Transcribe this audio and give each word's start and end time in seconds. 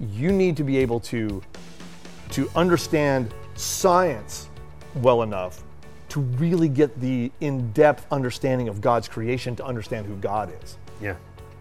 you 0.00 0.32
need 0.32 0.56
to 0.56 0.64
be 0.64 0.76
able 0.78 1.00
to 1.00 1.42
to 2.30 2.50
understand 2.54 3.32
science 3.54 4.48
well 4.96 5.22
enough 5.22 5.62
to 6.10 6.20
really 6.20 6.68
get 6.68 7.00
the 7.00 7.30
in-depth 7.40 8.06
understanding 8.10 8.68
of 8.68 8.80
God's 8.80 9.08
creation 9.08 9.56
to 9.56 9.64
understand 9.64 10.06
who 10.06 10.16
God 10.16 10.52
is. 10.62 10.78
Yeah. 11.00 11.16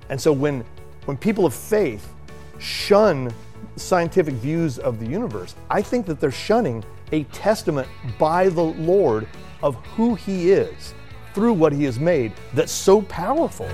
And 0.09 0.19
so 0.19 0.31
when 0.31 0.63
when 1.05 1.17
people 1.17 1.45
of 1.45 1.53
faith 1.53 2.13
shun 2.59 3.33
scientific 3.75 4.33
views 4.35 4.79
of 4.79 4.99
the 4.99 5.05
universe, 5.05 5.55
I 5.69 5.81
think 5.81 6.05
that 6.07 6.19
they're 6.19 6.31
shunning 6.31 6.83
a 7.11 7.23
testament 7.25 7.87
by 8.17 8.49
the 8.49 8.63
Lord 8.63 9.27
of 9.63 9.75
who 9.87 10.15
he 10.15 10.51
is 10.51 10.93
through 11.33 11.53
what 11.53 11.71
he 11.71 11.83
has 11.85 11.99
made 11.99 12.33
that's 12.53 12.71
so 12.71 13.01
powerful. 13.03 13.69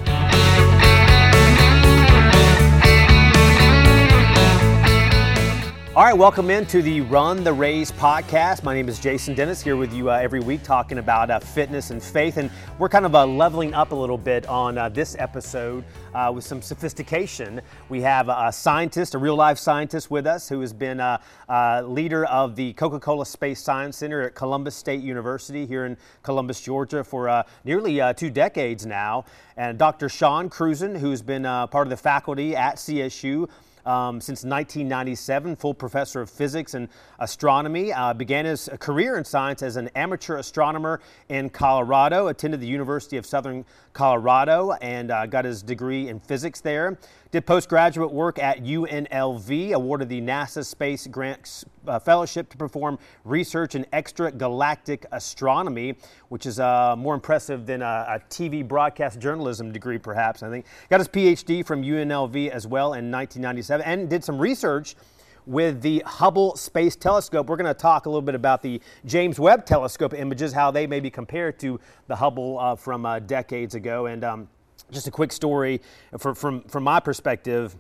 All 5.95 6.03
right, 6.03 6.17
welcome 6.17 6.49
into 6.49 6.81
the 6.81 7.01
Run 7.01 7.43
the 7.43 7.53
Race 7.53 7.91
podcast. 7.91 8.63
My 8.63 8.73
name 8.73 8.89
is 8.89 8.99
Jason 8.99 9.35
Dennis 9.35 9.61
here 9.61 9.75
with 9.75 9.93
you 9.93 10.09
uh, 10.09 10.15
every 10.15 10.39
week 10.39 10.63
talking 10.63 10.97
about 10.97 11.29
uh, 11.29 11.37
fitness 11.37 11.91
and 11.91 12.01
faith. 12.01 12.37
And 12.37 12.49
we're 12.79 12.89
kind 12.89 13.05
of 13.05 13.13
uh, 13.13 13.27
leveling 13.27 13.75
up 13.75 13.91
a 13.91 13.95
little 13.95 14.17
bit 14.17 14.47
on 14.47 14.79
uh, 14.79 14.89
this 14.89 15.15
episode 15.19 15.83
uh, 16.15 16.31
with 16.33 16.45
some 16.45 16.63
sophistication. 16.63 17.61
We 17.89 18.01
have 18.01 18.27
a 18.27 18.51
scientist, 18.51 19.13
a 19.13 19.19
real 19.19 19.35
life 19.35 19.59
scientist 19.59 20.09
with 20.09 20.25
us 20.25 20.49
who 20.49 20.61
has 20.61 20.73
been 20.73 20.99
a, 20.99 21.19
leader 21.85 22.25
of 22.25 22.55
the 22.55 22.73
Coca 22.73 22.99
Cola 22.99 23.23
Space 23.23 23.61
Science 23.61 23.97
Center 23.97 24.23
at 24.23 24.33
Columbus 24.33 24.75
State 24.75 25.03
University 25.03 25.67
here 25.67 25.85
in 25.85 25.95
Columbus, 26.23 26.59
Georgia 26.59 27.03
for 27.03 27.29
uh, 27.29 27.43
nearly 27.65 28.01
two 28.15 28.31
decades 28.31 28.83
now. 28.87 29.25
And 29.57 29.77
Dr. 29.77 30.09
Shawn 30.09 30.49
Cruzen, 30.49 30.95
who's 30.95 31.21
been 31.21 31.43
part 31.43 31.85
of 31.85 31.89
the 31.91 31.97
faculty 31.97 32.55
at 32.55 32.77
CSU 32.77 33.47
um, 33.85 34.21
since 34.21 34.43
1997, 34.43 35.55
full 35.55 35.73
professor 35.73 36.21
of 36.21 36.29
physics 36.29 36.73
and 36.73 36.87
astronomy. 37.19 37.91
Uh, 37.91 38.13
began 38.13 38.45
his 38.45 38.69
career 38.79 39.17
in 39.17 39.25
science 39.25 39.61
as 39.61 39.75
an 39.75 39.89
amateur 39.95 40.37
astronomer 40.37 41.01
in 41.29 41.49
Colorado, 41.49 42.27
attended 42.27 42.59
the 42.59 42.67
University 42.67 43.17
of 43.17 43.25
Southern 43.25 43.65
Colorado, 43.93 44.71
and 44.81 45.11
uh, 45.11 45.25
got 45.25 45.45
his 45.45 45.61
degree 45.61 46.09
in 46.09 46.19
physics 46.19 46.61
there. 46.61 46.97
Did 47.33 47.47
postgraduate 47.47 48.11
work 48.11 48.37
at 48.37 48.63
UNLV, 48.63 49.71
awarded 49.71 50.07
the 50.07 50.21
NASA 50.21 50.63
Space 50.63 51.07
Grant 51.07 51.63
uh, 51.87 51.97
Fellowship 51.97 52.47
to 52.49 52.57
perform 52.57 52.99
research 53.23 53.73
in 53.73 53.85
extragalactic 53.85 55.05
astronomy, 55.11 55.95
which 56.29 56.45
is 56.45 56.59
uh, 56.59 56.95
more 56.95 57.15
impressive 57.15 57.65
than 57.65 57.81
a, 57.81 57.85
a, 58.07 58.19
TV 58.29 58.63
broadcast 58.63 59.19
journalism 59.19 59.71
degree, 59.71 59.97
perhaps. 59.97 60.43
I 60.43 60.51
think 60.51 60.67
got 60.91 60.99
his 60.99 61.07
PhD 61.07 61.65
from 61.65 61.81
UNLV 61.81 62.49
as 62.49 62.67
well 62.67 62.93
in 62.93 63.09
1997, 63.09 63.83
and 63.83 64.07
did 64.07 64.23
some 64.23 64.37
research 64.37 64.95
with 65.47 65.81
the 65.81 66.03
Hubble 66.05 66.55
Space 66.55 66.95
Telescope. 66.95 67.47
We're 67.47 67.57
going 67.57 67.65
to 67.65 67.73
talk 67.73 68.05
a 68.05 68.09
little 68.09 68.21
bit 68.21 68.35
about 68.35 68.61
the 68.61 68.79
James 69.05 69.39
Webb 69.39 69.65
Telescope 69.65 70.13
images, 70.13 70.53
how 70.53 70.69
they 70.69 70.85
may 70.85 70.99
be 70.99 71.09
compared 71.09 71.57
to 71.61 71.79
the 72.05 72.15
Hubble 72.15 72.59
uh, 72.59 72.75
from 72.75 73.07
uh, 73.07 73.17
decades 73.17 73.73
ago, 73.73 74.05
and 74.05 74.23
um, 74.23 74.47
just 74.91 75.07
a 75.07 75.11
quick 75.11 75.31
story 75.31 75.81
for, 76.17 76.35
from, 76.35 76.61
from 76.63 76.83
my 76.83 76.99
perspective. 76.99 77.75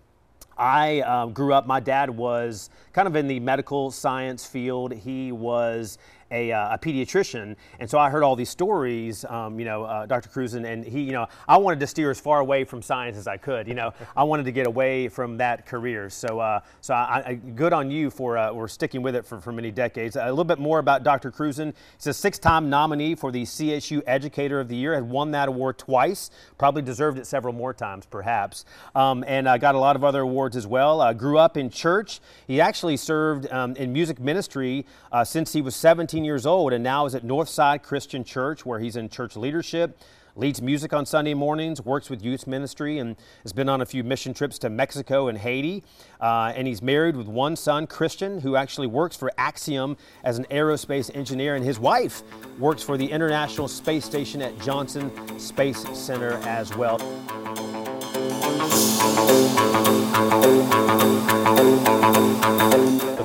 I 0.57 1.01
uh, 1.01 1.25
grew 1.27 1.53
up, 1.53 1.65
my 1.65 1.79
dad 1.79 2.09
was 2.09 2.69
kind 2.93 3.07
of 3.07 3.15
in 3.15 3.27
the 3.27 3.39
medical 3.39 3.91
science 3.91 4.45
field. 4.45 4.93
He 4.93 5.31
was 5.31 5.97
a, 6.33 6.51
uh, 6.51 6.73
a 6.73 6.77
pediatrician, 6.79 7.55
and 7.79 7.89
so 7.89 7.99
I 7.99 8.09
heard 8.09 8.23
all 8.23 8.35
these 8.35 8.49
stories. 8.49 9.23
Um, 9.25 9.59
you 9.59 9.65
know, 9.65 9.83
uh, 9.83 10.05
Dr. 10.05 10.29
Cruzen, 10.29 10.65
and 10.65 10.83
he, 10.83 11.01
you 11.01 11.11
know, 11.11 11.27
I 11.47 11.57
wanted 11.57 11.79
to 11.81 11.87
steer 11.87 12.09
as 12.09 12.19
far 12.19 12.39
away 12.39 12.63
from 12.63 12.81
science 12.81 13.17
as 13.17 13.27
I 13.27 13.37
could. 13.37 13.67
You 13.67 13.75
know, 13.75 13.93
I 14.17 14.23
wanted 14.23 14.45
to 14.45 14.51
get 14.51 14.67
away 14.67 15.07
from 15.07 15.37
that 15.37 15.65
career. 15.65 16.09
So, 16.09 16.39
uh, 16.39 16.61
so 16.81 16.95
I, 16.95 17.23
I, 17.25 17.33
good 17.35 17.71
on 17.71 17.91
you 17.91 18.09
for 18.09 18.37
uh, 18.37 18.51
for 18.51 18.67
sticking 18.67 19.01
with 19.01 19.13
it 19.13 19.25
for, 19.25 19.41
for 19.41 19.51
many 19.51 19.71
decades. 19.71 20.15
A 20.15 20.25
little 20.29 20.43
bit 20.45 20.57
more 20.57 20.79
about 20.79 21.03
Dr. 21.03 21.31
Cruzen. 21.31 21.73
He's 21.97 22.07
a 22.07 22.13
six-time 22.13 22.69
nominee 22.69 23.13
for 23.13 23.29
the 23.29 23.43
CSU 23.43 24.01
Educator 24.07 24.59
of 24.59 24.69
the 24.69 24.75
Year. 24.75 24.93
Had 24.93 25.03
won 25.03 25.31
that 25.31 25.49
award 25.49 25.77
twice. 25.77 26.31
Probably 26.57 26.81
deserved 26.81 27.19
it 27.19 27.27
several 27.27 27.53
more 27.53 27.73
times, 27.73 28.05
perhaps. 28.05 28.63
Um, 28.95 29.23
and 29.27 29.47
uh, 29.47 29.57
got 29.57 29.75
a 29.75 29.79
lot 29.79 29.97
of 29.97 30.03
other 30.03 30.21
awards 30.21 30.55
as 30.55 30.65
well. 30.65 31.01
Uh, 31.01 31.11
grew 31.11 31.37
up 31.37 31.57
in 31.57 31.69
church. 31.69 32.21
He 32.47 32.61
actually 32.61 32.95
served 32.97 33.51
um, 33.51 33.75
in 33.75 33.91
music 33.93 34.19
ministry 34.19 34.85
since 35.25 35.53
he 35.53 35.61
was 35.61 35.75
17 35.75 36.22
years 36.23 36.45
old 36.45 36.73
and 36.73 36.83
now 36.83 37.05
is 37.05 37.15
at 37.15 37.23
Northside 37.23 37.83
Christian 37.83 38.23
Church, 38.23 38.65
where 38.65 38.79
he's 38.79 38.95
in 38.95 39.09
church 39.09 39.35
leadership, 39.35 39.99
leads 40.35 40.61
music 40.61 40.93
on 40.93 41.05
Sunday 41.05 41.33
mornings, 41.33 41.81
works 41.81 42.09
with 42.09 42.23
youth 42.23 42.47
ministry, 42.47 42.97
and 42.97 43.15
has 43.43 43.53
been 43.53 43.69
on 43.69 43.81
a 43.81 43.85
few 43.85 44.03
mission 44.03 44.33
trips 44.33 44.57
to 44.59 44.69
Mexico 44.69 45.27
and 45.27 45.37
Haiti. 45.37 45.83
Uh, 46.19 46.53
and 46.55 46.67
he's 46.67 46.81
married 46.81 47.15
with 47.15 47.27
one 47.27 47.55
son, 47.55 47.85
Christian, 47.85 48.41
who 48.41 48.55
actually 48.55 48.87
works 48.87 49.15
for 49.15 49.31
Axiom 49.37 49.97
as 50.23 50.37
an 50.37 50.45
aerospace 50.45 51.15
engineer, 51.15 51.55
and 51.55 51.63
his 51.63 51.79
wife 51.79 52.23
works 52.57 52.81
for 52.81 52.97
the 52.97 53.09
International 53.09 53.67
Space 53.67 54.05
Station 54.05 54.41
at 54.41 54.59
Johnson 54.59 55.39
Space 55.39 55.85
Center 55.97 56.33
as 56.43 56.75
well. 56.75 56.97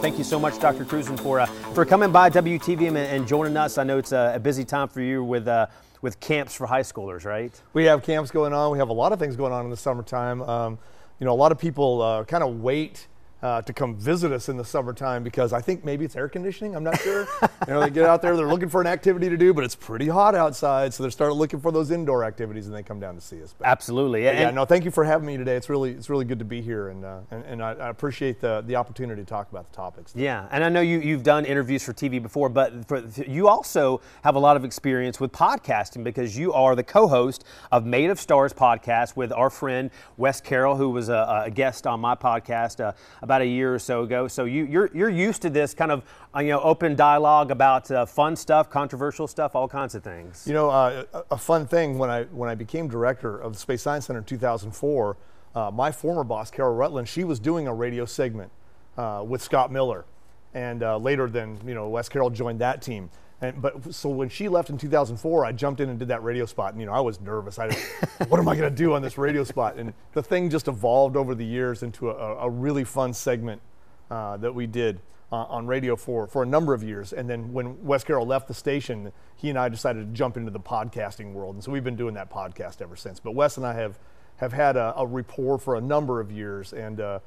Thank 0.01 0.19
you 0.19 0.25
so 0.25 0.39
much, 0.39 0.59
Dr. 0.59 0.85
Cruzen, 0.85 1.17
for 1.17 1.41
uh, 1.41 1.47
for 1.75 1.85
coming 1.85 2.11
by 2.11 2.31
WTVM 2.31 2.89
and, 2.89 2.99
and, 2.99 3.29
joining 3.29 3.57
us. 3.57 3.79
I 3.79 3.85
know 3.85 3.99
it's 3.99 4.13
a, 4.13 4.33
a 4.35 4.41
busy 4.41 4.65
time 4.65 4.89
for 4.89 5.01
you 5.01 5.23
with 5.23 5.47
uh, 5.47 5.67
with 6.03 6.19
camps 6.21 6.55
for 6.55 6.67
high 6.67 6.83
schoolers, 6.83 7.25
right? 7.25 7.53
We 7.73 7.85
have 7.85 8.03
camps 8.03 8.31
going 8.31 8.53
on. 8.53 8.73
We 8.73 8.79
have 8.79 8.89
a 8.89 8.95
lot 8.95 9.13
of 9.13 9.19
things 9.19 9.37
going 9.37 9.53
on 9.53 9.65
in 9.65 9.71
the 9.71 9.77
summertime. 9.77 10.43
Um, 10.43 10.79
you 11.21 11.25
know, 11.25 11.33
a 11.33 11.37
lot 11.37 11.53
of 11.53 11.59
people 11.59 12.03
uh, 12.03 12.25
kind 12.25 12.43
of 12.43 12.61
wait 12.61 13.07
uh, 13.43 13.63
to 13.63 13.73
come 13.73 13.97
visit 13.97 14.33
us 14.33 14.49
in 14.49 14.57
the 14.57 14.65
summertime 14.65 15.23
because 15.23 15.53
I 15.53 15.61
think 15.61 15.85
maybe 15.85 16.05
it's 16.05 16.17
air 16.17 16.29
conditioning. 16.29 16.75
I'm 16.75 16.83
not 16.83 16.99
sure. 17.01 17.21
you 17.67 17.73
know, 17.73 17.81
they 17.81 17.91
get 17.91 18.05
out 18.05 18.21
there, 18.21 18.37
they're 18.37 18.49
looking 18.49 18.69
for 18.69 18.81
an 18.81 18.87
activity 18.87 19.29
to 19.29 19.37
do, 19.37 19.55
but 19.55 19.65
it's 19.65 19.77
pretty 19.77 20.09
hot 20.09 20.35
outside, 20.35 20.93
so 20.93 21.05
they 21.05 21.11
start 21.11 21.35
looking 21.35 21.61
for 21.61 21.71
those 21.71 21.91
indoor 21.91 22.25
activities, 22.25 22.67
and 22.67 22.75
they 22.75 22.83
come 22.83 22.99
down 22.99 23.15
to 23.15 23.21
see 23.21 23.43
us. 23.43 23.55
But, 23.57 23.67
Absolutely. 23.67 24.25
But 24.25 24.35
yeah. 24.35 24.51
No, 24.51 24.65
thank 24.65 24.85
you 24.85 24.91
for 24.91 25.05
having 25.05 25.27
me 25.27 25.37
today. 25.37 25.57
It's 25.57 25.69
really 25.69 25.91
it's 25.91 26.11
really 26.11 26.25
good 26.25 26.41
to 26.41 26.45
be 26.45 26.61
here, 26.61 26.89
and 26.89 27.05
uh, 27.05 27.21
and, 27.31 27.45
and 27.45 27.63
I, 27.63 27.73
I, 27.75 27.89
appreciate 27.89 28.41
the 28.41 28.63
the 28.67 28.77
opportunity 28.77 29.23
to 29.23 29.27
talk 29.27 29.51
about 29.51 29.71
the 29.71 29.77
topics. 29.77 30.13
Yeah, 30.17 30.49
and 30.51 30.65
I 30.65 30.69
know 30.69 30.81
you 30.81 30.99
you've 30.99 31.23
done 31.23 31.45
interviews 31.45 31.85
for 31.85 31.93
TV 31.93 32.21
before, 32.21 32.49
but 32.49 32.87
for, 32.89 33.05
you 33.27 33.49
also 33.49 34.01
have 34.23 34.35
a 34.35 34.39
lot 34.39 34.57
of 34.57 34.65
experience 34.65 35.21
with 35.21 35.31
podcasting 35.31 36.03
because 36.03 36.37
you 36.37 36.53
are 36.53 36.75
the 36.75 36.83
co-host 36.83 37.45
of 37.71 37.87
Made 37.87 38.11
of 38.11 38.19
Stars 38.19 38.53
podcast 38.53 39.17
with 39.17 39.33
our 39.33 39.51
friend 39.51 39.91
Wes 40.17 40.41
Carroll, 40.41 40.77
who 40.77 40.91
was 40.91 41.09
a, 41.09 41.45
a 41.47 41.51
guest 41.51 41.87
on 41.87 42.01
my 42.01 42.15
podcast 42.15 42.85
uh, 42.85 42.93
about 43.29 43.43
a 43.43 43.47
year 43.47 43.75
or 43.75 43.79
so 43.79 44.05
ago. 44.05 44.27
So 44.27 44.47
you, 44.47 44.65
you're, 44.65 44.91
you're 44.95 45.11
used 45.11 45.43
to 45.43 45.51
this 45.51 45.75
kind 45.75 45.93
of 45.93 46.03
uh, 46.35 46.41
you 46.41 46.49
know 46.49 46.61
open 46.61 46.97
dialogue 46.97 47.51
about 47.51 47.91
uh, 47.91 48.07
fun 48.07 48.35
stuff, 48.35 48.71
controversial 48.71 49.29
stuff, 49.29 49.55
all 49.55 49.69
kinds 49.69 49.95
of 49.95 50.03
things. 50.03 50.47
You 50.47 50.55
know, 50.55 50.71
uh, 50.71 51.05
a 51.31 51.37
fun 51.37 51.67
thing 51.67 51.99
when 51.99 52.09
I 52.09 52.25
when 52.25 52.49
I 52.49 52.55
became 52.55 52.89
director 52.89 53.37
of 53.39 53.53
the 53.53 53.59
Space 53.59 53.83
Science 53.83 54.07
Center 54.07 54.21
in 54.21 54.25
2004, 54.25 55.17
uh, 55.55 55.71
my 55.71 55.93
former 55.93 56.25
boss 56.25 56.51
Carol 56.51 56.75
Rutland, 56.75 57.07
she 57.07 57.23
was 57.23 57.39
doing 57.39 57.69
a 57.69 57.75
radio 57.75 58.07
segment 58.07 58.51
uh, 58.97 59.23
with 59.27 59.43
Scott 59.43 59.71
Miller, 59.71 60.07
and 60.55 60.81
later 61.03 61.29
then 61.29 61.59
you 61.67 61.75
know 61.75 61.87
Wes 61.91 62.09
Carroll 62.09 62.31
joined 62.31 62.61
that 62.61 62.81
team. 62.81 63.11
And, 63.41 63.63
but 63.63 63.95
so 63.95 64.09
when 64.09 64.29
she 64.29 64.49
left 64.49 64.69
in 64.69 64.79
2004, 64.79 65.45
I 65.45 65.53
jumped 65.53 65.81
in 65.81 65.89
and 65.89 65.99
did 65.99 66.09
that 66.09 66.25
radio 66.25 66.45
spot, 66.45 66.73
and 66.73 66.81
you 66.81 66.87
know 66.87 66.93
I 66.93 67.01
was 67.01 67.21
nervous. 67.21 67.59
I, 67.59 67.73
what 68.29 68.41
am 68.41 68.49
I 68.49 68.57
going 68.57 68.69
to 68.69 68.77
do 68.77 68.95
on 68.95 69.03
this 69.03 69.17
radio 69.17 69.45
spot? 69.45 69.77
And 69.77 69.93
the 70.13 70.23
thing 70.23 70.51
just 70.51 70.67
evolved 70.67 71.17
over 71.17 71.35
the 71.35 71.45
years 71.45 71.83
into 71.83 72.11
a, 72.11 72.37
a 72.39 72.51
really 72.51 72.83
fun 72.83 73.13
segment 73.13 73.63
uh, 74.11 74.39
that 74.39 74.53
we 74.53 74.67
did 74.67 75.01
uh, 75.31 75.37
on 75.45 75.67
radio 75.67 75.95
for 75.95 76.27
for 76.27 76.43
a 76.43 76.47
number 76.47 76.75
of 76.75 76.83
years. 76.83 77.13
And 77.13 77.31
then 77.31 77.53
when 77.53 77.85
Wes 77.85 78.03
Carroll 78.03 78.27
left 78.27 78.49
the 78.49 78.55
station, 78.55 79.13
he 79.37 79.51
and 79.51 79.59
I 79.59 79.69
decided 79.69 80.07
to 80.07 80.13
jump 80.13 80.37
into 80.37 80.51
the 80.51 80.61
podcasting 80.61 81.33
world, 81.33 81.55
and 81.55 81.63
so 81.63 81.71
we've 81.71 81.85
been 81.85 81.97
doing 81.97 82.15
that 82.15 82.31
podcast 82.31 82.83
ever 82.83 82.97
since. 82.97 83.21
But 83.21 83.33
Wes 83.33 83.57
and 83.57 83.65
I 83.65 83.75
have 83.75 84.01
have 84.39 84.53
had 84.53 84.77
a, 84.77 84.95
a 84.97 85.07
rapport 85.07 85.59
for 85.59 85.77
a 85.77 85.81
number 85.81 86.21
of 86.21 86.33
years, 86.33 86.73
and 86.73 87.01
uh, 87.01 87.19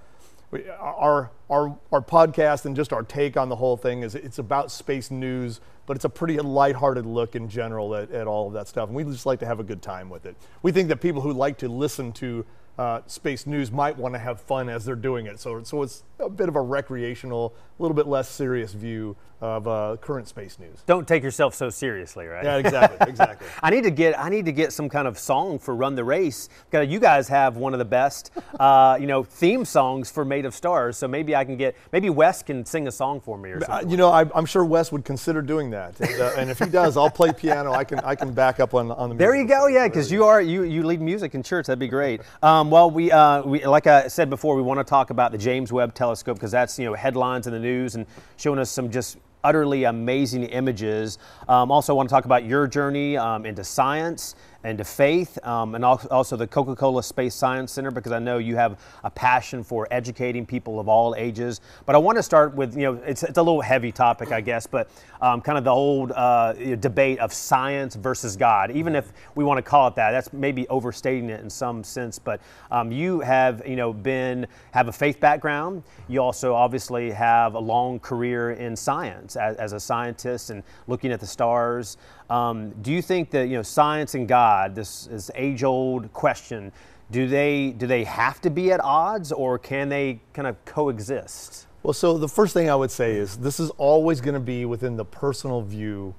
our 0.80 1.32
our 1.50 1.78
our 1.92 2.02
podcast 2.02 2.66
and 2.66 2.76
just 2.76 2.92
our 2.92 3.04
take 3.04 3.38
on 3.38 3.50
the 3.50 3.56
whole 3.56 3.78
thing 3.78 4.04
is 4.04 4.16
it's 4.16 4.40
about 4.40 4.70
space 4.72 5.10
news 5.10 5.62
but 5.86 5.98
it's 5.98 6.06
a 6.06 6.10
pretty 6.10 6.38
lighthearted 6.40 7.06
look 7.06 7.36
in 7.36 7.50
general 7.50 7.96
at, 7.96 8.12
at 8.12 8.28
all 8.28 8.48
of 8.48 8.54
that 8.54 8.68
stuff. 8.68 8.88
And 8.88 8.96
we 8.96 9.04
just 9.04 9.26
like 9.26 9.40
to 9.40 9.46
have 9.46 9.60
a 9.60 9.64
good 9.64 9.82
time 9.82 10.10
with 10.10 10.26
it. 10.26 10.36
We 10.62 10.72
think 10.72 10.88
that 10.90 11.02
people 11.02 11.22
who 11.22 11.34
like 11.34 11.58
to 11.58 11.68
listen 11.68 12.14
to 12.14 12.46
uh, 12.82 13.02
space 13.06 13.46
news 13.46 13.72
might 13.72 13.96
want 13.96 14.16
to 14.16 14.20
have 14.20 14.42
fun 14.42 14.68
as 14.68 14.84
they're 14.86 14.96
doing 14.96 15.28
it. 15.28 15.40
So, 15.40 15.62
so 15.62 15.84
it's 15.84 16.04
a 16.20 16.28
bit 16.28 16.50
of 16.50 16.56
a 16.56 16.62
recreational, 16.62 17.54
a 17.78 17.82
little 17.82 17.94
bit 17.96 18.08
less 18.08 18.28
serious 18.28 18.74
view 18.74 19.16
of 19.42 19.68
uh, 19.68 19.98
current 20.02 20.28
space 20.28 20.60
news. 20.60 20.84
Don't 20.86 21.08
take 21.08 21.24
yourself 21.24 21.56
so 21.56 21.72
seriously, 21.72 22.28
right? 22.28 22.44
Yeah, 22.44 22.58
exactly, 22.58 22.98
exactly. 23.10 23.48
I 23.62 23.72
need 23.72 23.84
to 23.84 23.92
get 23.92 24.18
I 24.18 24.30
need 24.30 24.46
to 24.46 24.52
get 24.52 24.72
some 24.72 24.88
kind 24.88 25.08
of 25.08 25.18
song 25.18 25.58
for 25.58 25.76
Run 25.76 25.96
the 25.96 26.04
Race. 26.04 26.48
Because 26.70 26.88
you 26.88 27.00
guys 27.00 27.28
have 27.30 27.58
one 27.58 27.74
of 27.74 27.80
the 27.80 27.86
best, 27.86 28.32
uh, 28.60 28.98
you 29.02 29.08
know, 29.08 29.24
theme 29.24 29.66
songs 29.66 30.12
for 30.12 30.24
Made 30.24 30.46
of 30.46 30.54
Stars. 30.54 30.96
So 30.98 31.08
maybe 31.08 31.36
I 31.36 31.44
can 31.44 31.58
get 31.58 31.76
maybe 31.92 32.12
Wes 32.12 32.44
can 32.44 32.66
sing 32.66 32.88
a 32.88 32.92
song 32.92 33.20
for 33.20 33.36
me 33.36 33.50
or 33.50 33.58
uh, 33.58 33.66
something. 33.66 33.90
you 33.90 33.98
know, 33.98 34.10
I, 34.10 34.26
am 34.38 34.46
sure 34.46 34.64
Wes 34.64 34.92
would 34.92 35.06
consider 35.06 35.42
doing 35.42 35.72
that, 35.72 36.00
and, 36.00 36.22
uh, 36.22 36.32
and, 36.38 36.52
if 36.52 36.60
he 36.60 36.66
does, 36.66 36.96
I'll 36.96 37.10
play 37.10 37.34
piano. 37.34 37.72
I 37.74 37.84
can 37.84 38.00
I 38.02 38.14
can 38.16 38.34
back 38.34 38.60
up 38.60 38.76
on 38.76 38.92
on 38.92 39.10
the. 39.10 39.16
There 39.16 39.36
you 39.36 39.48
go, 39.48 39.68
yeah, 39.68 39.88
because 39.88 40.12
you 40.12 40.24
are 40.24 40.42
you 40.42 40.64
you 40.64 40.84
lead 40.84 41.02
music 41.02 41.34
in 41.34 41.42
church. 41.42 41.66
That'd 41.66 41.80
be 41.80 41.88
great. 41.88 42.22
Um, 42.44 42.70
well, 42.72 42.90
we, 42.90 43.12
uh, 43.12 43.44
we, 43.44 43.66
like 43.66 43.86
I 43.86 44.08
said 44.08 44.30
before, 44.30 44.56
we 44.56 44.62
want 44.62 44.80
to 44.80 44.86
talk 44.86 45.10
about 45.10 45.34
the 45.34 45.38
James 45.38 45.74
Webb 45.74 45.94
Telescope 45.94 46.38
because 46.38 46.52
that's 46.52 46.80
you 46.80 46.86
know 46.86 46.94
headlines 46.94 47.46
in 47.46 47.52
the 47.52 47.60
news 47.60 47.96
and 47.96 48.06
showing 48.38 48.60
us 48.60 48.72
some 48.72 48.90
just 48.90 49.18
utterly 49.44 49.84
amazing 49.84 50.44
images. 50.44 51.18
Um, 51.50 51.70
also, 51.70 51.94
want 51.94 52.08
to 52.08 52.14
talk 52.14 52.24
about 52.24 52.46
your 52.46 52.68
journey 52.68 53.18
um, 53.18 53.46
into 53.46 53.66
science 53.66 54.36
and 54.64 54.78
to 54.78 54.84
faith, 54.84 55.40
um, 55.44 55.76
and 55.76 55.84
also 55.84 56.36
the 56.36 56.48
Coca 56.48 56.76
Cola 56.76 57.02
Space 57.02 57.34
Science 57.34 57.72
Center, 57.72 57.92
because 57.92 58.12
I 58.12 58.20
know 58.20 58.38
you 58.38 58.56
have 58.56 58.80
a 59.04 59.10
passion 59.10 59.64
for 59.64 59.88
educating 59.90 60.46
people 60.46 60.80
of 60.80 60.88
all 60.88 61.16
ages. 61.16 61.62
But 61.86 61.96
I 61.96 61.98
want 61.98 62.18
to 62.18 62.24
start 62.24 62.56
with, 62.56 62.76
you 62.76 62.84
know, 62.84 62.94
it's, 63.06 63.24
it's 63.24 63.38
a 63.38 63.42
little 63.42 63.62
heavy 63.62 63.92
topic, 63.92 64.32
I 64.32 64.42
guess, 64.42 64.68
but 64.68 64.90
um, 65.22 65.42
kind 65.42 65.58
of 65.58 65.64
the 65.64 65.72
old 65.72 66.12
uh, 66.12 66.54
debate 66.76 67.20
of 67.20 67.34
science 67.34 67.96
versus 67.96 68.36
God. 68.36 68.72
Even 68.72 68.96
if 68.96 69.12
we 69.36 69.44
want 69.44 69.58
to 69.58 69.64
call 69.64 69.88
it 69.88 69.96
that, 69.96 70.12
that's 70.12 70.32
maybe 70.32 70.68
overstating 70.68 71.30
it 71.30 71.42
in 71.42 71.50
some 71.50 71.84
sense. 71.84 72.20
But 72.20 72.42
um, 72.70 72.92
you 72.92 73.20
have, 73.22 73.66
you 73.68 73.76
know, 73.76 73.94
been, 73.94 74.46
have 74.72 74.88
a 74.88 74.92
faith 74.92 75.20
background. 75.20 75.84
You 76.08 76.22
also 76.22 76.54
obviously 76.54 77.12
have 77.12 77.56
a 77.56 77.60
long 77.60 78.00
career 78.00 78.52
in 78.52 78.76
science 78.76 79.36
as, 79.36 79.56
as 79.58 79.74
a 79.74 79.80
scientist 79.80 80.50
and 80.50 80.64
looking 80.88 81.12
at 81.12 81.20
the 81.20 81.28
stars. 81.28 81.98
Um, 82.32 82.70
do 82.82 82.94
you 82.94 83.02
think 83.02 83.30
that 83.32 83.50
you 83.50 83.58
know 83.58 83.62
science 83.62 84.16
and 84.16 84.26
God, 84.26 84.74
this 84.74 85.06
is 85.08 85.30
age-old 85.36 86.14
question, 86.14 86.72
do 87.12 87.28
they 87.28 87.72
do 87.72 87.86
they 87.88 88.06
have 88.06 88.40
to 88.42 88.50
be 88.50 88.72
at 88.72 88.80
odds, 88.80 89.34
or 89.34 89.60
can 89.60 89.90
they 89.90 90.22
kind 90.32 90.48
of 90.48 90.64
coexist? 90.64 91.68
Well, 91.84 91.94
so 91.94 92.18
the 92.18 92.30
first 92.30 92.54
thing 92.54 92.70
I 92.70 92.76
would 92.76 92.90
say 92.90 93.16
is 93.18 93.36
this 93.36 93.60
is 93.60 93.70
always 93.72 94.22
going 94.22 94.36
to 94.36 94.40
be 94.40 94.64
within 94.64 94.96
the 94.96 95.04
personal 95.04 95.62
view 95.62 96.16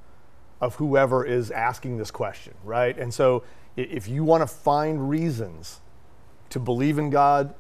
of 0.61 0.75
whoever 0.75 1.25
is 1.25 1.51
asking 1.51 1.97
this 1.97 2.11
question, 2.11 2.53
right? 2.63 2.99
And 2.99 3.13
so 3.15 3.43
if 3.77 4.07
you 4.07 4.23
want 4.23 4.43
to 4.43 4.47
find 4.47 5.09
reasons 5.09 5.81
to 6.51 6.61
believe 6.61 6.99
in 6.99 7.09
God, 7.09 7.55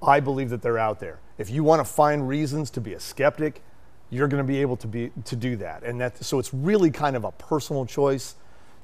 I 0.00 0.20
believe 0.20 0.50
that 0.50 0.62
they're 0.62 0.78
out 0.78 1.00
there. 1.00 1.18
If 1.38 1.50
you 1.50 1.64
want 1.64 1.80
to 1.80 1.84
find 1.84 2.28
reasons 2.28 2.70
to 2.70 2.80
be 2.80 2.94
a 2.94 3.00
skeptic, 3.00 3.62
you're 4.10 4.28
going 4.28 4.42
to 4.42 4.46
be 4.46 4.60
able 4.60 4.76
to 4.76 4.86
be 4.86 5.10
to 5.24 5.36
do 5.36 5.56
that. 5.56 5.82
And 5.82 6.00
that 6.00 6.22
so 6.24 6.38
it's 6.38 6.52
really 6.54 6.90
kind 6.90 7.16
of 7.16 7.24
a 7.24 7.32
personal 7.32 7.86
choice 7.86 8.34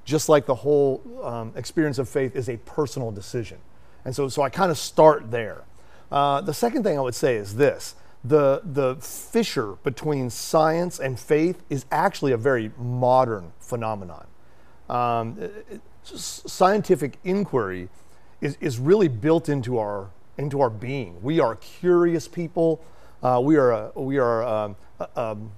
just 0.05 0.29
like 0.29 0.47
the 0.47 0.55
whole 0.55 1.01
um, 1.23 1.53
experience 1.55 1.99
of 1.99 2.09
faith 2.09 2.35
is 2.35 2.49
a 2.49 2.57
personal 2.59 3.11
decision. 3.13 3.59
And 4.05 4.15
so 4.15 4.29
so 4.29 4.43
i 4.43 4.49
kind 4.49 4.71
of 4.71 4.79
start 4.79 5.31
there. 5.31 5.63
Uh, 6.11 6.41
the 6.41 6.55
second 6.55 6.83
thing 6.83 6.99
i 6.99 7.01
would 7.01 7.15
say 7.15 7.37
is 7.37 7.57
this 7.57 7.95
the 8.25 8.63
the 8.65 8.97
fissure 8.97 9.77
between 9.83 10.31
science 10.31 10.99
and 10.99 11.19
faith 11.19 11.63
is 11.69 11.85
actually 11.91 12.33
a 12.33 12.37
very 12.37 12.71
modern 12.79 13.53
phenomenon. 13.61 14.27
Um, 14.89 15.51
scientific 16.05 17.19
inquiry 17.25 17.89
is, 18.41 18.57
is 18.61 18.79
really 18.79 19.09
built 19.09 19.49
into 19.49 19.79
our 19.79 20.11
into 20.39 20.61
our 20.61 20.71
being. 20.71 21.23
We 21.23 21.41
are 21.41 21.57
curious 21.57 22.29
people. 22.29 22.83
Uh, 23.23 23.41
we 23.43 23.57
are 23.57 23.71
a, 23.71 23.93
we 23.95 24.19
are 24.19 24.43
um, 24.45 24.77
a, 24.92 24.92
a, 24.92 24.92
um, 25.17 25.53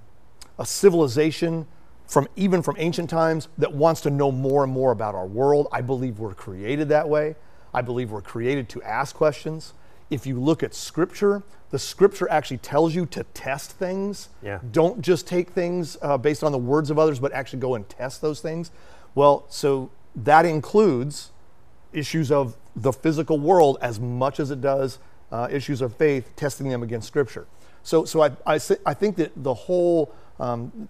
a 0.57 0.65
civilization 0.65 1.67
from 2.07 2.27
even 2.35 2.61
from 2.61 2.75
ancient 2.77 3.09
times 3.09 3.47
that 3.57 3.73
wants 3.73 4.01
to 4.01 4.09
know 4.09 4.31
more 4.31 4.63
and 4.63 4.71
more 4.71 4.91
about 4.91 5.15
our 5.15 5.25
world. 5.25 5.67
I 5.71 5.81
believe 5.81 6.19
we're 6.19 6.33
created 6.33 6.89
that 6.89 7.09
way. 7.09 7.35
I 7.73 7.81
believe 7.81 8.11
we're 8.11 8.21
created 8.21 8.69
to 8.69 8.83
ask 8.83 9.15
questions. 9.15 9.73
If 10.09 10.27
you 10.27 10.39
look 10.39 10.61
at 10.61 10.75
scripture, 10.75 11.43
the 11.71 11.79
scripture 11.79 12.29
actually 12.29 12.59
tells 12.59 12.93
you 12.93 13.05
to 13.07 13.23
test 13.33 13.71
things. 13.71 14.29
Yeah. 14.43 14.59
Don't 14.71 15.01
just 15.01 15.27
take 15.27 15.49
things 15.49 15.97
uh, 16.01 16.17
based 16.17 16.43
on 16.43 16.51
the 16.51 16.57
words 16.59 16.89
of 16.91 16.99
others, 16.99 17.19
but 17.19 17.33
actually 17.33 17.59
go 17.59 17.73
and 17.75 17.89
test 17.89 18.21
those 18.21 18.39
things. 18.39 18.71
Well, 19.15 19.45
so 19.49 19.89
that 20.15 20.45
includes 20.45 21.31
issues 21.91 22.31
of 22.31 22.55
the 22.75 22.93
physical 22.93 23.39
world 23.39 23.77
as 23.81 23.99
much 23.99 24.39
as 24.39 24.51
it 24.51 24.61
does 24.61 24.99
uh, 25.31 25.47
issues 25.51 25.81
of 25.81 25.95
faith, 25.95 26.31
testing 26.35 26.69
them 26.69 26.83
against 26.83 27.07
Scripture. 27.07 27.47
So, 27.85 28.03
so 28.03 28.21
I, 28.23 28.31
I, 28.47 28.59
I 28.83 28.93
think 28.95 29.15
that 29.17 29.31
the 29.35 29.53
whole, 29.53 30.11
um, 30.39 30.89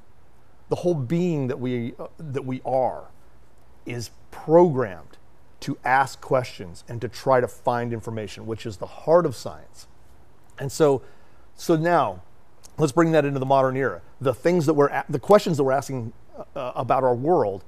the 0.69 0.77
whole 0.77 0.95
being 0.95 1.47
that 1.47 1.59
we, 1.59 1.93
uh, 1.99 2.07
that 2.17 2.45
we 2.45 2.61
are 2.65 3.09
is 3.85 4.11
programmed 4.31 5.17
to 5.59 5.77
ask 5.83 6.21
questions 6.21 6.85
and 6.87 7.01
to 7.01 7.09
try 7.09 7.41
to 7.41 7.49
find 7.49 7.91
information, 7.91 8.45
which 8.45 8.65
is 8.65 8.77
the 8.77 8.85
heart 8.85 9.25
of 9.25 9.35
science. 9.35 9.87
And 10.57 10.71
so, 10.71 11.01
so 11.55 11.75
now, 11.75 12.21
let's 12.77 12.93
bring 12.93 13.11
that 13.11 13.25
into 13.25 13.39
the 13.39 13.45
modern 13.45 13.75
era. 13.75 14.01
The 14.21 14.33
things 14.33 14.65
that 14.65 14.73
we're, 14.73 15.03
the 15.09 15.19
questions 15.19 15.57
that 15.57 15.65
we're 15.65 15.73
asking 15.73 16.13
uh, 16.55 16.71
about 16.75 17.03
our 17.03 17.15
world, 17.15 17.65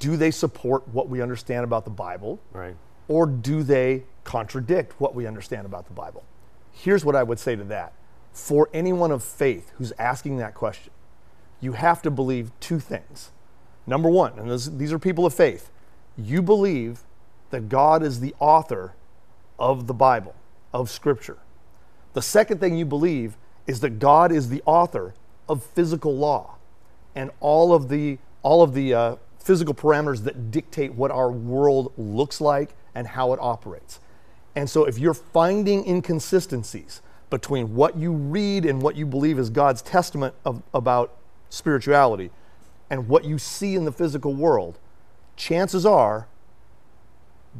do 0.00 0.16
they 0.16 0.32
support 0.32 0.88
what 0.88 1.08
we 1.08 1.22
understand 1.22 1.62
about 1.62 1.84
the 1.84 1.92
Bible? 1.92 2.40
Right. 2.52 2.74
Or 3.06 3.26
do 3.26 3.62
they 3.62 4.02
contradict 4.24 5.00
what 5.00 5.14
we 5.14 5.24
understand 5.24 5.66
about 5.66 5.86
the 5.86 5.92
Bible? 5.92 6.24
Here's 6.72 7.04
what 7.04 7.14
I 7.14 7.22
would 7.22 7.38
say 7.38 7.54
to 7.54 7.62
that. 7.64 7.92
For 8.36 8.68
anyone 8.74 9.12
of 9.12 9.24
faith 9.24 9.72
who's 9.78 9.92
asking 9.98 10.36
that 10.36 10.52
question, 10.52 10.92
you 11.58 11.72
have 11.72 12.02
to 12.02 12.10
believe 12.10 12.52
two 12.60 12.78
things. 12.78 13.32
Number 13.86 14.10
one, 14.10 14.38
and 14.38 14.50
this, 14.50 14.66
these 14.66 14.92
are 14.92 14.98
people 14.98 15.24
of 15.24 15.32
faith, 15.32 15.70
you 16.18 16.42
believe 16.42 17.00
that 17.48 17.70
God 17.70 18.02
is 18.02 18.20
the 18.20 18.34
author 18.38 18.92
of 19.58 19.86
the 19.86 19.94
Bible, 19.94 20.34
of 20.74 20.90
Scripture. 20.90 21.38
The 22.12 22.20
second 22.20 22.60
thing 22.60 22.76
you 22.76 22.84
believe 22.84 23.38
is 23.66 23.80
that 23.80 23.98
God 23.98 24.30
is 24.30 24.50
the 24.50 24.62
author 24.66 25.14
of 25.48 25.64
physical 25.64 26.14
law 26.14 26.56
and 27.14 27.30
all 27.40 27.72
of 27.72 27.88
the, 27.88 28.18
all 28.42 28.62
of 28.62 28.74
the 28.74 28.92
uh, 28.92 29.16
physical 29.38 29.72
parameters 29.72 30.24
that 30.24 30.50
dictate 30.50 30.92
what 30.92 31.10
our 31.10 31.32
world 31.32 31.90
looks 31.96 32.42
like 32.42 32.74
and 32.94 33.06
how 33.06 33.32
it 33.32 33.38
operates. 33.40 33.98
And 34.54 34.68
so 34.68 34.84
if 34.84 34.98
you're 34.98 35.14
finding 35.14 35.86
inconsistencies 35.86 37.00
between 37.30 37.74
what 37.74 37.96
you 37.96 38.12
read 38.12 38.64
and 38.64 38.80
what 38.80 38.96
you 38.96 39.06
believe 39.06 39.38
is 39.38 39.50
God's 39.50 39.82
testament 39.82 40.34
of, 40.44 40.62
about 40.72 41.16
spirituality 41.50 42.30
and 42.90 43.08
what 43.08 43.24
you 43.24 43.38
see 43.38 43.74
in 43.74 43.84
the 43.84 43.92
physical 43.92 44.34
world, 44.34 44.78
chances 45.36 45.84
are 45.84 46.28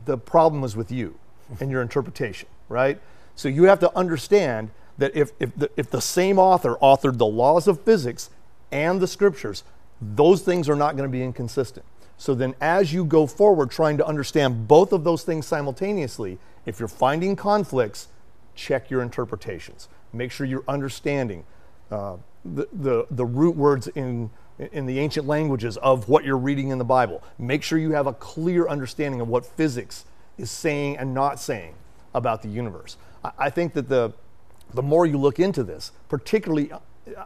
the 0.04 0.16
problem 0.16 0.62
is 0.62 0.76
with 0.76 0.92
you 0.92 1.18
and 1.60 1.70
your 1.70 1.82
interpretation, 1.82 2.48
right? 2.68 3.00
So 3.34 3.48
you 3.48 3.64
have 3.64 3.80
to 3.80 3.96
understand 3.96 4.70
that 4.98 5.14
if, 5.14 5.32
if, 5.40 5.54
the, 5.56 5.70
if 5.76 5.90
the 5.90 6.00
same 6.00 6.38
author 6.38 6.76
authored 6.76 7.18
the 7.18 7.26
laws 7.26 7.66
of 7.66 7.80
physics 7.80 8.30
and 8.70 9.00
the 9.00 9.06
scriptures, 9.06 9.62
those 10.00 10.42
things 10.42 10.68
are 10.68 10.76
not 10.76 10.96
going 10.96 11.08
to 11.08 11.12
be 11.12 11.22
inconsistent. 11.22 11.84
So 12.18 12.34
then, 12.34 12.54
as 12.60 12.94
you 12.94 13.04
go 13.04 13.26
forward 13.26 13.70
trying 13.70 13.98
to 13.98 14.06
understand 14.06 14.66
both 14.66 14.92
of 14.92 15.04
those 15.04 15.22
things 15.22 15.46
simultaneously, 15.46 16.38
if 16.64 16.78
you're 16.78 16.88
finding 16.88 17.36
conflicts, 17.36 18.08
check 18.56 18.90
your 18.90 19.02
interpretations. 19.02 19.88
Make 20.12 20.32
sure 20.32 20.46
you're 20.46 20.64
understanding 20.66 21.44
uh, 21.90 22.16
the, 22.44 22.68
the, 22.72 23.06
the 23.10 23.24
root 23.24 23.56
words 23.56 23.86
in, 23.88 24.30
in 24.58 24.86
the 24.86 24.98
ancient 24.98 25.26
languages 25.26 25.76
of 25.78 26.08
what 26.08 26.24
you're 26.24 26.36
reading 26.36 26.70
in 26.70 26.78
the 26.78 26.84
Bible. 26.84 27.22
Make 27.38 27.62
sure 27.62 27.78
you 27.78 27.92
have 27.92 28.06
a 28.06 28.12
clear 28.14 28.68
understanding 28.68 29.20
of 29.20 29.28
what 29.28 29.46
physics 29.46 30.04
is 30.38 30.50
saying 30.50 30.96
and 30.96 31.14
not 31.14 31.38
saying 31.38 31.74
about 32.14 32.42
the 32.42 32.48
universe. 32.48 32.96
I, 33.22 33.30
I 33.38 33.50
think 33.50 33.74
that 33.74 33.88
the, 33.88 34.12
the 34.74 34.82
more 34.82 35.06
you 35.06 35.18
look 35.18 35.38
into 35.38 35.62
this, 35.62 35.92
particularly, 36.08 36.70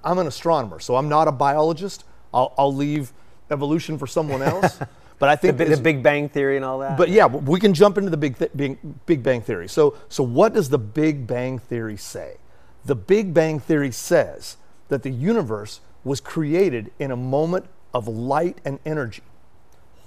I'm 0.05 0.19
an 0.19 0.27
astronomer, 0.27 0.81
so 0.81 0.97
I'm 0.97 1.09
not 1.09 1.29
a 1.29 1.33
biologist. 1.33 2.05
I'll, 2.35 2.53
I'll 2.59 2.75
leave 2.75 3.13
evolution 3.51 3.99
for 3.99 4.07
someone 4.07 4.43
else. 4.43 4.79
But 5.21 5.29
I 5.29 5.37
think 5.37 5.59
the, 5.59 5.67
the, 5.67 5.77
Big 5.77 6.03
Bang 6.03 6.31
Theory 6.31 6.57
and 6.57 6.65
all 6.65 6.79
that. 6.79 6.97
But 6.97 7.11
yeah, 7.11 7.27
we 7.27 7.61
can 7.61 7.75
jump 7.75 7.99
into 7.99 8.09
the 8.09 8.17
Big, 8.17 8.39
th- 8.39 8.53
big, 8.57 8.79
big 9.05 9.23
Bang 9.23 9.43
Theory. 9.43 9.69
So, 9.69 9.97
so 10.09 10.25
what 10.25 10.55
does 10.55 10.71
the 10.71 10.79
Big 10.79 11.27
Bang 11.27 11.59
Theory 11.59 11.99
say? 11.99 12.39
The 12.87 12.95
Big 12.97 13.35
Bang 13.35 13.61
Theory 13.61 13.93
says 13.93 14.57
that 14.89 15.03
the 15.03 15.11
universe 15.11 15.83
was 16.05 16.23
created 16.23 16.91
in 16.99 17.11
a 17.11 17.17
moment 17.17 17.67
of 17.93 18.09
light 18.09 18.63
and 18.65 18.79
energy. 18.87 19.23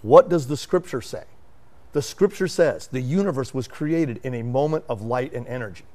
What 0.02 0.30
does 0.30 0.48
the 0.48 0.58
Scripture 0.58 1.02
say? 1.02 1.26
The 1.92 2.02
Scripture 2.02 2.48
says 2.48 2.88
the 2.88 3.00
universe 3.00 3.54
was 3.54 3.68
created 3.68 4.20
in 4.24 4.34
a 4.34 4.42
moment 4.42 4.84
of 4.90 5.04
light 5.04 5.32
and 5.34 5.46
energy. 5.48 5.86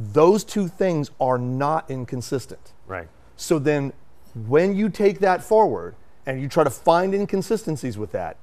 Those 0.00 0.42
two 0.42 0.66
things 0.66 1.12
are 1.20 1.38
not 1.38 1.88
inconsistent. 1.88 2.72
Right. 2.88 3.08
So 3.36 3.60
then, 3.60 3.92
when 4.34 4.74
you 4.74 4.88
take 4.88 5.20
that 5.20 5.44
forward 5.44 5.94
and 6.26 6.40
you 6.40 6.48
try 6.48 6.64
to 6.64 6.70
find 6.70 7.14
inconsistencies 7.14 7.96
with 7.96 8.10
that, 8.12 8.36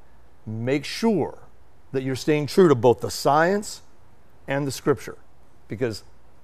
make 0.46 0.86
sure 0.86 1.40
that 1.92 2.04
you're 2.04 2.16
staying 2.16 2.48
true 2.48 2.68
to 2.68 2.76
both 2.76 3.02
the 3.02 3.12
science 3.12 3.82
and 4.48 4.68
the 4.68 4.72
scripture 4.72 5.18
because 5.68 6.04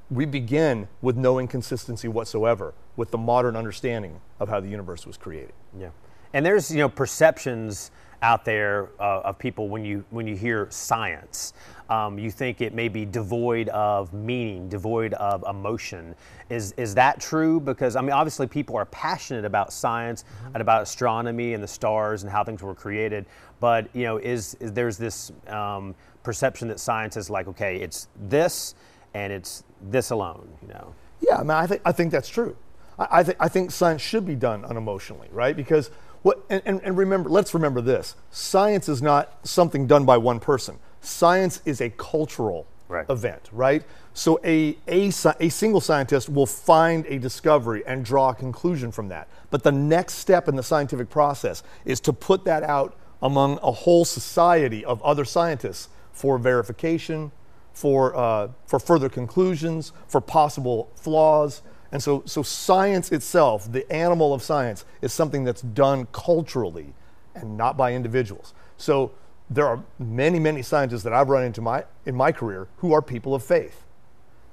we 0.10 0.26
begin 0.26 0.88
with 1.02 1.16
no 1.16 1.40
inconsistency 1.40 2.08
whatsoever 2.08 2.74
with 2.96 3.12
the 3.12 3.18
modern 3.18 3.56
understanding 3.56 4.20
of 4.40 4.50
how 4.50 4.60
the 4.60 4.68
universe 4.68 5.06
was 5.06 5.18
created. 5.18 5.54
Yeah. 5.78 5.90
And 6.34 6.46
there's, 6.46 6.72
you 6.72 6.78
know, 6.78 6.90
perceptions 6.90 7.92
out 8.22 8.46
there 8.46 8.90
uh, 9.00 9.22
of 9.22 9.40
people 9.40 9.68
when 9.68 9.84
you 9.84 10.06
when 10.12 10.28
you 10.28 10.36
hear 10.36 10.68
science. 10.70 11.54
Um, 11.90 12.18
you 12.18 12.32
think 12.32 12.62
it 12.62 12.74
may 12.74 12.88
be 12.88 13.04
devoid 13.04 13.68
of 13.70 14.14
meaning, 14.14 14.70
devoid 14.70 15.14
of 15.16 15.44
emotion. 15.50 16.16
Is 16.50 16.74
is 16.78 16.96
that 16.96 17.20
true? 17.20 17.60
Because 17.60 17.96
I 17.96 18.02
mean, 18.02 18.12
obviously, 18.12 18.48
people 18.48 18.78
are 18.78 18.86
passionate 18.86 19.44
about 19.44 19.74
science 19.74 20.24
mm-hmm. 20.24 20.48
and 20.48 20.62
about 20.62 20.84
astronomy 20.84 21.54
and 21.54 21.62
the 21.62 21.68
stars 21.68 22.24
and 22.24 22.32
how 22.32 22.44
things 22.44 22.62
were 22.62 22.76
created. 22.76 23.26
But 23.60 23.94
you 23.94 24.04
know, 24.04 24.18
is, 24.18 24.56
is 24.56 24.72
there's 24.72 24.98
this 24.98 25.32
um, 25.48 25.96
perception 26.24 26.68
that 26.70 26.80
science 26.80 27.18
is 27.18 27.30
like, 27.30 27.48
okay, 27.48 27.78
it's 27.78 28.08
this 28.28 28.76
and 29.14 29.34
it's 29.34 29.64
this 29.90 30.12
alone, 30.12 30.48
you 30.62 30.70
know. 30.70 30.94
Yeah, 31.20 31.38
I 31.38 31.42
mean, 31.42 31.52
I 31.52 31.68
think 31.68 31.82
I 31.84 31.92
think 31.92 32.12
that's 32.12 32.30
true. 32.30 32.56
I, 32.98 33.08
I 33.12 33.24
think 33.24 33.38
I 33.40 33.50
think 33.50 33.72
science 33.72 34.02
should 34.02 34.26
be 34.26 34.36
done 34.36 34.64
unemotionally, 34.64 35.28
right? 35.32 35.56
Because 35.56 35.92
what 36.22 36.44
and, 36.50 36.62
and, 36.66 36.82
and 36.84 36.98
remember, 36.98 37.30
let's 37.30 37.54
remember 37.54 37.82
this: 37.82 38.16
science 38.32 38.88
is 38.90 39.02
not 39.02 39.40
something 39.44 39.88
done 39.88 40.06
by 40.06 40.18
one 40.18 40.40
person. 40.40 40.78
Science 41.02 41.62
is 41.66 41.82
a 41.82 41.90
cultural 41.90 42.68
Right. 42.88 43.10
event, 43.10 43.50
right? 43.54 43.84
So 44.14 44.38
a, 44.44 44.78
a 44.86 45.08
a 45.40 45.50
single 45.50 45.80
scientist 45.80 46.28
will 46.28 46.46
find 46.46 47.06
a 47.06 47.18
discovery 47.20 47.84
and 47.88 48.04
draw 48.04 48.32
a 48.32 48.36
conclusion 48.36 48.92
from 48.92 49.08
that. 49.08 49.30
But 49.50 49.64
the 49.64 49.72
next 49.72 50.16
step 50.16 50.50
in 50.50 50.58
the 50.58 50.64
scientific 50.64 51.10
process 51.10 51.64
is 51.86 52.02
to 52.02 52.12
put 52.12 52.44
that 52.44 52.64
out 52.64 52.98
among 53.22 53.60
a 53.64 53.72
whole 53.72 54.04
society 54.04 54.84
of 54.84 55.02
other 55.04 55.24
scientists 55.24 55.88
for 56.12 56.38
verification, 56.38 57.32
for, 57.72 58.14
uh, 58.14 58.50
for 58.66 58.78
further 58.78 59.08
conclusions, 59.08 59.94
for 60.10 60.20
possible 60.20 60.90
flaws. 60.96 61.62
And 61.92 62.02
so, 62.02 62.24
so 62.26 62.42
science 62.42 63.12
itself, 63.12 63.72
the 63.72 63.90
animal 63.92 64.34
of 64.34 64.42
science, 64.42 64.86
is 65.02 65.12
something 65.12 65.44
that's 65.44 65.62
done 65.62 66.08
culturally 66.12 66.94
and 67.36 67.58
not 67.58 67.76
by 67.76 67.94
individuals. 67.94 68.54
So 68.78 69.12
there 69.50 69.68
are 69.68 69.84
many, 70.00 70.40
many 70.40 70.62
scientists 70.62 71.04
that 71.04 71.14
I've 71.14 71.30
run 71.30 71.44
into 71.44 71.62
my, 71.62 71.84
in 72.06 72.16
my 72.16 72.32
career 72.32 72.68
who 72.78 72.94
are 72.94 73.02
people 73.02 73.36
of 73.36 73.44
faith. 73.44 73.84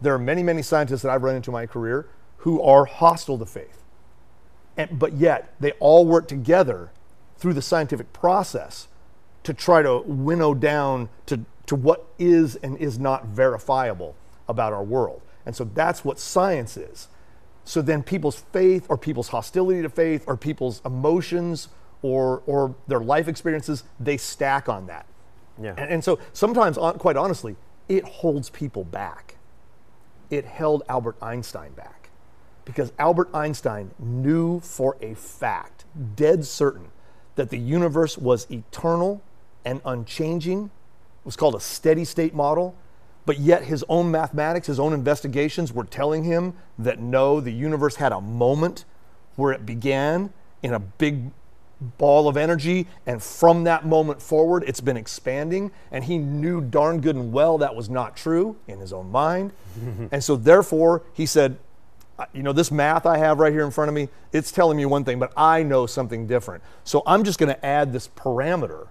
There 0.01 0.15
are 0.15 0.19
many, 0.19 0.43
many 0.43 0.63
scientists 0.63 1.03
that 1.03 1.11
I've 1.11 1.23
run 1.23 1.37
into 1.37 1.51
in 1.51 1.55
my 1.55 1.67
career 1.67 2.09
who 2.39 2.61
are 2.63 2.85
hostile 2.85 3.39
to 3.39 3.47
faith. 3.47 3.85
And, 4.77 4.99
but 4.99 5.15
yet, 5.15 5.55
they 5.61 5.73
all 5.73 6.07
work 6.07 6.29
together 6.29 6.91
through 7.37 7.55
the 7.55 7.63
scientific 7.63 8.13
process 8.13 8.89
to 9.45 9.55
try 9.55 9.83
to 9.83 9.99
winnow 10.01 10.55
down 10.55 11.09
to, 11.27 11.45
to 11.67 11.75
what 11.75 12.07
is 12.19 12.57
and 12.57 12.77
is 12.79 12.99
not 12.99 13.27
verifiable 13.27 14.15
about 14.49 14.73
our 14.73 14.83
world. 14.83 15.23
And 15.47 15.55
so 15.55 15.65
that's 15.65 16.05
what 16.05 16.19
science 16.19 16.77
is. 16.77 17.09
So 17.69 17.83
then 17.83 18.03
people's 18.03 18.45
faith 18.51 18.87
or 18.89 18.97
people's 18.97 19.29
hostility 19.29 19.83
to 19.83 19.91
faith 19.91 20.25
or 20.27 20.39
people's 20.39 20.81
emotions 20.87 21.69
or, 22.01 22.43
or 22.47 22.75
their 22.87 23.01
life 23.01 23.29
experiences, 23.29 23.85
they 24.01 24.17
stack 24.17 24.71
on 24.71 24.87
that. 24.87 25.05
Yeah. 25.63 25.75
And, 25.77 25.91
and 25.91 26.03
so 26.03 26.19
sometimes, 26.33 26.79
quite 26.97 27.19
honestly, 27.19 27.57
it 27.87 28.05
holds 28.05 28.49
people 28.49 28.85
back. 28.85 29.37
It 30.31 30.47
held 30.47 30.83
Albert 30.89 31.17
Einstein 31.21 31.73
back 31.73 32.09
because 32.65 32.91
Albert 32.99 33.29
Einstein 33.35 33.91
knew 33.99 34.61
for 34.61 34.97
a 35.03 35.13
fact, 35.13 35.85
dead 36.17 36.47
certain, 36.47 36.89
that 37.35 37.51
the 37.51 37.59
universe 37.59 38.17
was 38.17 38.51
eternal 38.51 39.21
and 39.67 39.83
unchanging. 39.85 40.65
It 40.65 41.27
was 41.27 41.37
called 41.37 41.55
a 41.55 41.61
steady 41.61 42.07
state 42.07 42.33
model. 42.33 42.75
But 43.29 43.41
yet, 43.41 43.65
his 43.65 43.85
own 43.91 44.11
mathematics, 44.11 44.69
his 44.69 44.81
own 44.81 44.95
investigations 44.95 45.71
were 45.71 45.85
telling 45.85 46.25
him 46.25 46.55
that 46.79 46.99
no, 46.99 47.41
the 47.41 47.53
universe 47.53 47.97
had 47.97 48.11
a 48.11 48.23
moment 48.23 48.87
where 49.37 49.53
it 49.53 49.67
began 49.67 50.33
in 50.63 50.73
a 50.73 50.79
big 50.79 51.31
ball 51.99 52.27
of 52.27 52.39
energy, 52.39 52.87
and 53.05 53.23
from 53.23 53.65
that 53.65 53.85
moment 53.85 54.23
forward, 54.23 54.65
it's 54.67 54.81
been 54.81 54.97
expanding. 54.97 55.71
And 55.93 56.05
he 56.05 56.17
knew 56.17 56.63
darn 56.63 57.03
good 57.03 57.17
and 57.17 57.31
well 57.31 57.59
that 57.59 57.77
was 57.77 57.91
not 57.91 58.17
true 58.17 58.57
in 58.67 58.79
his 58.79 58.95
own 58.95 59.11
mind. 59.11 59.53
and 60.11 60.25
so, 60.25 60.35
therefore, 60.35 61.03
he 61.13 61.27
said, 61.27 61.59
You 62.33 62.43
know, 62.43 62.55
this 62.55 62.71
math 62.71 63.05
I 63.05 63.19
have 63.19 63.41
right 63.41 63.53
here 63.53 63.67
in 63.67 63.71
front 63.71 63.91
of 63.91 63.95
me, 63.95 64.09
it's 64.33 64.51
telling 64.51 64.79
me 64.79 64.87
one 64.87 65.05
thing, 65.05 65.19
but 65.19 65.35
I 65.37 65.65
know 65.65 65.85
something 65.85 66.27
different. 66.27 66.63
So, 66.83 67.03
I'm 67.07 67.25
just 67.25 67.39
going 67.39 67.55
to 67.55 67.67
add 67.67 67.93
this 67.93 68.09
parameter 68.09 68.89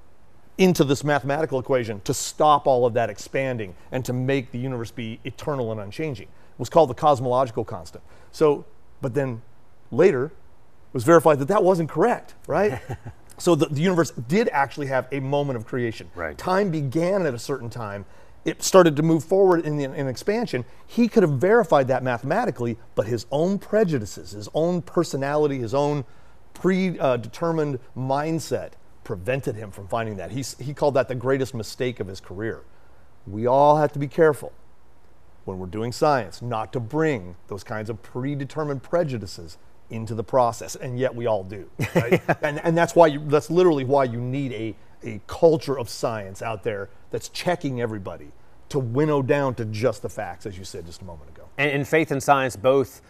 into 0.57 0.83
this 0.83 1.03
mathematical 1.03 1.59
equation 1.59 2.01
to 2.01 2.13
stop 2.13 2.65
all 2.65 2.85
of 2.85 2.93
that 2.93 3.09
expanding 3.09 3.75
and 3.91 4.03
to 4.05 4.13
make 4.13 4.51
the 4.51 4.57
universe 4.57 4.91
be 4.91 5.19
eternal 5.23 5.71
and 5.71 5.79
unchanging. 5.79 6.27
It 6.27 6.59
was 6.59 6.69
called 6.69 6.89
the 6.89 6.95
cosmological 6.95 7.63
constant. 7.63 8.03
So, 8.31 8.65
but 9.01 9.13
then 9.13 9.41
later, 9.91 10.25
it 10.25 10.93
was 10.93 11.03
verified 11.03 11.39
that 11.39 11.47
that 11.49 11.63
wasn't 11.63 11.89
correct, 11.89 12.33
right? 12.47 12.81
so 13.37 13.53
the, 13.53 13.67
the 13.67 13.81
universe 13.81 14.11
did 14.11 14.49
actually 14.49 14.87
have 14.87 15.07
a 15.11 15.19
moment 15.19 15.57
of 15.57 15.65
creation. 15.65 16.09
Right. 16.15 16.37
Time 16.37 16.71
began 16.71 17.25
at 17.27 17.33
a 17.33 17.39
certain 17.39 17.69
time. 17.69 18.05
It 18.43 18.63
started 18.63 18.95
to 18.95 19.03
move 19.03 19.23
forward 19.23 19.65
in, 19.65 19.77
the, 19.77 19.83
in 19.83 20.07
expansion. 20.07 20.65
He 20.87 21.07
could 21.07 21.21
have 21.21 21.33
verified 21.33 21.89
that 21.89 22.01
mathematically, 22.01 22.77
but 22.95 23.05
his 23.05 23.25
own 23.29 23.59
prejudices, 23.59 24.31
his 24.31 24.49
own 24.53 24.81
personality, 24.81 25.59
his 25.59 25.73
own 25.73 26.05
predetermined 26.53 27.75
uh, 27.75 27.99
mindset 27.99 28.71
prevented 29.07 29.55
him 29.55 29.71
from 29.71 29.87
finding 29.87 30.17
that. 30.17 30.31
He, 30.31 30.43
he 30.61 30.73
called 30.73 30.95
that 30.95 31.07
the 31.07 31.15
greatest 31.15 31.53
mistake 31.53 32.01
of 32.01 32.07
his 32.07 32.19
career. 32.19 32.63
We 33.25 33.47
all 33.47 33.77
have 33.77 33.93
to 33.93 33.99
be 33.99 34.07
careful 34.09 34.51
when 35.45 35.59
we're 35.59 35.65
doing 35.67 35.93
science 35.93 36.41
not 36.41 36.73
to 36.73 36.81
bring 36.81 37.37
those 37.47 37.63
kinds 37.63 37.89
of 37.89 38.03
predetermined 38.03 38.83
prejudices 38.83 39.57
into 39.89 40.13
the 40.13 40.25
process 40.25 40.75
and 40.75 40.99
yet 40.99 41.15
we 41.15 41.25
all 41.25 41.45
do 41.45 41.69
right? 41.95 42.21
and, 42.41 42.59
and 42.65 42.77
that's 42.77 42.95
why 42.95 43.07
you, 43.07 43.23
that's 43.27 43.49
literally 43.49 43.85
why 43.85 44.03
you 44.03 44.19
need 44.19 44.51
a, 44.51 44.75
a 45.07 45.21
culture 45.25 45.79
of 45.79 45.87
science 45.87 46.41
out 46.41 46.63
there 46.63 46.89
that's 47.09 47.29
checking 47.29 47.79
everybody 47.79 48.33
to 48.67 48.77
winnow 48.77 49.21
down 49.21 49.55
to 49.55 49.63
just 49.63 50.01
the 50.01 50.09
facts 50.09 50.45
as 50.45 50.57
you 50.57 50.65
said 50.65 50.85
just 50.85 51.01
a 51.01 51.05
moment 51.05 51.29
ago 51.29 51.45
And, 51.57 51.71
and 51.71 51.87
faith 51.87 52.11
and 52.11 52.21
science 52.21 52.57
both 52.57 53.01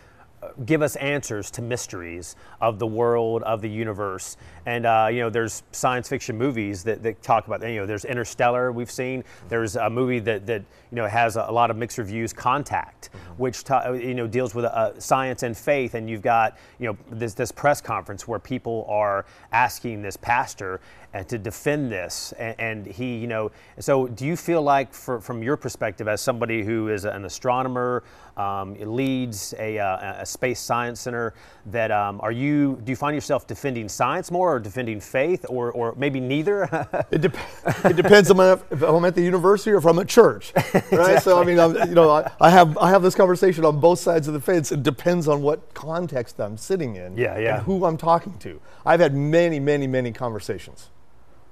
give 0.65 0.82
us 0.84 0.96
answers 0.98 1.50
to 1.51 1.62
mysteries 1.62 2.36
of 2.62 2.77
the 2.77 2.86
world, 2.86 3.41
of 3.44 3.62
the 3.62 3.70
universe. 3.70 4.38
And, 4.65 4.86
uh, 4.86 5.08
you 5.12 5.20
know, 5.20 5.29
there's 5.29 5.63
science 5.72 6.08
fiction 6.10 6.38
movies 6.38 6.84
that, 6.84 7.01
that 7.03 7.24
talk 7.24 7.48
about, 7.48 7.62
you 7.67 7.79
know, 7.79 7.86
there's 7.86 8.06
Interstellar 8.06 8.72
we've 8.72 8.91
seen. 8.91 9.24
There's 9.50 9.75
a 9.75 9.89
movie 9.89 10.20
that, 10.20 10.46
that 10.46 10.62
you 10.91 10.96
know, 10.96 11.08
has 11.08 11.38
a, 11.38 11.46
a 11.48 11.51
lot 11.51 11.72
of 11.72 11.77
mixed 11.77 11.98
reviews, 11.98 12.34
Contact, 12.34 13.10
which, 13.38 13.63
ta- 13.63 13.91
you 13.91 14.13
know, 14.13 14.27
deals 14.27 14.53
with 14.53 14.65
uh, 14.65 15.00
science 15.00 15.44
and 15.44 15.58
faith. 15.58 15.96
And 15.96 16.10
you've 16.10 16.22
got, 16.22 16.58
you 16.79 16.88
know, 16.88 16.98
this, 17.10 17.34
this 17.34 17.51
press 17.51 17.82
conference 17.82 18.27
where 18.27 18.39
people 18.39 18.86
are 18.88 19.25
asking 19.51 20.01
this 20.01 20.17
pastor 20.17 20.82
uh, 21.13 21.24
to 21.24 21.38
defend 21.38 21.91
this. 21.91 22.34
And, 22.34 22.56
and 22.60 22.86
he, 22.86 23.17
you 23.17 23.27
know, 23.27 23.51
so 23.79 24.08
do 24.08 24.25
you 24.25 24.36
feel 24.36 24.62
like, 24.62 24.94
for, 24.94 25.20
from 25.20 25.41
your 25.41 25.58
perspective, 25.58 26.08
as 26.08 26.22
somebody 26.22 26.63
who 26.63 26.89
is 26.89 27.06
an 27.06 27.25
astronomer, 27.25 28.03
um, 28.38 28.75
leads 28.75 29.53
a, 29.60 29.79
uh, 29.79 30.22
a 30.22 30.25
space 30.25 30.60
science 30.60 31.01
center, 31.01 31.34
that 31.65 31.91
um, 31.91 32.22
are 32.22 32.32
you, 32.32 32.79
do 32.84 32.91
you 32.91 32.96
find 32.96 33.15
yourself 33.15 33.48
defending 33.48 33.89
science 33.89 34.32
more 34.32 34.56
or 34.56 34.60
defending 34.60 35.00
faith 35.01 35.46
or, 35.50 35.72
or 35.72 35.94
maybe 35.98 36.20
neither? 36.20 36.67
It, 37.12 37.22
dep- 37.22 37.38
it 37.86 37.96
depends 37.96 38.29
on 38.32 38.39
if 38.70 38.82
I'm 38.82 39.06
at 39.06 39.15
the 39.15 39.22
university 39.22 39.72
or 39.72 39.77
if 39.77 39.86
I'm 39.86 39.98
at 40.00 40.08
church, 40.08 40.53
right? 40.91 41.22
So 41.27 41.41
I 41.41 41.46
mean, 41.46 41.60
I'm, 41.60 41.75
you 41.89 41.96
know, 41.96 42.10
I, 42.10 42.29
I 42.39 42.50
have 42.50 42.77
I 42.77 42.89
have 42.89 43.01
this 43.01 43.15
conversation 43.15 43.65
on 43.65 43.79
both 43.79 44.00
sides 44.00 44.27
of 44.27 44.34
the 44.34 44.39
fence. 44.41 44.72
It 44.72 44.84
depends 44.84 45.27
on 45.27 45.41
what 45.41 45.74
context 45.74 46.39
I'm 46.39 46.58
sitting 46.58 46.96
in, 46.96 47.17
Yeah, 47.17 47.38
yeah. 47.38 47.56
and 47.58 47.65
who 47.65 47.86
I'm 47.86 47.98
talking 47.98 48.38
to. 48.39 48.62
I've 48.86 49.00
had 49.00 49.15
many, 49.15 49.60
many, 49.60 49.88
many 49.88 50.12
conversations 50.12 50.89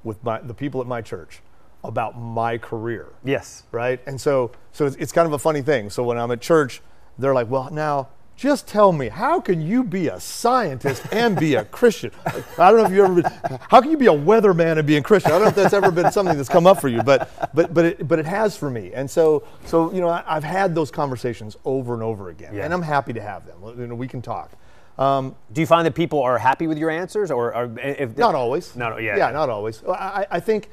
with 0.04 0.24
my, 0.24 0.40
the 0.40 0.54
people 0.54 0.82
at 0.82 0.88
my 0.88 1.02
church 1.02 1.42
about 1.88 2.20
my 2.20 2.58
career, 2.58 3.08
yes. 3.24 3.64
right? 3.72 4.00
And 4.06 4.20
so, 4.20 4.52
so 4.72 4.86
it's, 4.86 4.96
it's 4.98 5.12
kind 5.12 5.26
of 5.26 5.34
a 5.34 5.40
funny 5.40 5.62
thing. 5.62 5.90
So 5.90 6.04
when 6.04 6.18
I'm 6.18 6.32
at 6.32 6.42
church, 6.42 6.82
they're 7.18 7.34
like, 7.34 7.50
"Well, 7.50 7.70
now." 7.72 8.10
Just 8.38 8.68
tell 8.68 8.92
me, 8.92 9.08
how 9.08 9.40
can 9.40 9.62
you 9.62 9.82
be 9.82 10.10
a 10.10 10.20
scientist 10.20 11.04
and 11.14 11.40
be 11.40 11.56
a 11.56 11.64
Christian? 11.64 12.12
I 12.26 12.70
don't 12.70 12.76
know 12.80 12.86
if 12.86 12.92
you 12.92 13.06
ever 13.06 13.22
been, 13.22 13.60
how 13.70 13.80
can 13.80 13.90
you 13.90 13.96
be 13.96 14.08
a 14.08 14.14
weatherman 14.14 14.78
and 14.78 14.86
be 14.86 14.98
a 14.98 15.02
Christian? 15.02 15.32
I 15.32 15.36
don't 15.36 15.44
know 15.44 15.48
if 15.48 15.56
that's 15.56 15.74
ever 15.74 15.90
been 15.90 16.12
something 16.12 16.36
that's 16.36 16.50
come 16.50 16.68
up 16.68 16.82
for 16.82 16.90
you, 16.90 17.02
but, 17.02 17.32
but, 17.56 17.74
but, 17.74 17.86
it, 17.86 18.06
but 18.10 18.20
it 18.20 18.26
has 18.26 18.58
for 18.58 18.70
me. 18.70 18.92
And 18.94 19.10
so, 19.10 19.48
so 19.66 19.90
you 19.94 20.02
know, 20.02 20.10
I, 20.10 20.22
I've 20.28 20.44
had 20.44 20.76
those 20.76 20.92
conversations 20.92 21.56
over 21.64 21.94
and 21.94 22.04
over 22.04 22.28
again, 22.28 22.54
Yeah. 22.54 22.66
and 22.66 22.74
I'm 22.74 22.82
happy 22.82 23.14
to 23.14 23.22
have 23.22 23.46
them. 23.48 23.56
You 23.80 23.88
know, 23.88 23.96
we 23.96 24.10
can 24.10 24.22
talk. 24.22 24.52
Um, 24.98 25.34
Do 25.54 25.62
you 25.62 25.68
find 25.68 25.86
that 25.86 25.96
people 25.96 26.22
are 26.22 26.38
happy 26.38 26.68
with 26.68 26.78
your 26.78 26.90
answers 26.90 27.32
or, 27.32 27.56
or 27.56 27.80
if 27.80 28.18
Not 28.18 28.36
always. 28.36 28.76
No, 28.76 28.90
no, 28.90 28.98
yeah. 28.98 29.16
Yeah, 29.16 29.32
not 29.32 29.50
always. 29.50 29.82
I, 29.88 30.28
I 30.30 30.40
think 30.42 30.72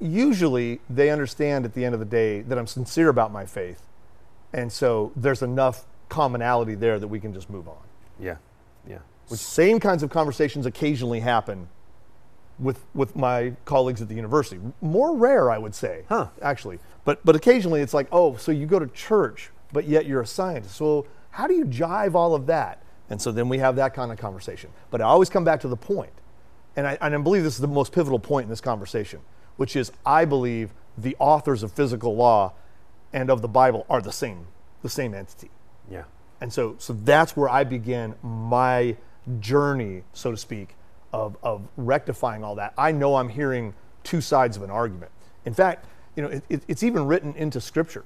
usually 0.00 0.80
they 0.88 1.10
understand 1.10 1.64
at 1.64 1.74
the 1.74 1.84
end 1.84 1.94
of 1.94 2.00
the 2.00 2.06
day 2.06 2.42
that 2.42 2.58
I'm 2.58 2.66
sincere 2.66 3.08
about 3.08 3.32
my 3.32 3.46
faith. 3.46 3.82
And 4.52 4.72
so 4.72 5.12
there's 5.14 5.42
enough 5.42 5.84
commonality 6.08 6.74
there 6.74 6.98
that 6.98 7.08
we 7.08 7.20
can 7.20 7.34
just 7.34 7.50
move 7.50 7.68
on. 7.68 7.82
Yeah. 8.18 8.36
Yeah. 8.88 8.98
Same 9.26 9.78
kinds 9.78 10.02
of 10.02 10.10
conversations 10.10 10.64
occasionally 10.66 11.20
happen 11.20 11.68
with, 12.58 12.84
with 12.94 13.14
my 13.14 13.52
colleagues 13.64 14.00
at 14.00 14.08
the 14.08 14.14
university. 14.14 14.60
More 14.80 15.14
rare, 15.14 15.50
I 15.50 15.58
would 15.58 15.74
say, 15.74 16.04
Huh. 16.08 16.28
actually. 16.42 16.78
But, 17.04 17.24
but 17.24 17.36
occasionally 17.36 17.82
it's 17.82 17.94
like, 17.94 18.08
oh, 18.10 18.36
so 18.36 18.52
you 18.52 18.66
go 18.66 18.78
to 18.78 18.86
church, 18.88 19.50
but 19.72 19.86
yet 19.86 20.06
you're 20.06 20.22
a 20.22 20.26
scientist. 20.26 20.74
So 20.76 21.06
how 21.30 21.46
do 21.46 21.54
you 21.54 21.66
jive 21.66 22.14
all 22.14 22.34
of 22.34 22.46
that? 22.46 22.82
And 23.10 23.20
so 23.20 23.32
then 23.32 23.48
we 23.48 23.58
have 23.58 23.76
that 23.76 23.94
kind 23.94 24.10
of 24.12 24.18
conversation. 24.18 24.70
But 24.90 25.00
I 25.00 25.04
always 25.04 25.30
come 25.30 25.44
back 25.44 25.60
to 25.60 25.68
the 25.68 25.76
point, 25.76 26.12
and 26.76 26.86
I, 26.86 26.98
and 27.00 27.14
I 27.14 27.18
believe 27.18 27.42
this 27.42 27.54
is 27.54 27.60
the 27.60 27.68
most 27.68 27.92
pivotal 27.92 28.18
point 28.18 28.44
in 28.44 28.50
this 28.50 28.60
conversation, 28.60 29.20
which 29.58 29.76
is 29.76 29.92
I 30.06 30.24
believe 30.24 30.72
the 30.96 31.14
authors 31.18 31.62
of 31.62 31.72
physical 31.72 32.16
law 32.16 32.54
and 33.12 33.30
of 33.30 33.42
the 33.42 33.48
Bible 33.48 33.84
are 33.90 34.00
the 34.00 34.12
same, 34.12 34.46
the 34.82 34.88
same 34.88 35.14
entity. 35.14 35.50
Yeah. 35.90 36.04
And 36.40 36.52
so, 36.52 36.76
so 36.78 36.92
that's 36.92 37.36
where 37.36 37.48
I 37.48 37.64
begin 37.64 38.14
my 38.22 38.96
journey, 39.40 40.04
so 40.12 40.30
to 40.30 40.36
speak, 40.36 40.74
of, 41.12 41.36
of 41.42 41.68
rectifying 41.76 42.44
all 42.44 42.54
that. 42.54 42.72
I 42.78 42.92
know 42.92 43.16
I'm 43.16 43.28
hearing 43.28 43.74
two 44.04 44.20
sides 44.20 44.56
of 44.56 44.62
an 44.62 44.70
argument. 44.70 45.10
In 45.44 45.54
fact, 45.54 45.86
you 46.16 46.22
know, 46.22 46.28
it, 46.28 46.44
it, 46.48 46.62
it's 46.68 46.82
even 46.82 47.06
written 47.06 47.34
into 47.34 47.60
Scripture. 47.60 48.04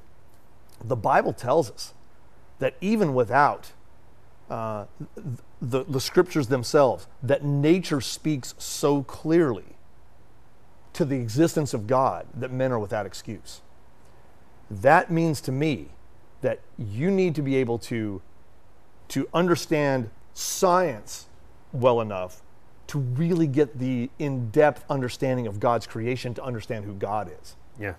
The 0.82 0.96
Bible 0.96 1.32
tells 1.32 1.70
us 1.70 1.94
that 2.58 2.76
even 2.80 3.14
without 3.14 3.72
uh, 4.50 4.86
the, 5.60 5.84
the 5.84 6.00
scriptures 6.00 6.48
themselves, 6.48 7.06
that 7.22 7.44
nature 7.44 8.00
speaks 8.00 8.54
so 8.58 9.02
clearly 9.02 9.71
to 10.94 11.04
the 11.04 11.16
existence 11.16 11.72
of 11.74 11.86
God 11.86 12.26
that 12.34 12.52
men 12.52 12.72
are 12.72 12.78
without 12.78 13.06
excuse. 13.06 13.60
That 14.70 15.10
means 15.10 15.40
to 15.42 15.52
me 15.52 15.88
that 16.40 16.60
you 16.78 17.10
need 17.10 17.34
to 17.34 17.42
be 17.42 17.56
able 17.56 17.78
to, 17.78 18.20
to 19.08 19.28
understand 19.32 20.10
science 20.34 21.26
well 21.72 22.00
enough 22.00 22.42
to 22.88 22.98
really 22.98 23.46
get 23.46 23.78
the 23.78 24.10
in 24.18 24.50
depth 24.50 24.84
understanding 24.90 25.46
of 25.46 25.60
God's 25.60 25.86
creation 25.86 26.34
to 26.34 26.42
understand 26.42 26.84
who 26.84 26.94
God 26.94 27.30
is. 27.40 27.56
Yeah. 27.80 27.94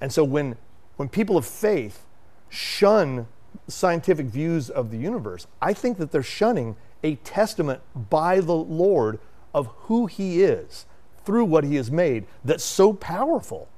And 0.00 0.12
so 0.12 0.22
when, 0.22 0.56
when 0.96 1.08
people 1.08 1.36
of 1.36 1.46
faith 1.46 2.04
shun 2.50 3.26
scientific 3.68 4.26
views 4.26 4.68
of 4.68 4.90
the 4.90 4.98
universe, 4.98 5.46
I 5.62 5.72
think 5.72 5.98
that 5.98 6.10
they're 6.10 6.22
shunning 6.22 6.76
a 7.02 7.14
testament 7.16 7.80
by 8.10 8.40
the 8.40 8.54
Lord 8.54 9.18
of 9.54 9.68
who 9.84 10.06
He 10.06 10.42
is 10.42 10.86
through 11.24 11.44
what 11.44 11.64
He 11.64 11.76
has 11.76 11.90
made 11.90 12.26
that's 12.44 12.64
so 12.64 12.92
powerful 12.92 13.68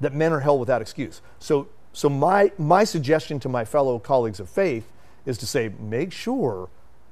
that 0.00 0.14
men 0.14 0.32
are 0.32 0.40
held 0.40 0.60
without 0.60 0.82
excuse. 0.82 1.20
So, 1.38 1.68
so 1.92 2.08
my, 2.08 2.52
my 2.58 2.84
suggestion 2.84 3.38
to 3.40 3.48
my 3.48 3.64
fellow 3.64 3.98
colleagues 3.98 4.40
of 4.40 4.48
faith 4.48 4.90
is 5.24 5.38
to 5.38 5.46
say, 5.46 5.70
make 5.78 6.12
sure 6.12 6.68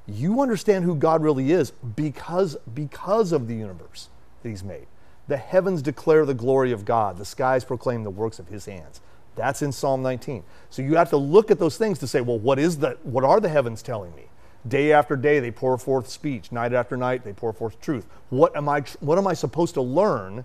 you 0.06 0.40
understand 0.40 0.84
who 0.84 0.96
God 0.96 1.22
really 1.22 1.52
is 1.52 1.70
because, 1.70 2.56
because 2.74 3.32
of 3.32 3.46
the 3.46 3.54
universe 3.54 4.08
that 4.42 4.48
He's 4.48 4.64
made. 4.64 4.86
The 5.28 5.36
heavens 5.36 5.82
declare 5.82 6.26
the 6.26 6.34
glory 6.34 6.72
of 6.72 6.84
God, 6.84 7.18
the 7.18 7.24
skies 7.24 7.64
proclaim 7.64 8.02
the 8.02 8.10
works 8.10 8.38
of 8.38 8.48
His 8.48 8.66
hands. 8.66 9.00
That's 9.36 9.62
in 9.62 9.70
Psalm 9.70 10.02
19. 10.02 10.42
So 10.70 10.82
you 10.82 10.96
have 10.96 11.10
to 11.10 11.16
look 11.16 11.50
at 11.50 11.58
those 11.58 11.76
things 11.76 11.98
to 12.00 12.08
say, 12.08 12.20
well, 12.20 12.38
what 12.38 12.58
is 12.58 12.78
the, 12.78 12.98
what 13.04 13.22
are 13.22 13.38
the 13.38 13.48
heavens 13.48 13.82
telling 13.82 14.14
me? 14.16 14.24
Day 14.68 14.92
after 14.92 15.16
day 15.16 15.40
they 15.40 15.50
pour 15.50 15.76
forth 15.78 16.08
speech. 16.08 16.52
Night 16.52 16.72
after 16.72 16.96
night 16.96 17.24
they 17.24 17.32
pour 17.32 17.52
forth 17.52 17.80
truth. 17.80 18.06
What 18.28 18.54
am 18.56 18.68
I, 18.68 18.82
what 19.00 19.18
am 19.18 19.26
I 19.26 19.34
supposed 19.34 19.74
to 19.74 19.82
learn 19.82 20.44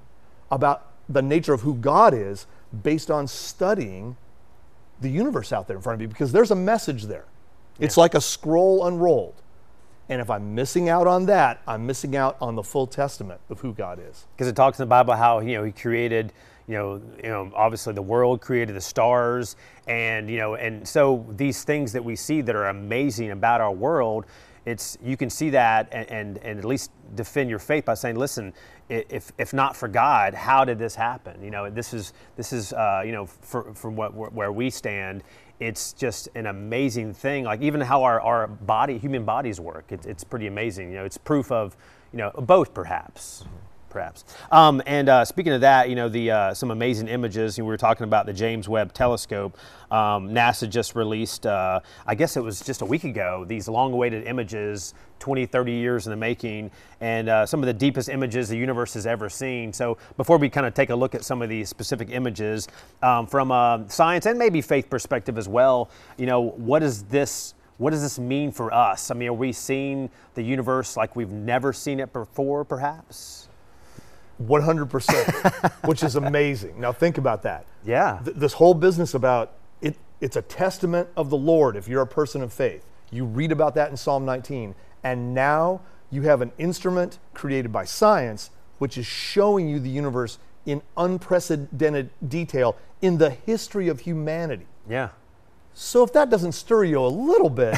about 0.52 0.92
the 1.10 1.22
nature 1.22 1.54
of 1.54 1.62
who 1.62 1.76
God 1.76 2.14
is 2.14 2.48
based 2.84 3.12
on 3.12 3.28
studying 3.28 4.16
the 5.02 5.10
universe 5.10 5.52
out 5.52 5.68
there 5.68 5.76
in 5.76 5.82
front 5.82 5.96
of 5.96 6.00
me? 6.00 6.08
Because 6.08 6.32
there's 6.32 6.52
a 6.52 6.56
message 6.56 7.04
there. 7.04 7.26
Yeah. 7.78 7.86
It's 7.86 7.98
like 7.98 8.16
a 8.16 8.22
scroll 8.22 8.88
unrolled. 8.88 9.42
And 10.08 10.22
if 10.22 10.30
I'm 10.30 10.54
missing 10.54 10.88
out 10.88 11.08
on 11.08 11.26
that, 11.26 11.62
I'm 11.68 11.86
missing 11.86 12.16
out 12.16 12.38
on 12.40 12.56
the 12.56 12.64
full 12.64 12.86
testament 12.88 13.42
of 13.50 13.60
who 13.62 13.74
God 13.74 14.00
is. 14.00 14.26
Because 14.36 14.48
it 14.48 14.56
talks 14.56 14.80
in 14.80 14.84
the 14.84 14.90
Bible 14.90 15.16
how 15.16 15.40
you 15.40 15.58
know 15.58 15.64
He 15.64 15.72
created 15.72 16.32
you 16.68 16.74
know, 16.74 17.02
you 17.24 17.30
know, 17.30 17.52
obviously 17.56 17.94
the 17.94 18.02
world 18.02 18.42
created 18.42 18.76
the 18.76 18.82
stars, 18.82 19.56
and 19.88 20.30
you 20.30 20.38
know, 20.38 20.56
and 20.56 20.88
so 20.88 21.26
these 21.32 21.64
things 21.64 21.94
that 21.94 22.04
we 22.04 22.16
see 22.16 22.42
that 22.42 22.56
are 22.56 22.68
amazing 22.70 23.32
about 23.32 23.62
our 23.62 23.72
world, 23.72 24.26
it's 24.66 24.98
you 25.04 25.16
can 25.16 25.30
see 25.30 25.52
that 25.52 25.88
and, 25.92 26.10
and, 26.10 26.38
and 26.40 26.60
at 26.60 26.66
least 26.66 26.90
defend 27.14 27.52
your 27.52 27.60
faith 27.60 27.86
by 27.86 27.94
saying, 27.94 28.16
listen, 28.16 28.52
if 28.90 29.32
if 29.38 29.54
not 29.54 29.76
for 29.76 29.88
God, 29.88 30.34
how 30.34 30.66
did 30.66 30.80
this 30.80 30.96
happen? 30.96 31.44
You 31.44 31.52
know, 31.52 31.70
this 31.70 31.94
is 31.94 32.14
this 32.36 32.52
is 32.52 32.74
uh, 32.74 33.04
you 33.06 33.12
know, 33.12 33.26
for, 33.26 33.74
from 33.76 33.96
what 33.96 34.14
where 34.34 34.52
we 34.52 34.70
stand, 34.72 35.24
it's 35.60 35.94
just 35.94 36.30
an 36.36 36.48
amazing 36.48 37.14
thing. 37.14 37.46
Like 37.46 37.62
even 37.62 37.80
how 37.82 38.04
our, 38.04 38.20
our 38.22 38.48
body, 38.48 38.98
human 38.98 39.24
bodies 39.24 39.60
work, 39.60 39.86
it's, 39.90 40.06
it's 40.06 40.24
pretty 40.24 40.48
amazing. 40.48 40.90
You 40.90 40.98
know, 40.98 41.06
it's 41.06 41.18
proof 41.18 41.52
of 41.52 41.78
you 42.12 42.18
know 42.18 42.32
both 42.32 42.74
perhaps. 42.74 43.46
Perhaps. 43.96 44.26
Um, 44.52 44.82
and 44.86 45.08
uh, 45.08 45.24
speaking 45.24 45.54
of 45.54 45.62
that, 45.62 45.88
you 45.88 45.96
know, 45.96 46.10
the 46.10 46.30
uh, 46.30 46.54
some 46.54 46.70
amazing 46.70 47.08
images. 47.08 47.58
You 47.58 47.64
know, 47.64 47.68
we 47.68 47.72
were 47.72 47.78
talking 47.78 48.04
about 48.04 48.26
the 48.26 48.34
James 48.34 48.68
Webb 48.68 48.92
Telescope. 48.92 49.58
Um, 49.90 50.32
NASA 50.32 50.70
just 50.70 50.96
released, 50.96 51.46
uh, 51.46 51.80
I 52.06 52.14
guess 52.14 52.36
it 52.36 52.44
was 52.44 52.60
just 52.60 52.82
a 52.82 52.86
week 52.86 53.06
ago, 53.06 53.46
these 53.48 53.70
long-awaited 53.70 54.28
images, 54.28 54.96
20, 55.20 55.46
30 55.46 55.72
years 55.72 56.08
in 56.08 56.10
the 56.10 56.18
making, 56.18 56.72
and 57.00 57.30
uh, 57.30 57.46
some 57.46 57.62
of 57.62 57.68
the 57.68 57.74
deepest 57.74 58.10
images 58.10 58.50
the 58.50 58.58
universe 58.58 58.94
has 58.96 59.08
ever 59.08 59.30
seen. 59.30 59.72
So 59.72 59.98
before 60.18 60.40
we 60.40 60.50
kind 60.50 60.68
of 60.68 60.74
take 60.74 60.90
a 60.90 60.96
look 60.96 61.16
at 61.16 61.24
some 61.24 61.42
of 61.42 61.48
these 61.48 61.70
specific 61.70 62.10
images 62.10 62.68
um, 63.02 63.28
from 63.28 63.52
a 63.52 63.86
science 63.88 64.26
and 64.26 64.38
maybe 64.38 64.60
faith 64.60 64.90
perspective 64.90 65.38
as 65.38 65.48
well, 65.48 65.90
you 66.18 66.26
know, 66.26 66.42
what 66.42 66.84
is 66.84 67.04
this? 67.04 67.54
what 67.78 67.92
does 67.92 68.02
this 68.02 68.20
mean 68.20 68.52
for 68.52 68.74
us? 68.74 69.12
I 69.12 69.16
mean, 69.16 69.30
are 69.30 69.34
we 69.34 69.52
seeing 69.52 70.10
the 70.34 70.42
universe 70.42 70.96
like 70.96 71.16
we've 71.16 71.32
never 71.32 71.74
seen 71.74 72.00
it 72.00 72.14
before, 72.14 72.64
perhaps? 72.64 73.50
100%, 74.44 75.88
which 75.88 76.04
is 76.04 76.16
amazing. 76.16 76.80
Now 76.80 76.92
think 76.92 77.18
about 77.18 77.44
that. 77.44 77.66
Yeah. 77.86 78.20
Th- 78.24 78.36
this 78.36 78.54
whole 78.54 78.74
business 78.74 79.14
about 79.14 79.54
it, 79.82 79.96
it's 80.22 80.36
a 80.36 80.42
testament 80.42 81.10
of 81.16 81.30
the 81.30 81.38
Lord 81.38 81.76
if 81.76 81.88
you're 81.88 82.02
a 82.02 82.08
person 82.08 82.42
of 82.42 82.52
faith. 82.52 82.86
You 83.12 83.26
read 83.26 83.52
about 83.52 83.76
that 83.76 83.92
in 83.92 83.98
Psalm 83.98 84.26
19. 84.26 84.76
And 85.04 85.34
now 85.34 85.82
you 86.12 86.24
have 86.24 86.42
an 86.42 86.52
instrument 86.58 87.20
created 87.34 87.72
by 87.72 87.86
science 87.86 88.50
which 88.78 88.98
is 88.98 89.06
showing 89.06 89.70
you 89.70 89.80
the 89.80 89.90
universe 89.90 90.38
in 90.66 90.82
unprecedented 90.98 92.10
detail 92.28 92.76
in 93.02 93.18
the 93.18 93.30
history 93.30 93.88
of 93.88 94.02
humanity. 94.02 94.66
Yeah. 94.90 95.10
So 95.74 96.04
if 96.04 96.14
that 96.14 96.30
doesn't 96.30 96.54
stir 96.54 96.86
you 96.86 97.00
a 97.00 97.08
little 97.08 97.50
bit, 97.50 97.78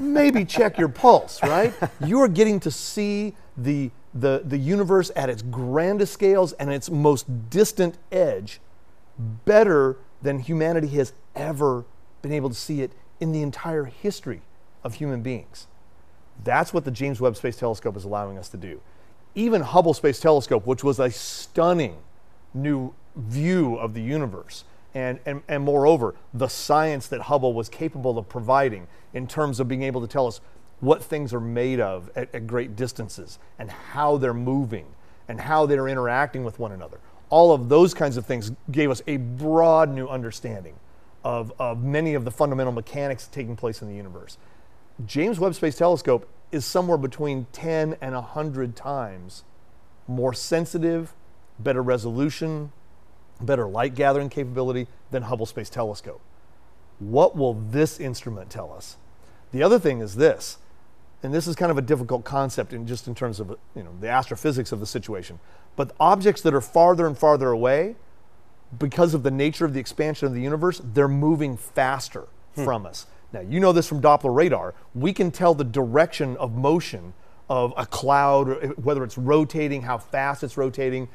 maybe 0.00 0.44
check 0.44 0.78
your 0.78 0.88
pulse, 0.88 1.42
right? 1.42 1.72
You're 2.04 2.28
getting 2.28 2.58
to 2.60 2.70
see 2.70 3.34
the 3.56 3.90
the, 4.14 4.42
the 4.44 4.58
universe 4.58 5.10
at 5.16 5.28
its 5.28 5.42
grandest 5.42 6.12
scales 6.12 6.52
and 6.54 6.72
its 6.72 6.88
most 6.88 7.50
distant 7.50 7.98
edge 8.12 8.60
better 9.44 9.96
than 10.22 10.38
humanity 10.38 10.88
has 10.88 11.12
ever 11.34 11.84
been 12.22 12.32
able 12.32 12.48
to 12.48 12.54
see 12.54 12.80
it 12.80 12.92
in 13.20 13.32
the 13.32 13.42
entire 13.42 13.84
history 13.84 14.42
of 14.82 14.94
human 14.94 15.22
beings. 15.22 15.66
That's 16.42 16.72
what 16.72 16.84
the 16.84 16.90
James 16.90 17.20
Webb 17.20 17.36
Space 17.36 17.56
Telescope 17.56 17.96
is 17.96 18.04
allowing 18.04 18.38
us 18.38 18.48
to 18.50 18.56
do. 18.56 18.80
Even 19.34 19.62
Hubble 19.62 19.94
Space 19.94 20.20
Telescope, 20.20 20.66
which 20.66 20.84
was 20.84 20.98
a 20.98 21.10
stunning 21.10 21.96
new 22.52 22.94
view 23.16 23.76
of 23.76 23.94
the 23.94 24.02
universe, 24.02 24.64
and, 24.94 25.18
and, 25.26 25.42
and 25.48 25.64
moreover, 25.64 26.14
the 26.32 26.48
science 26.48 27.08
that 27.08 27.22
Hubble 27.22 27.52
was 27.52 27.68
capable 27.68 28.16
of 28.16 28.28
providing 28.28 28.86
in 29.12 29.26
terms 29.26 29.58
of 29.58 29.66
being 29.66 29.82
able 29.82 30.00
to 30.00 30.06
tell 30.06 30.26
us 30.26 30.40
what 30.80 31.02
things 31.02 31.32
are 31.32 31.40
made 31.40 31.80
of 31.80 32.10
at, 32.16 32.34
at 32.34 32.46
great 32.46 32.76
distances 32.76 33.38
and 33.58 33.70
how 33.70 34.16
they're 34.16 34.34
moving 34.34 34.86
and 35.28 35.40
how 35.40 35.66
they're 35.66 35.88
interacting 35.88 36.44
with 36.44 36.58
one 36.58 36.72
another. 36.72 36.98
All 37.30 37.52
of 37.52 37.68
those 37.68 37.94
kinds 37.94 38.16
of 38.16 38.26
things 38.26 38.52
gave 38.70 38.90
us 38.90 39.02
a 39.06 39.16
broad 39.16 39.88
new 39.90 40.06
understanding 40.06 40.74
of, 41.24 41.52
of 41.58 41.82
many 41.82 42.14
of 42.14 42.24
the 42.24 42.30
fundamental 42.30 42.72
mechanics 42.72 43.28
taking 43.28 43.56
place 43.56 43.80
in 43.80 43.88
the 43.88 43.94
universe. 43.94 44.36
James 45.06 45.40
Webb 45.40 45.54
Space 45.54 45.76
Telescope 45.76 46.28
is 46.52 46.64
somewhere 46.64 46.98
between 46.98 47.46
10 47.52 47.96
and 48.00 48.14
100 48.14 48.76
times 48.76 49.44
more 50.06 50.34
sensitive, 50.34 51.14
better 51.58 51.82
resolution, 51.82 52.70
better 53.40 53.66
light 53.66 53.94
gathering 53.94 54.28
capability 54.28 54.86
than 55.10 55.24
Hubble 55.24 55.46
Space 55.46 55.70
Telescope. 55.70 56.20
What 56.98 57.36
will 57.36 57.54
this 57.54 57.98
instrument 57.98 58.50
tell 58.50 58.72
us? 58.72 58.96
The 59.50 59.62
other 59.62 59.78
thing 59.78 60.00
is 60.00 60.16
this 60.16 60.58
and 61.24 61.32
this 61.32 61.46
is 61.46 61.56
kind 61.56 61.70
of 61.70 61.78
a 61.78 61.82
difficult 61.82 62.22
concept 62.24 62.72
in 62.72 62.86
just 62.86 63.08
in 63.08 63.14
terms 63.14 63.40
of 63.40 63.56
you 63.74 63.82
know 63.82 63.90
the 64.00 64.08
astrophysics 64.08 64.72
of 64.72 64.80
the 64.80 64.86
situation. 64.86 65.40
But 65.74 65.92
objects 65.98 66.42
that 66.42 66.54
are 66.54 66.60
farther 66.60 67.06
and 67.06 67.18
farther 67.18 67.48
away 67.48 67.96
because 68.78 69.14
of 69.14 69.22
the 69.22 69.30
nature 69.30 69.64
of 69.64 69.72
the 69.72 69.80
expansion 69.80 70.26
of 70.26 70.34
the 70.34 70.40
universe 70.40 70.80
they're 70.84 71.08
moving 71.08 71.56
faster 71.56 72.26
hmm. 72.54 72.64
from 72.64 72.86
us. 72.86 73.06
Now 73.32 73.40
you 73.40 73.58
know 73.58 73.72
this 73.72 73.88
from 73.88 74.02
doppler 74.02 74.34
radar. 74.34 74.74
We 74.94 75.12
can 75.12 75.30
tell 75.30 75.54
the 75.54 75.64
direction 75.64 76.36
of 76.36 76.54
motion 76.54 77.14
of 77.48 77.72
a 77.76 77.86
cloud 77.86 78.74
whether 78.84 79.02
it's 79.02 79.18
rotating 79.18 79.82
how 79.82 79.98
fast 79.98 80.42
it's 80.42 80.56
rotating 80.56 81.08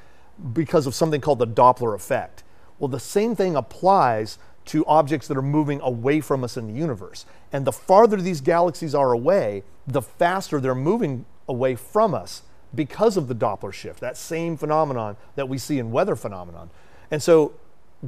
because 0.54 0.88
of 0.88 0.96
something 0.96 1.22
called 1.22 1.40
the 1.40 1.48
doppler 1.48 1.96
effect. 1.96 2.44
Well 2.80 2.88
the 2.88 3.00
same 3.00 3.36
thing 3.36 3.56
applies 3.56 4.40
to 4.70 4.86
objects 4.86 5.28
that 5.28 5.36
are 5.36 5.42
moving 5.42 5.82
away 5.82 6.22
from 6.22 6.44
us 6.44 6.56
in 6.56 6.68
the 6.68 6.74
universe. 6.74 7.26
And 7.52 7.66
the 7.66 7.72
farther 7.72 8.18
these 8.18 8.40
galaxies 8.40 8.94
are 8.94 9.12
away, 9.12 9.64
the 9.88 10.02
faster 10.02 10.60
they're 10.60 10.76
moving 10.76 11.26
away 11.48 11.76
from 11.76 12.14
us 12.14 12.44
because 12.76 13.18
of 13.18 13.28
the 13.28 13.34
Doppler 13.34 13.74
shift, 13.74 14.00
that 14.00 14.16
same 14.16 14.58
phenomenon 14.58 15.18
that 15.36 15.50
we 15.50 15.58
see 15.58 15.80
in 15.80 15.92
weather 15.92 16.16
phenomenon. 16.16 16.70
And 17.10 17.24
so 17.24 17.54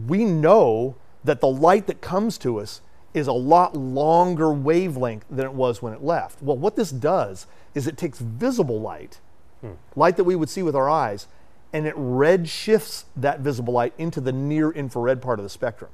we 0.07 0.23
know 0.23 0.95
that 1.23 1.41
the 1.41 1.47
light 1.47 1.87
that 1.87 1.99
comes 1.99 2.37
to 2.39 2.59
us 2.59 2.81
is 3.15 3.27
a 3.27 3.33
lot 3.33 3.75
longer 3.75 4.53
wavelength 4.53 5.25
than 5.31 5.45
it 5.45 5.53
was 5.53 5.81
when 5.81 5.93
it 5.93 6.03
left. 6.03 6.43
Well, 6.43 6.57
what 6.57 6.75
this 6.75 6.91
does 6.91 7.47
is 7.73 7.87
it 7.87 7.97
takes 7.97 8.19
visible 8.19 8.79
light, 8.79 9.19
hmm. 9.61 9.73
light 9.95 10.15
that 10.17 10.23
we 10.25 10.35
would 10.35 10.49
see 10.49 10.61
with 10.61 10.75
our 10.75 10.89
eyes, 10.89 11.27
and 11.73 11.87
it 11.87 11.95
red 11.97 12.47
shifts 12.47 13.05
that 13.15 13.39
visible 13.39 13.73
light 13.73 13.93
into 13.97 14.21
the 14.21 14.31
near 14.31 14.69
infrared 14.69 15.23
part 15.23 15.39
of 15.39 15.43
the 15.43 15.49
spectrum. 15.49 15.89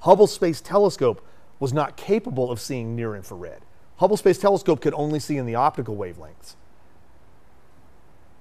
Hubble 0.00 0.26
Space 0.26 0.60
Telescope 0.60 1.24
was 1.58 1.72
not 1.72 1.96
capable 1.96 2.50
of 2.50 2.60
seeing 2.60 2.94
near 2.94 3.16
infrared. 3.16 3.62
Hubble 3.96 4.16
Space 4.16 4.38
Telescope 4.38 4.80
could 4.80 4.94
only 4.94 5.18
see 5.18 5.36
in 5.36 5.46
the 5.46 5.56
optical 5.56 5.96
wavelengths. 5.96 6.54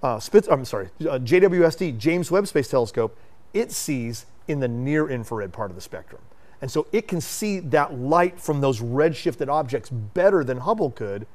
Uh, 0.03 0.19
Spitz, 0.19 0.47
I'm 0.47 0.65
sorry, 0.65 0.89
uh, 1.01 1.17
JWST, 1.17 1.97
James 1.97 2.29
Webb 2.29 2.47
Space 2.47 2.67
Telescope, 2.67 3.17
it 3.53 3.71
sees 3.71 4.27
in 4.47 4.59
the 4.59 4.67
near 4.67 5.09
infrared 5.09 5.51
part 5.51 5.71
of 5.71 5.75
the 5.75 5.81
spectrum. 5.81 6.21
And 6.61 6.71
so 6.71 6.87
it 6.91 7.07
can 7.07 7.21
see 7.21 7.59
that 7.59 7.99
light 7.99 8.39
from 8.39 8.61
those 8.61 8.79
redshifted 8.79 9.47
objects 9.47 9.89
better 9.89 10.43
than 10.43 10.59
Hubble 10.59 10.91
could 10.91 11.25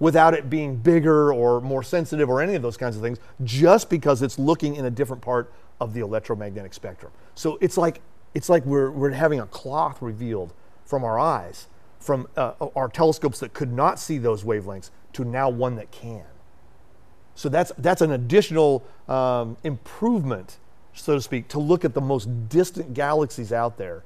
without 0.00 0.34
it 0.34 0.48
being 0.48 0.76
bigger 0.76 1.32
or 1.32 1.60
more 1.60 1.82
sensitive 1.82 2.28
or 2.28 2.40
any 2.40 2.54
of 2.54 2.62
those 2.62 2.76
kinds 2.76 2.96
of 2.96 3.02
things, 3.02 3.18
just 3.44 3.90
because 3.90 4.22
it's 4.22 4.38
looking 4.38 4.76
in 4.76 4.86
a 4.86 4.90
different 4.90 5.22
part 5.22 5.52
of 5.80 5.92
the 5.94 6.00
electromagnetic 6.00 6.72
spectrum. 6.74 7.12
So 7.34 7.58
it's 7.60 7.76
like, 7.76 8.00
it's 8.34 8.48
like 8.48 8.64
we're, 8.64 8.90
we're 8.90 9.10
having 9.10 9.40
a 9.40 9.46
cloth 9.46 10.00
revealed 10.00 10.52
from 10.84 11.04
our 11.04 11.18
eyes, 11.18 11.68
from 11.98 12.28
uh, 12.36 12.52
our 12.76 12.88
telescopes 12.88 13.40
that 13.40 13.52
could 13.52 13.72
not 13.72 13.98
see 13.98 14.18
those 14.18 14.44
wavelengths 14.44 14.90
to 15.12 15.24
now 15.24 15.48
one 15.48 15.76
that 15.76 15.90
can. 15.90 16.24
So 17.34 17.48
that's, 17.48 17.72
that's 17.78 18.02
an 18.02 18.12
additional 18.12 18.84
um, 19.08 19.56
improvement, 19.64 20.58
so 20.94 21.14
to 21.14 21.20
speak, 21.20 21.48
to 21.48 21.58
look 21.58 21.84
at 21.84 21.94
the 21.94 22.00
most 22.00 22.48
distant 22.48 22.94
galaxies 22.94 23.52
out 23.52 23.78
there 23.78 24.04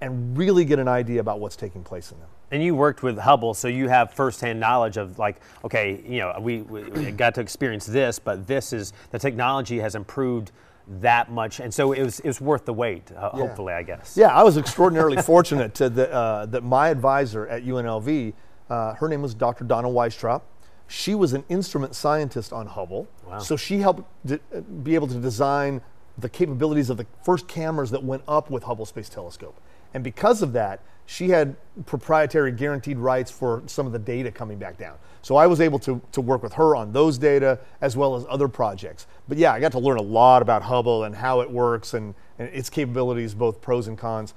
and 0.00 0.36
really 0.38 0.64
get 0.64 0.78
an 0.78 0.88
idea 0.88 1.20
about 1.20 1.40
what's 1.40 1.56
taking 1.56 1.82
place 1.82 2.12
in 2.12 2.20
them. 2.20 2.28
And 2.50 2.62
you 2.62 2.74
worked 2.74 3.02
with 3.02 3.18
Hubble, 3.18 3.52
so 3.52 3.68
you 3.68 3.88
have 3.88 4.12
firsthand 4.12 4.58
knowledge 4.58 4.96
of 4.96 5.18
like, 5.18 5.40
okay, 5.64 6.00
you 6.06 6.20
know, 6.20 6.34
we, 6.40 6.62
we 6.62 7.10
got 7.10 7.34
to 7.34 7.40
experience 7.40 7.84
this, 7.84 8.18
but 8.18 8.46
this 8.46 8.72
is 8.72 8.92
the 9.10 9.18
technology 9.18 9.78
has 9.80 9.94
improved 9.94 10.52
that 10.88 11.30
much, 11.30 11.60
and 11.60 11.72
so 11.72 11.92
it 11.92 12.02
was, 12.02 12.20
it 12.20 12.26
was 12.26 12.40
worth 12.40 12.64
the 12.64 12.72
wait. 12.72 13.12
Uh, 13.12 13.30
yeah. 13.34 13.40
Hopefully, 13.40 13.72
I 13.72 13.82
guess. 13.82 14.16
Yeah, 14.16 14.28
I 14.28 14.42
was 14.42 14.56
extraordinarily 14.56 15.20
fortunate 15.22 15.74
to 15.76 15.90
the, 15.90 16.12
uh, 16.12 16.46
that 16.46 16.64
my 16.64 16.88
advisor 16.88 17.46
at 17.46 17.64
UNLV, 17.64 18.32
uh, 18.70 18.94
her 18.94 19.08
name 19.08 19.22
was 19.22 19.34
Dr. 19.34 19.64
Donna 19.64 19.88
Weistrop. 19.88 20.42
She 20.86 21.14
was 21.14 21.34
an 21.34 21.44
instrument 21.50 21.94
scientist 21.94 22.52
on 22.52 22.66
Hubble, 22.66 23.08
wow. 23.26 23.38
so 23.38 23.56
she 23.56 23.80
helped 23.80 24.04
d- 24.24 24.38
be 24.82 24.94
able 24.94 25.06
to 25.08 25.20
design 25.20 25.82
the 26.16 26.28
capabilities 26.28 26.90
of 26.90 26.96
the 26.96 27.06
first 27.22 27.46
cameras 27.46 27.90
that 27.90 28.02
went 28.02 28.22
up 28.26 28.50
with 28.50 28.62
Hubble 28.64 28.86
Space 28.86 29.08
Telescope. 29.08 29.60
And 29.92 30.02
because 30.02 30.42
of 30.42 30.52
that, 30.54 30.80
she 31.10 31.30
had 31.30 31.56
proprietary 31.86 32.52
guaranteed 32.52 32.98
rights 32.98 33.30
for 33.30 33.62
some 33.64 33.86
of 33.86 33.92
the 33.92 33.98
data 33.98 34.30
coming 34.30 34.58
back 34.58 34.76
down. 34.76 34.94
So 35.22 35.36
I 35.36 35.46
was 35.46 35.58
able 35.58 35.78
to, 35.78 36.02
to 36.12 36.20
work 36.20 36.42
with 36.42 36.52
her 36.52 36.76
on 36.76 36.92
those 36.92 37.16
data 37.16 37.60
as 37.80 37.96
well 37.96 38.14
as 38.14 38.26
other 38.28 38.46
projects. 38.46 39.06
But 39.26 39.38
yeah, 39.38 39.54
I 39.54 39.58
got 39.58 39.72
to 39.72 39.78
learn 39.78 39.96
a 39.96 40.02
lot 40.02 40.42
about 40.42 40.60
Hubble 40.62 41.04
and 41.04 41.14
how 41.16 41.40
it 41.40 41.50
works 41.50 41.94
and, 41.94 42.14
and 42.38 42.50
its 42.50 42.68
capabilities, 42.68 43.32
both 43.32 43.62
pros 43.62 43.88
and 43.88 43.96
cons. 43.96 44.34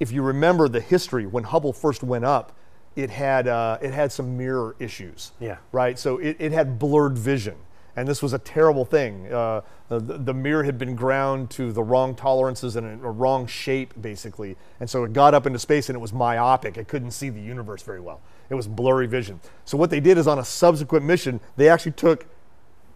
If 0.00 0.10
you 0.10 0.22
remember 0.22 0.68
the 0.68 0.80
history, 0.80 1.24
when 1.24 1.44
Hubble 1.44 1.72
first 1.72 2.02
went 2.02 2.24
up, 2.24 2.52
it 2.96 3.10
had, 3.10 3.46
uh, 3.46 3.78
it 3.80 3.92
had 3.92 4.10
some 4.10 4.36
mirror 4.36 4.74
issues. 4.80 5.30
Yeah. 5.38 5.58
Right? 5.70 5.96
So 6.00 6.18
it, 6.18 6.36
it 6.40 6.50
had 6.50 6.80
blurred 6.80 7.16
vision 7.16 7.54
and 7.96 8.06
this 8.06 8.22
was 8.22 8.32
a 8.32 8.38
terrible 8.38 8.84
thing. 8.84 9.32
Uh, 9.32 9.62
the, 9.88 9.98
the, 9.98 10.34
mirror 10.34 10.62
had 10.62 10.78
been 10.78 10.94
ground 10.94 11.50
to 11.50 11.72
the 11.72 11.82
wrong 11.82 12.14
tolerances 12.14 12.76
and 12.76 12.86
a, 12.86 13.06
a, 13.06 13.10
wrong 13.10 13.46
shape, 13.46 13.94
basically. 14.00 14.56
And 14.80 14.88
so 14.88 15.04
it 15.04 15.12
got 15.12 15.34
up 15.34 15.46
into 15.46 15.58
space 15.58 15.88
and 15.88 15.96
it 15.96 15.98
was 15.98 16.12
myopic. 16.12 16.76
It 16.76 16.88
couldn't 16.88 17.12
see 17.12 17.30
the 17.30 17.40
universe 17.40 17.82
very 17.82 18.00
well. 18.00 18.20
It 18.50 18.54
was 18.54 18.68
blurry 18.68 19.06
vision. 19.06 19.40
So 19.64 19.76
what 19.76 19.90
they 19.90 20.00
did 20.00 20.18
is 20.18 20.26
on 20.26 20.38
a 20.38 20.44
subsequent 20.44 21.04
mission, 21.04 21.40
they 21.56 21.68
actually 21.68 21.92
took 21.92 22.26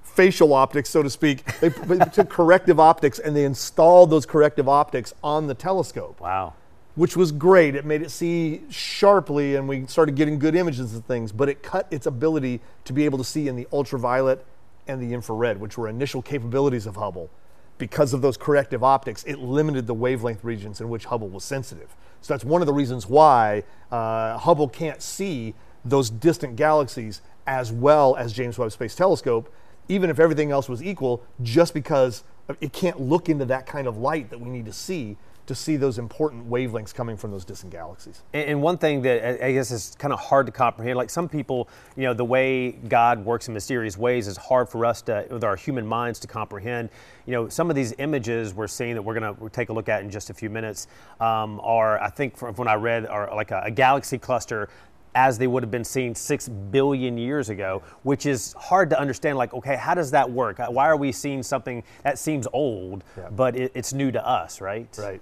facial 0.02 0.52
optics, 0.52 0.90
so 0.90 1.02
to 1.02 1.10
speak. 1.10 1.44
They, 1.60 1.68
they 1.86 1.98
took 2.12 2.28
corrective 2.28 2.78
optics 2.78 3.18
and 3.18 3.34
they 3.34 3.44
installed 3.44 4.10
those 4.10 4.26
corrective 4.26 4.68
optics 4.68 5.14
on 5.24 5.46
the 5.46 5.54
telescope. 5.54 6.20
Wow. 6.20 6.54
Which 6.94 7.16
was 7.16 7.32
great. 7.32 7.74
It 7.74 7.86
made 7.86 8.02
it 8.02 8.10
see 8.10 8.62
sharply 8.68 9.56
and 9.56 9.66
we 9.66 9.86
started 9.86 10.14
getting 10.14 10.38
good 10.38 10.54
images 10.54 10.94
of 10.94 11.06
things, 11.06 11.32
but 11.32 11.48
it 11.48 11.62
cut 11.62 11.86
its 11.90 12.06
ability 12.06 12.60
to 12.84 12.92
be 12.92 13.06
able 13.06 13.16
to 13.18 13.24
see 13.24 13.48
in 13.48 13.56
the 13.56 13.66
ultraviolet 13.72 14.44
and 14.86 15.00
the 15.00 15.14
infrared, 15.14 15.60
which 15.60 15.78
were 15.78 15.88
initial 15.88 16.22
capabilities 16.22 16.86
of 16.86 16.96
Hubble, 16.96 17.30
because 17.78 18.12
of 18.12 18.22
those 18.22 18.36
corrective 18.36 18.84
optics, 18.84 19.24
it 19.24 19.38
limited 19.38 19.86
the 19.86 19.94
wavelength 19.94 20.44
regions 20.44 20.80
in 20.80 20.88
which 20.88 21.06
Hubble 21.06 21.28
was 21.28 21.44
sensitive. 21.44 21.94
So 22.20 22.34
that's 22.34 22.44
one 22.44 22.62
of 22.62 22.66
the 22.66 22.72
reasons 22.72 23.08
why 23.08 23.64
uh, 23.90 24.38
Hubble 24.38 24.68
can't 24.68 25.02
see 25.02 25.54
those 25.84 26.10
distant 26.10 26.56
galaxies 26.56 27.22
as 27.46 27.72
well 27.72 28.14
as 28.16 28.32
James 28.32 28.56
Webb 28.58 28.70
Space 28.70 28.94
Telescope, 28.94 29.52
even 29.88 30.10
if 30.10 30.20
everything 30.20 30.52
else 30.52 30.68
was 30.68 30.82
equal, 30.82 31.24
just 31.42 31.74
because 31.74 32.22
it 32.60 32.72
can't 32.72 33.00
look 33.00 33.28
into 33.28 33.44
that 33.46 33.66
kind 33.66 33.86
of 33.86 33.96
light 33.96 34.30
that 34.30 34.40
we 34.40 34.48
need 34.48 34.66
to 34.66 34.72
see 34.72 35.16
to 35.46 35.54
see 35.54 35.76
those 35.76 35.98
important 35.98 36.48
wavelengths 36.48 36.94
coming 36.94 37.16
from 37.16 37.30
those 37.30 37.44
distant 37.44 37.72
galaxies. 37.72 38.22
And, 38.32 38.62
one 38.62 38.78
thing 38.78 39.02
that 39.02 39.44
I 39.44 39.52
guess 39.52 39.70
is 39.72 39.96
kind 39.98 40.12
of 40.12 40.20
hard 40.20 40.46
to 40.46 40.52
comprehend, 40.52 40.96
like 40.96 41.10
some 41.10 41.28
people, 41.28 41.68
you 41.96 42.04
know, 42.04 42.14
the 42.14 42.24
way 42.24 42.72
God 42.72 43.24
works 43.24 43.48
in 43.48 43.54
mysterious 43.54 43.98
ways 43.98 44.28
is 44.28 44.36
hard 44.36 44.68
for 44.68 44.86
us 44.86 45.02
to, 45.02 45.26
with 45.30 45.42
our 45.42 45.56
human 45.56 45.84
minds, 45.86 46.20
to 46.20 46.28
comprehend. 46.28 46.90
You 47.26 47.32
know, 47.32 47.48
some 47.48 47.70
of 47.70 47.76
these 47.76 47.92
images 47.98 48.54
we're 48.54 48.68
seeing 48.68 48.94
that 48.94 49.02
we're 49.02 49.18
going 49.18 49.34
to 49.34 49.48
take 49.50 49.70
a 49.70 49.72
look 49.72 49.88
at 49.88 50.02
in 50.02 50.10
just 50.10 50.30
a 50.30 50.34
few 50.34 50.48
minutes 50.48 50.86
um, 51.20 51.60
are, 51.64 52.00
I 52.00 52.08
think, 52.08 52.36
from 52.36 52.54
when 52.54 52.68
I 52.68 52.74
read, 52.74 53.06
are 53.06 53.34
like 53.34 53.50
a, 53.50 53.62
a 53.64 53.70
galaxy 53.70 54.18
cluster 54.18 54.68
as 55.14 55.38
they 55.38 55.46
would 55.46 55.62
have 55.62 55.70
been 55.70 55.84
seen 55.84 56.14
six 56.14 56.48
billion 56.48 57.18
years 57.18 57.50
ago, 57.50 57.82
which 58.02 58.26
is 58.26 58.54
hard 58.54 58.90
to 58.90 58.98
understand. 58.98 59.36
Like, 59.36 59.52
okay, 59.54 59.76
how 59.76 59.94
does 59.94 60.10
that 60.12 60.30
work? 60.30 60.58
Why 60.58 60.88
are 60.88 60.96
we 60.96 61.12
seeing 61.12 61.42
something 61.42 61.82
that 62.02 62.18
seems 62.18 62.46
old, 62.52 63.04
yeah. 63.16 63.28
but 63.30 63.56
it, 63.56 63.72
it's 63.74 63.92
new 63.92 64.10
to 64.10 64.26
us, 64.26 64.60
right? 64.60 64.88
Right. 64.98 65.20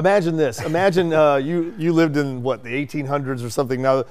Imagine 0.00 0.34
this. 0.34 0.62
Imagine 0.62 1.12
uh, 1.12 1.36
you 1.36 1.74
you 1.76 1.92
lived 1.92 2.16
in 2.16 2.42
what 2.42 2.64
the 2.64 2.70
1800s 2.70 3.44
or 3.44 3.50
something. 3.50 3.82
Now, 3.82 4.04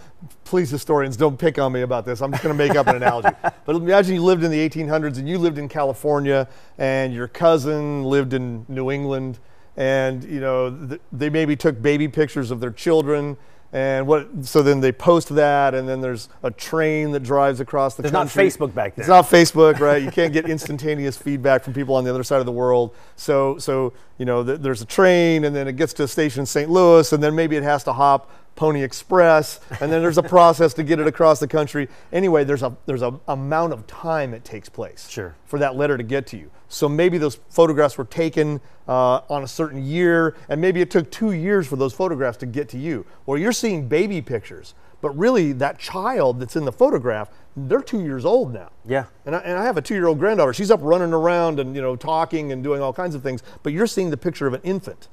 please 0.44 0.70
historians 0.70 1.18
don't 1.18 1.36
pick 1.36 1.58
on 1.58 1.72
me 1.72 1.82
about 1.82 2.06
this. 2.06 2.22
I'm 2.22 2.30
just 2.30 2.44
going 2.44 2.56
to 2.56 2.64
make 2.64 2.78
up 2.78 2.86
an 2.86 2.98
analogy. 2.98 3.30
But 3.66 3.76
imagine 3.76 4.14
you 4.14 4.24
lived 4.24 4.44
in 4.44 4.52
the 4.52 4.70
1800s 4.70 5.18
and 5.18 5.28
you 5.28 5.40
lived 5.40 5.58
in 5.58 5.68
California, 5.68 6.48
and 6.78 7.12
your 7.12 7.28
cousin 7.28 8.04
lived 8.04 8.34
in 8.34 8.68
New 8.68 8.92
England, 8.92 9.40
and 9.78 10.24
you 10.24 10.40
know 10.40 10.70
th- 10.70 11.02
they 11.12 11.30
maybe 11.32 11.56
took 11.56 11.82
baby 11.82 12.08
pictures 12.08 12.52
of 12.52 12.60
their 12.60 12.72
children 12.72 13.36
and 13.72 14.08
what 14.08 14.28
so 14.44 14.64
then 14.64 14.80
they 14.82 14.92
post 14.92 15.30
that 15.30 15.76
and 15.76 15.88
then 15.88 16.02
there's 16.02 16.28
a 16.42 16.50
train 16.50 17.12
that 17.12 17.22
drives 17.22 17.60
across 17.60 17.96
the 17.96 18.02
there's 18.02 18.12
country. 18.12 18.44
not 18.46 18.52
facebook 18.52 18.74
back 18.74 18.96
there. 18.96 19.04
it's 19.04 19.10
not 19.10 19.26
facebook 19.26 19.80
right? 19.80 20.02
You 20.02 20.10
can't 20.12 20.34
get 20.34 20.50
instantaneous 20.50 21.16
feedback 21.18 21.64
from 21.64 21.74
people 21.74 21.96
on 21.96 22.04
the 22.04 22.10
other 22.10 22.24
side 22.24 22.40
of 22.40 22.46
the 22.48 22.52
world. 22.52 22.96
So 23.16 23.58
so 23.60 23.94
you 24.18 24.26
know 24.26 24.44
th- 24.44 24.60
there's 24.60 24.82
a 24.82 24.86
train 24.86 25.46
and 25.46 25.56
then 25.56 25.68
it 25.68 25.76
gets 25.76 25.94
to 25.94 26.04
a 26.04 26.08
station 26.08 26.42
in 26.42 26.46
st 26.46 26.70
louis 26.70 27.12
and 27.14 27.22
then 27.22 27.36
maybe 27.36 27.56
it 27.56 27.64
has 27.64 27.84
to 27.84 27.94
hop 27.94 28.32
pony 28.60 28.84
express 28.84 29.60
and 29.80 29.92
then 29.92 30.02
there's 30.02 30.18
a 30.18 30.24
process 30.24 30.74
to 30.74 30.84
get 30.84 31.00
it 31.00 31.08
across 31.08 31.40
the 31.40 31.48
country 31.48 31.88
anyway 32.12 32.44
there's 32.44 32.62
a 32.62 32.76
there's 32.86 33.02
a 33.02 33.20
amount 33.30 33.72
of 33.72 33.88
time 33.88 34.34
it 34.34 34.44
takes 34.44 34.68
place 34.68 35.10
sure. 35.10 35.34
for 35.46 35.58
that 35.58 35.76
letter 35.76 35.98
to 35.98 36.04
get 36.04 36.28
to 36.28 36.38
you 36.38 36.52
so 36.70 36.88
maybe 36.88 37.18
those 37.18 37.40
photographs 37.50 37.98
were 37.98 38.06
taken 38.06 38.62
uh, 38.88 39.22
on 39.30 39.44
a 39.44 39.48
certain 39.48 39.84
year, 39.84 40.36
and 40.48 40.62
maybe 40.62 40.82
it 40.82 40.92
took 40.92 41.10
two 41.12 41.32
years 41.32 41.68
for 41.68 41.76
those 41.76 41.94
photographs 41.94 42.38
to 42.38 42.46
get 42.46 42.70
to 42.70 42.78
you. 42.78 43.06
Or 43.26 43.38
you're 43.38 43.52
seeing 43.52 43.88
baby 43.88 44.22
pictures, 44.22 44.76
but 45.02 45.10
really 45.18 45.52
that 45.54 45.80
child 45.80 46.40
that's 46.40 46.56
in 46.56 46.66
the 46.66 46.72
photograph, 46.72 47.32
they're 47.58 47.82
two 47.82 48.02
years 48.02 48.24
old 48.24 48.54
now. 48.54 48.70
Yeah. 48.86 49.06
And 49.26 49.36
I, 49.36 49.40
and 49.40 49.58
I 49.58 49.64
have 49.64 49.78
a 49.78 49.82
two-year-old 49.82 50.20
granddaughter. 50.20 50.54
She's 50.54 50.72
up 50.72 50.80
running 50.84 51.12
around 51.12 51.60
and 51.60 51.76
you 51.76 51.82
know 51.82 51.96
talking 51.96 52.52
and 52.52 52.64
doing 52.64 52.82
all 52.82 52.94
kinds 52.94 53.16
of 53.16 53.24
things. 53.24 53.42
But 53.64 53.74
you're 53.74 53.88
seeing 53.88 54.12
the 54.12 54.18
picture 54.18 54.46
of 54.46 54.54
an 54.54 54.62
infant. 54.64 55.08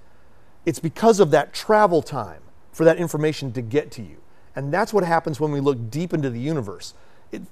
It's 0.66 0.78
because 0.78 1.20
of 1.20 1.30
that 1.30 1.54
travel 1.54 2.02
time 2.02 2.42
for 2.76 2.84
that 2.84 2.98
information 2.98 3.52
to 3.52 3.62
get 3.62 3.90
to 3.92 4.02
you. 4.02 4.18
And 4.54 4.72
that's 4.72 4.92
what 4.92 5.04
happens 5.04 5.40
when 5.40 5.52
we 5.52 5.60
look 5.60 5.90
deep 5.90 6.14
into 6.14 6.30
the 6.30 6.40
universe 6.40 6.94
it, 7.32 7.42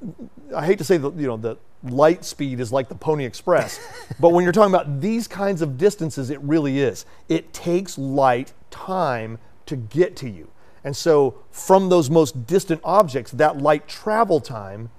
I 0.55 0.65
hate 0.65 0.79
to 0.79 0.85
say 0.85 0.97
that 0.99 1.15
you 1.15 1.27
know 1.27 1.37
the 1.37 1.57
light 1.83 2.25
speed 2.25 2.61
is 2.61 2.73
like 2.73 2.89
the 2.89 2.95
Pony 2.95 3.25
Express, 3.25 3.81
but 4.21 4.31
when 4.31 4.45
you're 4.45 4.53
talking 4.53 4.75
about 4.75 5.01
these 5.01 5.27
kinds 5.29 5.63
of 5.63 5.77
distances, 5.77 6.31
it 6.31 6.41
really 6.41 6.79
is. 6.81 7.07
It 7.29 7.53
takes 7.53 7.99
light 7.99 8.53
time 8.71 9.39
to 9.67 9.77
get 9.77 10.17
to 10.17 10.29
you, 10.29 10.51
and 10.83 10.97
so 10.97 11.43
from 11.51 11.89
those 11.89 12.11
most 12.11 12.47
distant 12.47 12.81
objects, 12.85 13.33
that 13.33 13.59
light 13.59 13.89
travel 13.89 14.41
time 14.41 14.91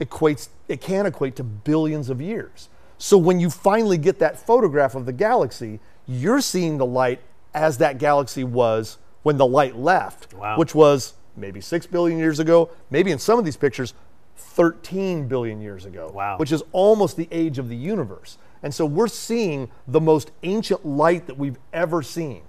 equates 0.00 0.48
it 0.68 0.80
can 0.80 1.06
equate 1.06 1.36
to 1.36 1.44
billions 1.44 2.10
of 2.10 2.20
years. 2.20 2.68
So 2.96 3.18
when 3.18 3.40
you 3.40 3.50
finally 3.50 3.98
get 3.98 4.18
that 4.20 4.38
photograph 4.38 4.94
of 4.94 5.04
the 5.04 5.12
galaxy, 5.12 5.80
you're 6.06 6.40
seeing 6.40 6.78
the 6.78 6.86
light 6.86 7.20
as 7.52 7.78
that 7.78 7.98
galaxy 7.98 8.44
was 8.44 8.98
when 9.24 9.36
the 9.36 9.46
light 9.46 9.76
left, 9.76 10.32
wow. 10.34 10.56
which 10.56 10.74
was 10.74 11.14
maybe 11.36 11.60
6 11.60 11.86
billion 11.86 12.18
years 12.18 12.38
ago, 12.38 12.70
maybe 12.90 13.10
in 13.10 13.18
some 13.18 13.38
of 13.38 13.44
these 13.44 13.56
pictures, 13.56 13.94
13 14.36 15.26
billion 15.26 15.60
years 15.60 15.84
ago, 15.84 16.10
wow. 16.14 16.36
which 16.38 16.52
is 16.52 16.62
almost 16.72 17.16
the 17.16 17.26
age 17.32 17.58
of 17.58 17.68
the 17.68 17.76
universe. 17.76 18.38
And 18.62 18.72
so 18.72 18.86
we're 18.86 19.08
seeing 19.08 19.70
the 19.88 20.00
most 20.00 20.30
ancient 20.42 20.86
light 20.86 21.26
that 21.26 21.36
we've 21.36 21.58
ever 21.72 22.02
seen, 22.02 22.42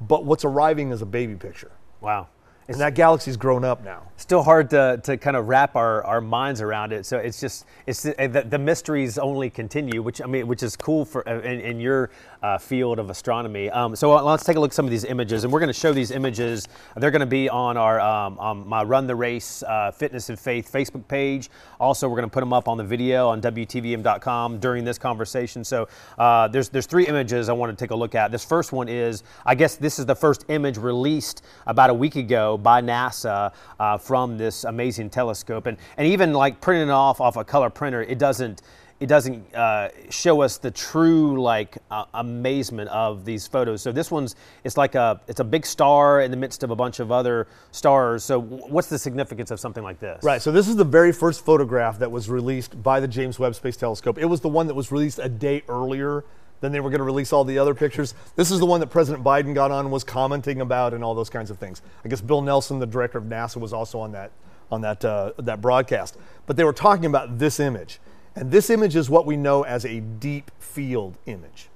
but 0.00 0.24
what's 0.24 0.44
arriving 0.44 0.92
is 0.92 1.02
a 1.02 1.06
baby 1.06 1.34
picture. 1.34 1.72
Wow. 2.00 2.28
and 2.68 2.80
that 2.80 2.94
galaxy's 2.94 3.36
grown 3.36 3.64
up 3.64 3.82
now. 3.82 4.02
Still 4.16 4.42
hard 4.42 4.70
to, 4.70 5.00
to 5.02 5.16
kind 5.16 5.36
of 5.36 5.48
wrap 5.48 5.74
our, 5.74 6.04
our 6.04 6.20
minds 6.20 6.60
around 6.60 6.92
it. 6.92 7.04
So 7.04 7.18
it's 7.18 7.40
just 7.40 7.66
it's 7.86 8.02
the, 8.02 8.46
the 8.48 8.58
mysteries 8.58 9.18
only 9.18 9.50
continue, 9.50 10.02
which 10.02 10.22
I 10.22 10.26
mean, 10.26 10.46
which 10.46 10.62
is 10.62 10.76
cool 10.76 11.04
for 11.04 11.28
uh, 11.28 11.40
in, 11.40 11.60
in 11.60 11.80
your 11.80 12.10
uh, 12.42 12.58
field 12.58 12.98
of 12.98 13.10
astronomy. 13.10 13.70
Um, 13.70 13.94
so 13.94 14.16
uh, 14.16 14.22
let's 14.22 14.44
take 14.44 14.56
a 14.56 14.60
look 14.60 14.70
at 14.70 14.74
some 14.74 14.84
of 14.84 14.90
these 14.90 15.04
images, 15.04 15.44
and 15.44 15.52
we're 15.52 15.60
going 15.60 15.72
to 15.72 15.78
show 15.78 15.92
these 15.92 16.10
images. 16.10 16.68
They're 16.96 17.10
going 17.10 17.20
to 17.20 17.26
be 17.26 17.48
on 17.48 17.76
our 17.76 18.00
um, 18.00 18.38
on 18.38 18.66
my 18.66 18.82
Run 18.82 19.06
the 19.06 19.14
Race 19.14 19.62
uh, 19.62 19.90
Fitness 19.90 20.28
and 20.30 20.38
Faith 20.38 20.70
Facebook 20.72 21.06
page. 21.08 21.50
Also, 21.78 22.08
we're 22.08 22.16
going 22.16 22.28
to 22.28 22.32
put 22.32 22.40
them 22.40 22.52
up 22.52 22.68
on 22.68 22.76
the 22.76 22.84
video 22.84 23.28
on 23.28 23.40
WTVM.com 23.40 24.58
during 24.58 24.84
this 24.84 24.98
conversation. 24.98 25.64
So 25.64 25.88
uh, 26.18 26.48
there's 26.48 26.68
there's 26.68 26.86
three 26.86 27.06
images 27.06 27.48
I 27.48 27.52
want 27.52 27.76
to 27.76 27.82
take 27.82 27.90
a 27.90 27.96
look 27.96 28.14
at. 28.14 28.30
This 28.32 28.44
first 28.44 28.72
one 28.72 28.88
is, 28.88 29.22
I 29.44 29.54
guess 29.54 29.76
this 29.76 29.98
is 29.98 30.06
the 30.06 30.16
first 30.16 30.44
image 30.48 30.78
released 30.78 31.42
about 31.66 31.90
a 31.90 31.94
week 31.94 32.16
ago 32.16 32.56
by 32.56 32.80
NASA 32.80 33.52
uh, 33.78 33.98
from 33.98 34.38
this 34.38 34.64
amazing 34.64 35.10
telescope. 35.10 35.66
And, 35.66 35.76
and 35.96 36.06
even 36.06 36.32
like 36.32 36.60
printing 36.60 36.88
it 36.88 36.92
off 36.92 37.20
off 37.20 37.36
a 37.36 37.44
color 37.44 37.70
printer, 37.70 38.02
it 38.02 38.18
doesn't 38.18 38.62
it 39.00 39.06
doesn't 39.06 39.54
uh, 39.54 39.88
show 40.10 40.42
us 40.42 40.58
the 40.58 40.70
true 40.70 41.40
like 41.40 41.78
uh, 41.90 42.04
amazement 42.14 42.90
of 42.90 43.24
these 43.24 43.46
photos. 43.46 43.80
So 43.80 43.92
this 43.92 44.10
one's 44.10 44.36
it's 44.62 44.76
like 44.76 44.94
a 44.94 45.20
it's 45.26 45.40
a 45.40 45.44
big 45.44 45.64
star 45.64 46.20
in 46.20 46.30
the 46.30 46.36
midst 46.36 46.62
of 46.62 46.70
a 46.70 46.76
bunch 46.76 47.00
of 47.00 47.10
other 47.10 47.46
stars. 47.72 48.22
So 48.22 48.38
what's 48.40 48.88
the 48.88 48.98
significance 48.98 49.50
of 49.50 49.58
something 49.58 49.82
like 49.82 50.00
this? 50.00 50.22
Right. 50.22 50.42
So 50.42 50.52
this 50.52 50.68
is 50.68 50.76
the 50.76 50.84
very 50.84 51.12
first 51.12 51.44
photograph 51.44 51.98
that 51.98 52.10
was 52.10 52.28
released 52.28 52.82
by 52.82 53.00
the 53.00 53.08
James 53.08 53.38
Webb 53.38 53.54
Space 53.54 53.78
Telescope. 53.78 54.18
It 54.18 54.26
was 54.26 54.42
the 54.42 54.48
one 54.50 54.66
that 54.66 54.74
was 54.74 54.92
released 54.92 55.18
a 55.18 55.30
day 55.30 55.62
earlier 55.66 56.24
than 56.60 56.72
they 56.72 56.80
were 56.80 56.90
going 56.90 56.98
to 56.98 57.04
release 57.04 57.32
all 57.32 57.44
the 57.44 57.58
other 57.58 57.74
pictures. 57.74 58.14
This 58.36 58.50
is 58.50 58.58
the 58.58 58.66
one 58.66 58.80
that 58.80 58.88
President 58.88 59.24
Biden 59.24 59.54
got 59.54 59.70
on, 59.70 59.90
was 59.90 60.04
commenting 60.04 60.60
about, 60.60 60.92
and 60.92 61.02
all 61.02 61.14
those 61.14 61.30
kinds 61.30 61.50
of 61.50 61.58
things. 61.58 61.80
I 62.04 62.08
guess 62.08 62.20
Bill 62.20 62.42
Nelson, 62.42 62.78
the 62.78 62.86
director 62.86 63.16
of 63.16 63.24
NASA, 63.24 63.56
was 63.56 63.72
also 63.72 63.98
on 63.98 64.12
that 64.12 64.30
on 64.70 64.82
that 64.82 65.04
uh, 65.04 65.32
that 65.38 65.60
broadcast. 65.60 66.16
But 66.46 66.56
they 66.56 66.64
were 66.64 66.72
talking 66.72 67.06
about 67.06 67.38
this 67.38 67.60
image, 67.60 67.98
and 68.36 68.50
this 68.50 68.70
image 68.70 68.96
is 68.96 69.10
what 69.10 69.26
we 69.26 69.36
know 69.36 69.62
as 69.64 69.84
a 69.84 70.00
deep 70.00 70.50
field 70.58 71.18
image. 71.26 71.68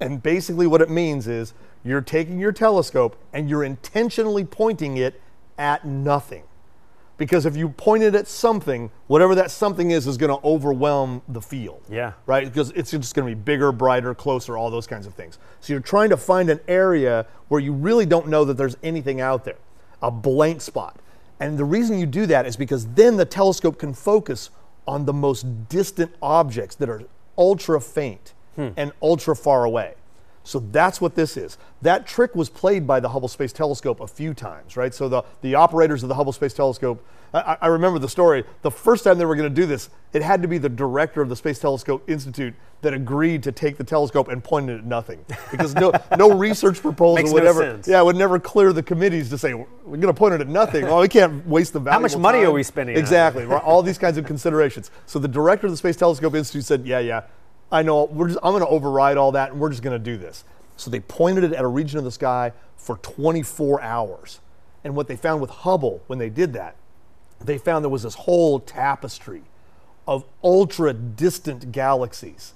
And 0.00 0.22
basically, 0.22 0.66
what 0.66 0.80
it 0.80 0.88
means 0.90 1.26
is 1.26 1.52
you're 1.84 2.00
taking 2.00 2.38
your 2.38 2.52
telescope 2.52 3.16
and 3.32 3.48
you're 3.50 3.64
intentionally 3.64 4.44
pointing 4.44 4.96
it 4.96 5.20
at 5.58 5.84
nothing 5.84 6.44
because 7.20 7.44
if 7.44 7.54
you 7.54 7.68
point 7.68 8.02
it 8.02 8.14
at 8.14 8.26
something, 8.26 8.90
whatever 9.06 9.34
that 9.34 9.50
something 9.50 9.90
is, 9.90 10.06
is 10.06 10.16
going 10.16 10.34
to 10.34 10.42
overwhelm 10.42 11.20
the 11.28 11.42
field. 11.42 11.82
Yeah. 11.86 12.14
Right? 12.24 12.46
Because 12.46 12.70
it's 12.70 12.92
just 12.92 13.14
going 13.14 13.28
to 13.28 13.36
be 13.36 13.38
bigger, 13.38 13.72
brighter, 13.72 14.14
closer, 14.14 14.56
all 14.56 14.70
those 14.70 14.86
kinds 14.86 15.06
of 15.06 15.12
things. 15.12 15.38
So 15.60 15.74
you're 15.74 15.82
trying 15.82 16.08
to 16.08 16.16
find 16.16 16.48
an 16.48 16.60
area 16.66 17.26
where 17.48 17.60
you 17.60 17.74
really 17.74 18.06
don't 18.06 18.28
know 18.28 18.46
that 18.46 18.56
there's 18.56 18.78
anything 18.82 19.20
out 19.20 19.44
there, 19.44 19.58
a 20.00 20.10
blank 20.10 20.62
spot. 20.62 20.98
And 21.38 21.58
the 21.58 21.64
reason 21.66 21.98
you 21.98 22.06
do 22.06 22.24
that 22.24 22.46
is 22.46 22.56
because 22.56 22.86
then 22.86 23.18
the 23.18 23.26
telescope 23.26 23.78
can 23.78 23.92
focus 23.92 24.48
on 24.90 25.04
the 25.04 25.12
most 25.12 25.68
distant 25.68 26.12
objects 26.20 26.74
that 26.74 26.88
are 26.88 27.04
ultra 27.38 27.80
faint 27.80 28.34
hmm. 28.56 28.70
and 28.76 28.90
ultra 29.00 29.36
far 29.36 29.62
away. 29.62 29.94
So 30.42 30.58
that's 30.58 31.00
what 31.00 31.14
this 31.14 31.36
is. 31.36 31.58
That 31.80 32.08
trick 32.08 32.34
was 32.34 32.50
played 32.50 32.88
by 32.88 32.98
the 32.98 33.10
Hubble 33.10 33.28
Space 33.28 33.52
Telescope 33.52 34.00
a 34.00 34.08
few 34.08 34.34
times, 34.34 34.76
right? 34.76 34.92
So 34.92 35.08
the, 35.08 35.22
the 35.42 35.54
operators 35.54 36.02
of 36.02 36.08
the 36.08 36.16
Hubble 36.16 36.32
Space 36.32 36.54
Telescope, 36.54 37.04
I, 37.32 37.56
I 37.60 37.66
remember 37.68 37.98
the 37.98 38.08
story. 38.08 38.44
The 38.62 38.70
first 38.70 39.04
time 39.04 39.18
they 39.18 39.24
were 39.24 39.36
going 39.36 39.48
to 39.48 39.54
do 39.54 39.66
this, 39.66 39.90
it 40.12 40.22
had 40.22 40.42
to 40.42 40.48
be 40.48 40.58
the 40.58 40.68
director 40.68 41.22
of 41.22 41.28
the 41.28 41.36
Space 41.36 41.58
Telescope 41.58 42.08
Institute 42.08 42.54
that 42.82 42.94
agreed 42.94 43.42
to 43.42 43.52
take 43.52 43.76
the 43.76 43.84
telescope 43.84 44.28
and 44.28 44.42
point 44.42 44.70
it 44.70 44.78
at 44.78 44.84
nothing. 44.84 45.24
Because 45.50 45.74
no, 45.74 45.92
no 46.18 46.32
research 46.32 46.80
proposal 46.80 47.32
would 47.32 47.44
no 47.44 47.48
ever, 47.50 47.62
sense. 47.62 47.88
yeah, 47.88 48.00
would 48.00 48.16
never 48.16 48.38
clear 48.38 48.72
the 48.72 48.82
committees 48.82 49.28
to 49.30 49.38
say, 49.38 49.54
we're 49.54 49.66
going 49.84 50.00
to 50.02 50.14
point 50.14 50.34
it 50.34 50.40
at 50.40 50.48
nothing. 50.48 50.86
Well, 50.86 51.00
we 51.00 51.08
can't 51.08 51.46
waste 51.46 51.72
the 51.72 51.80
How 51.80 51.98
much 51.98 52.16
money 52.16 52.38
time. 52.38 52.48
are 52.48 52.52
we 52.52 52.62
spending? 52.62 52.96
Exactly. 52.96 53.44
All 53.46 53.82
these 53.82 53.98
kinds 53.98 54.16
of 54.16 54.24
considerations. 54.24 54.90
So 55.06 55.18
the 55.18 55.28
director 55.28 55.66
of 55.66 55.72
the 55.72 55.76
Space 55.76 55.96
Telescope 55.96 56.34
Institute 56.34 56.64
said, 56.64 56.86
yeah, 56.86 56.98
yeah, 56.98 57.22
I 57.70 57.82
know, 57.82 58.04
we're 58.04 58.28
just, 58.28 58.40
I'm 58.42 58.52
going 58.52 58.64
to 58.64 58.68
override 58.68 59.16
all 59.16 59.32
that 59.32 59.52
and 59.52 59.60
we're 59.60 59.70
just 59.70 59.82
going 59.82 59.96
to 59.96 60.04
do 60.04 60.16
this. 60.16 60.44
So 60.76 60.90
they 60.90 61.00
pointed 61.00 61.44
it 61.44 61.52
at 61.52 61.62
a 61.62 61.68
region 61.68 61.98
of 61.98 62.04
the 62.04 62.10
sky 62.10 62.52
for 62.76 62.96
24 62.98 63.82
hours. 63.82 64.40
And 64.82 64.96
what 64.96 65.08
they 65.08 65.16
found 65.16 65.42
with 65.42 65.50
Hubble 65.50 66.02
when 66.06 66.18
they 66.18 66.30
did 66.30 66.54
that, 66.54 66.76
they 67.44 67.58
found 67.58 67.84
there 67.84 67.90
was 67.90 68.02
this 68.02 68.14
whole 68.14 68.60
tapestry 68.60 69.42
of 70.06 70.24
ultra 70.42 70.92
distant 70.92 71.72
galaxies 71.72 72.54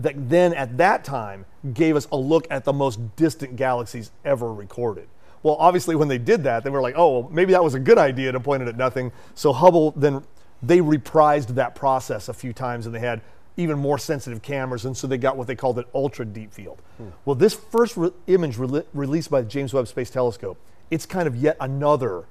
that 0.00 0.28
then 0.28 0.54
at 0.54 0.76
that 0.78 1.04
time 1.04 1.44
gave 1.74 1.96
us 1.96 2.06
a 2.12 2.16
look 2.16 2.46
at 2.50 2.64
the 2.64 2.72
most 2.72 3.16
distant 3.16 3.56
galaxies 3.56 4.10
ever 4.24 4.52
recorded. 4.52 5.08
Well, 5.42 5.56
obviously, 5.58 5.94
when 5.96 6.08
they 6.08 6.18
did 6.18 6.44
that, 6.44 6.64
they 6.64 6.70
were 6.70 6.80
like, 6.80 6.94
oh, 6.96 7.20
well, 7.20 7.30
maybe 7.30 7.52
that 7.52 7.62
was 7.62 7.74
a 7.74 7.80
good 7.80 7.98
idea 7.98 8.32
to 8.32 8.40
point 8.40 8.62
it 8.62 8.68
at 8.68 8.76
nothing. 8.76 9.12
So 9.34 9.52
Hubble 9.52 9.92
then, 9.92 10.24
they 10.62 10.78
reprised 10.78 11.54
that 11.54 11.74
process 11.74 12.28
a 12.28 12.34
few 12.34 12.52
times 12.52 12.86
and 12.86 12.94
they 12.94 13.00
had 13.00 13.20
even 13.56 13.76
more 13.76 13.98
sensitive 13.98 14.40
cameras, 14.40 14.84
and 14.84 14.96
so 14.96 15.08
they 15.08 15.18
got 15.18 15.36
what 15.36 15.48
they 15.48 15.56
called 15.56 15.78
an 15.78 15.84
ultra 15.92 16.24
deep 16.24 16.52
field. 16.52 16.80
Hmm. 16.96 17.08
Well, 17.24 17.34
this 17.34 17.54
first 17.54 17.96
re- 17.96 18.12
image 18.28 18.56
re- 18.56 18.84
released 18.94 19.30
by 19.30 19.42
the 19.42 19.48
James 19.48 19.74
Webb 19.74 19.88
Space 19.88 20.10
Telescope, 20.10 20.58
it's 20.92 21.04
kind 21.04 21.26
of 21.26 21.34
yet 21.34 21.56
another 21.60 22.24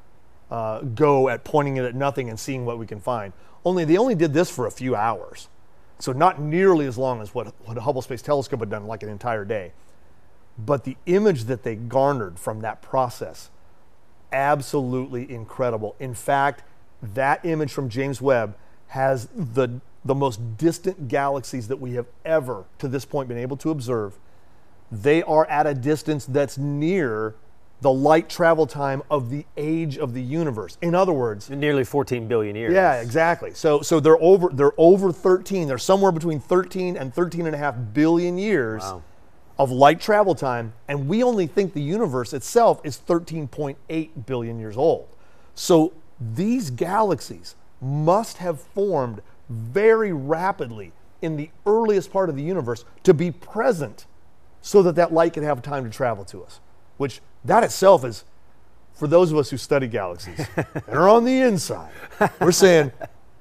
uh, 0.50 0.82
go 0.82 1.30
at 1.30 1.44
pointing 1.44 1.78
it 1.78 1.86
at 1.86 1.96
nothing 1.96 2.30
and 2.30 2.40
seeing 2.40 2.66
what 2.66 2.78
we 2.78 2.86
can 2.86 3.00
find. 3.00 3.34
Only 3.66 3.86
they 3.86 3.98
only 3.98 4.16
did 4.16 4.34
this 4.34 4.50
for 4.50 4.66
a 4.66 4.72
few 4.72 4.96
hours, 4.96 5.50
so 6.00 6.12
not 6.12 6.40
nearly 6.40 6.86
as 6.86 6.98
long 6.98 7.22
as 7.22 7.34
what, 7.34 7.54
what 7.66 7.78
Hubble 7.78 8.02
Space 8.02 8.22
Telescope 8.22 8.60
had 8.60 8.70
done, 8.70 8.88
like 8.88 9.04
an 9.04 9.10
entire 9.10 9.46
day. 9.46 9.74
But 10.58 10.84
the 10.84 10.98
image 11.06 11.46
that 11.46 11.64
they 11.64 11.76
garnered 11.76 12.40
from 12.40 12.62
that 12.62 12.82
process, 12.82 13.50
absolutely 14.32 15.30
incredible. 15.32 15.96
In 16.00 16.14
fact, 16.14 16.64
that 17.02 17.46
image 17.46 17.72
from 17.72 17.90
James 17.90 18.22
Webb 18.22 18.56
has 18.88 19.28
the 19.36 19.82
the 20.08 20.16
most 20.16 20.58
distant 20.58 21.08
galaxies 21.08 21.68
that 21.68 21.78
we 21.78 21.94
have 21.94 22.08
ever 22.26 22.64
to 22.80 22.88
this 22.88 23.06
point 23.06 23.28
been 23.28 23.38
able 23.38 23.58
to 23.58 23.70
observe, 23.70 24.18
they 24.92 25.22
are 25.24 25.46
at 25.48 25.68
a 25.68 25.74
distance 25.74 26.26
that's 26.26 26.58
near 26.58 27.36
the 27.82 27.92
light 27.92 28.28
travel 28.30 28.66
time 28.66 29.04
of 29.10 29.30
the 29.30 29.46
age 29.56 29.98
of 29.98 30.14
the 30.14 30.22
universe. 30.22 30.78
In 30.82 30.96
other 30.96 31.14
words, 31.14 31.50
nearly 31.50 31.84
14 31.84 32.28
billion 32.28 32.56
years. 32.56 32.74
Yeah, 32.74 33.02
exactly. 33.02 33.54
So 33.54 33.82
so 33.82 34.00
they're 34.00 34.22
over 34.22 34.50
they're 34.50 34.74
over 34.78 35.12
13. 35.12 35.68
They're 35.68 35.78
somewhere 35.78 36.12
between 36.12 36.40
13 36.40 36.98
and 36.98 37.14
13 37.14 37.46
and 37.46 37.56
a 37.56 37.58
half 37.58 37.76
billion 37.94 38.38
years 38.38 38.82
wow. 38.82 39.04
of 39.60 39.72
light 39.72 40.02
travel 40.02 40.34
time 40.34 40.74
and 40.88 41.08
we 41.08 41.24
only 41.24 41.46
think 41.46 41.74
the 41.74 41.82
universe 41.82 42.34
itself 42.34 42.82
is 42.84 42.98
13.8 42.98 44.26
billion 44.26 44.60
years 44.60 44.78
old. 44.78 45.08
So 45.54 45.94
these 46.20 46.72
galaxies 46.72 47.56
must 47.80 48.38
have 48.38 48.60
formed 48.60 49.22
very 49.50 50.12
rapidly 50.12 50.94
in 51.22 51.38
the 51.38 51.50
earliest 51.66 52.12
part 52.12 52.30
of 52.30 52.36
the 52.36 52.44
universe 52.44 52.86
to 53.04 53.14
be 53.14 53.32
present 53.32 54.06
so 54.62 54.84
that 54.84 54.96
that 54.96 55.14
light 55.14 55.34
can 55.34 55.44
have 55.44 55.62
time 55.62 55.84
to 55.84 55.90
travel 55.90 56.26
to 56.26 56.44
us, 56.44 56.60
which 56.98 57.22
that 57.46 57.64
itself 57.64 58.04
is, 58.04 58.24
for 58.94 59.08
those 59.08 59.32
of 59.32 59.38
us 59.38 59.50
who 59.50 59.58
study 59.58 59.88
galaxies 59.88 60.46
and 60.56 60.96
are 60.96 61.10
on 61.10 61.24
the 61.24 61.40
inside, 61.40 61.92
we're 62.40 62.52
saying, 62.52 62.92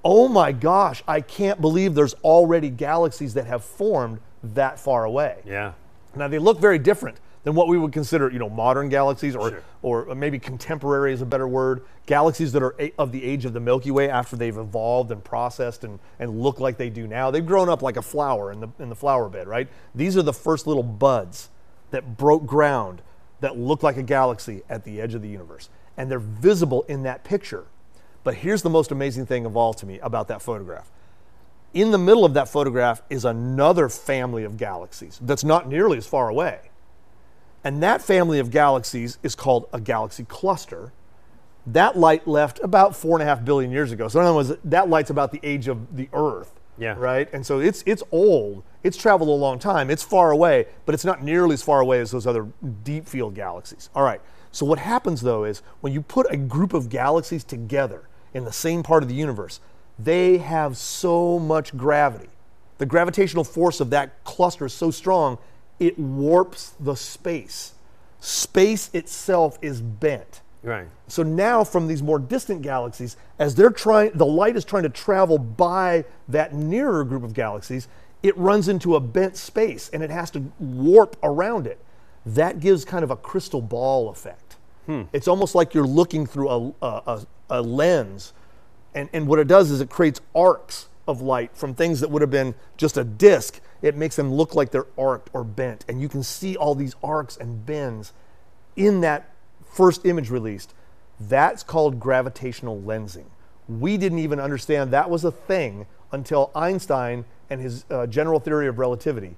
oh 0.04 0.28
my 0.28 0.52
gosh, 0.52 1.02
I 1.08 1.20
can't 1.20 1.60
believe 1.60 1.94
there's 1.94 2.14
already 2.14 2.70
galaxies 2.70 3.34
that 3.34 3.46
have 3.46 3.64
formed 3.64 4.20
that 4.42 4.78
far 4.78 5.04
away. 5.04 5.38
Yeah. 5.44 5.72
Now 6.14 6.28
they 6.28 6.38
look 6.38 6.60
very 6.60 6.78
different 6.78 7.18
than 7.46 7.54
what 7.54 7.68
we 7.68 7.78
would 7.78 7.92
consider, 7.92 8.30
you 8.30 8.38
know, 8.38 8.48
modern 8.48 8.88
galaxies 8.88 9.36
or, 9.36 9.50
sure. 9.50 9.62
or 9.82 10.14
maybe 10.14 10.38
contemporary 10.38 11.12
is 11.12 11.22
a 11.22 11.26
better 11.26 11.46
word. 11.46 11.84
Galaxies 12.06 12.52
that 12.52 12.62
are 12.62 12.74
of 12.98 13.12
the 13.12 13.22
age 13.22 13.44
of 13.44 13.52
the 13.52 13.60
Milky 13.60 13.90
Way 13.92 14.10
after 14.10 14.36
they've 14.36 14.56
evolved 14.56 15.12
and 15.12 15.22
processed 15.22 15.84
and, 15.84 15.98
and 16.18 16.40
look 16.40 16.58
like 16.60 16.76
they 16.76 16.90
do 16.90 17.06
now. 17.06 17.30
They've 17.30 17.46
grown 17.46 17.68
up 17.68 17.82
like 17.82 17.96
a 17.96 18.02
flower 18.02 18.50
in 18.50 18.60
the, 18.60 18.68
in 18.78 18.88
the 18.88 18.96
flower 18.96 19.28
bed, 19.28 19.46
right? 19.46 19.68
These 19.94 20.16
are 20.16 20.22
the 20.22 20.32
first 20.32 20.66
little 20.66 20.82
buds 20.82 21.50
that 21.92 22.16
broke 22.16 22.46
ground 22.46 23.00
that 23.40 23.58
look 23.58 23.82
like 23.82 23.96
a 23.96 24.02
galaxy 24.02 24.62
at 24.68 24.84
the 24.84 25.00
edge 25.00 25.14
of 25.14 25.22
the 25.22 25.28
universe. 25.28 25.68
And 25.96 26.10
they're 26.10 26.18
visible 26.18 26.82
in 26.88 27.02
that 27.04 27.24
picture. 27.24 27.64
But 28.24 28.34
here's 28.34 28.62
the 28.62 28.70
most 28.70 28.90
amazing 28.90 29.26
thing 29.26 29.46
of 29.46 29.56
all 29.56 29.72
to 29.74 29.86
me 29.86 29.98
about 30.00 30.28
that 30.28 30.42
photograph. 30.42 30.90
In 31.74 31.90
the 31.90 31.98
middle 31.98 32.24
of 32.24 32.34
that 32.34 32.48
photograph 32.48 33.02
is 33.10 33.24
another 33.24 33.88
family 33.88 34.44
of 34.44 34.56
galaxies 34.56 35.18
that's 35.22 35.44
not 35.44 35.68
nearly 35.68 35.98
as 35.98 36.06
far 36.06 36.28
away. 36.28 36.70
And 37.62 37.82
that 37.82 38.00
family 38.00 38.38
of 38.38 38.50
galaxies 38.50 39.18
is 39.22 39.34
called 39.34 39.68
a 39.72 39.80
galaxy 39.80 40.24
cluster. 40.24 40.92
That 41.66 41.98
light 41.98 42.26
left 42.26 42.60
about 42.62 42.94
four 42.94 43.16
and 43.16 43.22
a 43.22 43.26
half 43.26 43.44
billion 43.44 43.70
years 43.70 43.92
ago. 43.92 44.08
So 44.08 44.20
in 44.20 44.26
other 44.26 44.36
words, 44.36 44.52
that 44.64 44.88
light's 44.88 45.10
about 45.10 45.32
the 45.32 45.40
age 45.42 45.68
of 45.68 45.96
the 45.96 46.08
Earth. 46.12 46.52
Yeah. 46.78 46.94
Right? 46.98 47.28
And 47.32 47.44
so 47.44 47.60
it's 47.60 47.82
it's 47.86 48.02
old. 48.12 48.62
It's 48.82 48.96
traveled 48.96 49.28
a 49.28 49.32
long 49.32 49.58
time. 49.58 49.90
It's 49.90 50.02
far 50.02 50.30
away, 50.30 50.66
but 50.84 50.94
it's 50.94 51.04
not 51.04 51.22
nearly 51.22 51.54
as 51.54 51.62
far 51.62 51.80
away 51.80 52.00
as 52.00 52.10
those 52.10 52.26
other 52.26 52.48
deep 52.84 53.06
field 53.06 53.34
galaxies. 53.34 53.88
All 53.94 54.04
right. 54.04 54.20
So 54.52 54.64
what 54.66 54.78
happens 54.78 55.20
though 55.20 55.44
is 55.44 55.62
when 55.80 55.92
you 55.92 56.02
put 56.02 56.26
a 56.30 56.36
group 56.36 56.72
of 56.74 56.88
galaxies 56.88 57.44
together 57.44 58.08
in 58.34 58.44
the 58.44 58.52
same 58.52 58.82
part 58.82 59.02
of 59.02 59.08
the 59.08 59.14
universe, 59.14 59.60
they 59.98 60.38
have 60.38 60.76
so 60.76 61.38
much 61.38 61.76
gravity. 61.76 62.28
The 62.78 62.86
gravitational 62.86 63.44
force 63.44 63.80
of 63.80 63.90
that 63.90 64.22
cluster 64.24 64.66
is 64.66 64.74
so 64.74 64.90
strong 64.90 65.38
it 65.78 65.98
warps 65.98 66.74
the 66.80 66.94
space. 66.94 67.72
Space 68.20 68.90
itself 68.92 69.58
is 69.60 69.80
bent. 69.80 70.40
Right. 70.66 70.88
So 71.06 71.22
now, 71.22 71.62
from 71.62 71.86
these 71.86 72.02
more 72.02 72.18
distant 72.18 72.62
galaxies, 72.62 73.16
as 73.38 73.54
they're 73.54 73.70
trying, 73.70 74.10
the 74.14 74.26
light 74.26 74.56
is 74.56 74.64
trying 74.64 74.82
to 74.82 74.88
travel 74.88 75.38
by 75.38 76.04
that 76.26 76.54
nearer 76.54 77.04
group 77.04 77.22
of 77.22 77.34
galaxies, 77.34 77.86
it 78.20 78.36
runs 78.36 78.66
into 78.66 78.96
a 78.96 79.00
bent 79.00 79.36
space 79.36 79.88
and 79.92 80.02
it 80.02 80.10
has 80.10 80.28
to 80.32 80.52
warp 80.58 81.16
around 81.22 81.68
it. 81.68 81.78
That 82.26 82.58
gives 82.58 82.84
kind 82.84 83.04
of 83.04 83.12
a 83.12 83.16
crystal 83.16 83.62
ball 83.62 84.08
effect. 84.08 84.56
Hmm. 84.86 85.02
It's 85.12 85.28
almost 85.28 85.54
like 85.54 85.72
you're 85.72 85.86
looking 85.86 86.26
through 86.26 86.48
a, 86.48 86.74
a, 86.82 86.86
a, 87.06 87.26
a 87.50 87.62
lens, 87.62 88.32
and, 88.92 89.08
and 89.12 89.28
what 89.28 89.38
it 89.38 89.46
does 89.46 89.70
is 89.70 89.80
it 89.80 89.88
creates 89.88 90.20
arcs 90.34 90.88
of 91.06 91.22
light 91.22 91.56
from 91.56 91.74
things 91.74 92.00
that 92.00 92.10
would 92.10 92.22
have 92.22 92.30
been 92.32 92.56
just 92.76 92.96
a 92.96 93.04
disk. 93.04 93.60
It 93.82 93.96
makes 93.96 94.16
them 94.16 94.32
look 94.32 94.56
like 94.56 94.72
they're 94.72 94.86
arced 94.98 95.28
or 95.32 95.44
bent, 95.44 95.84
and 95.86 96.00
you 96.00 96.08
can 96.08 96.24
see 96.24 96.56
all 96.56 96.74
these 96.74 96.96
arcs 97.04 97.36
and 97.36 97.64
bends 97.64 98.12
in 98.74 99.00
that 99.02 99.30
first 99.76 100.06
image 100.06 100.30
released. 100.30 100.74
That's 101.20 101.62
called 101.62 102.00
gravitational 102.00 102.80
lensing. 102.80 103.26
We 103.68 103.96
didn't 103.96 104.20
even 104.20 104.40
understand 104.40 104.90
that 104.90 105.10
was 105.10 105.24
a 105.24 105.30
thing 105.30 105.86
until 106.12 106.50
Einstein 106.54 107.24
and 107.50 107.60
his 107.60 107.84
uh, 107.90 108.06
general 108.06 108.40
theory 108.40 108.68
of 108.68 108.78
relativity 108.78 109.36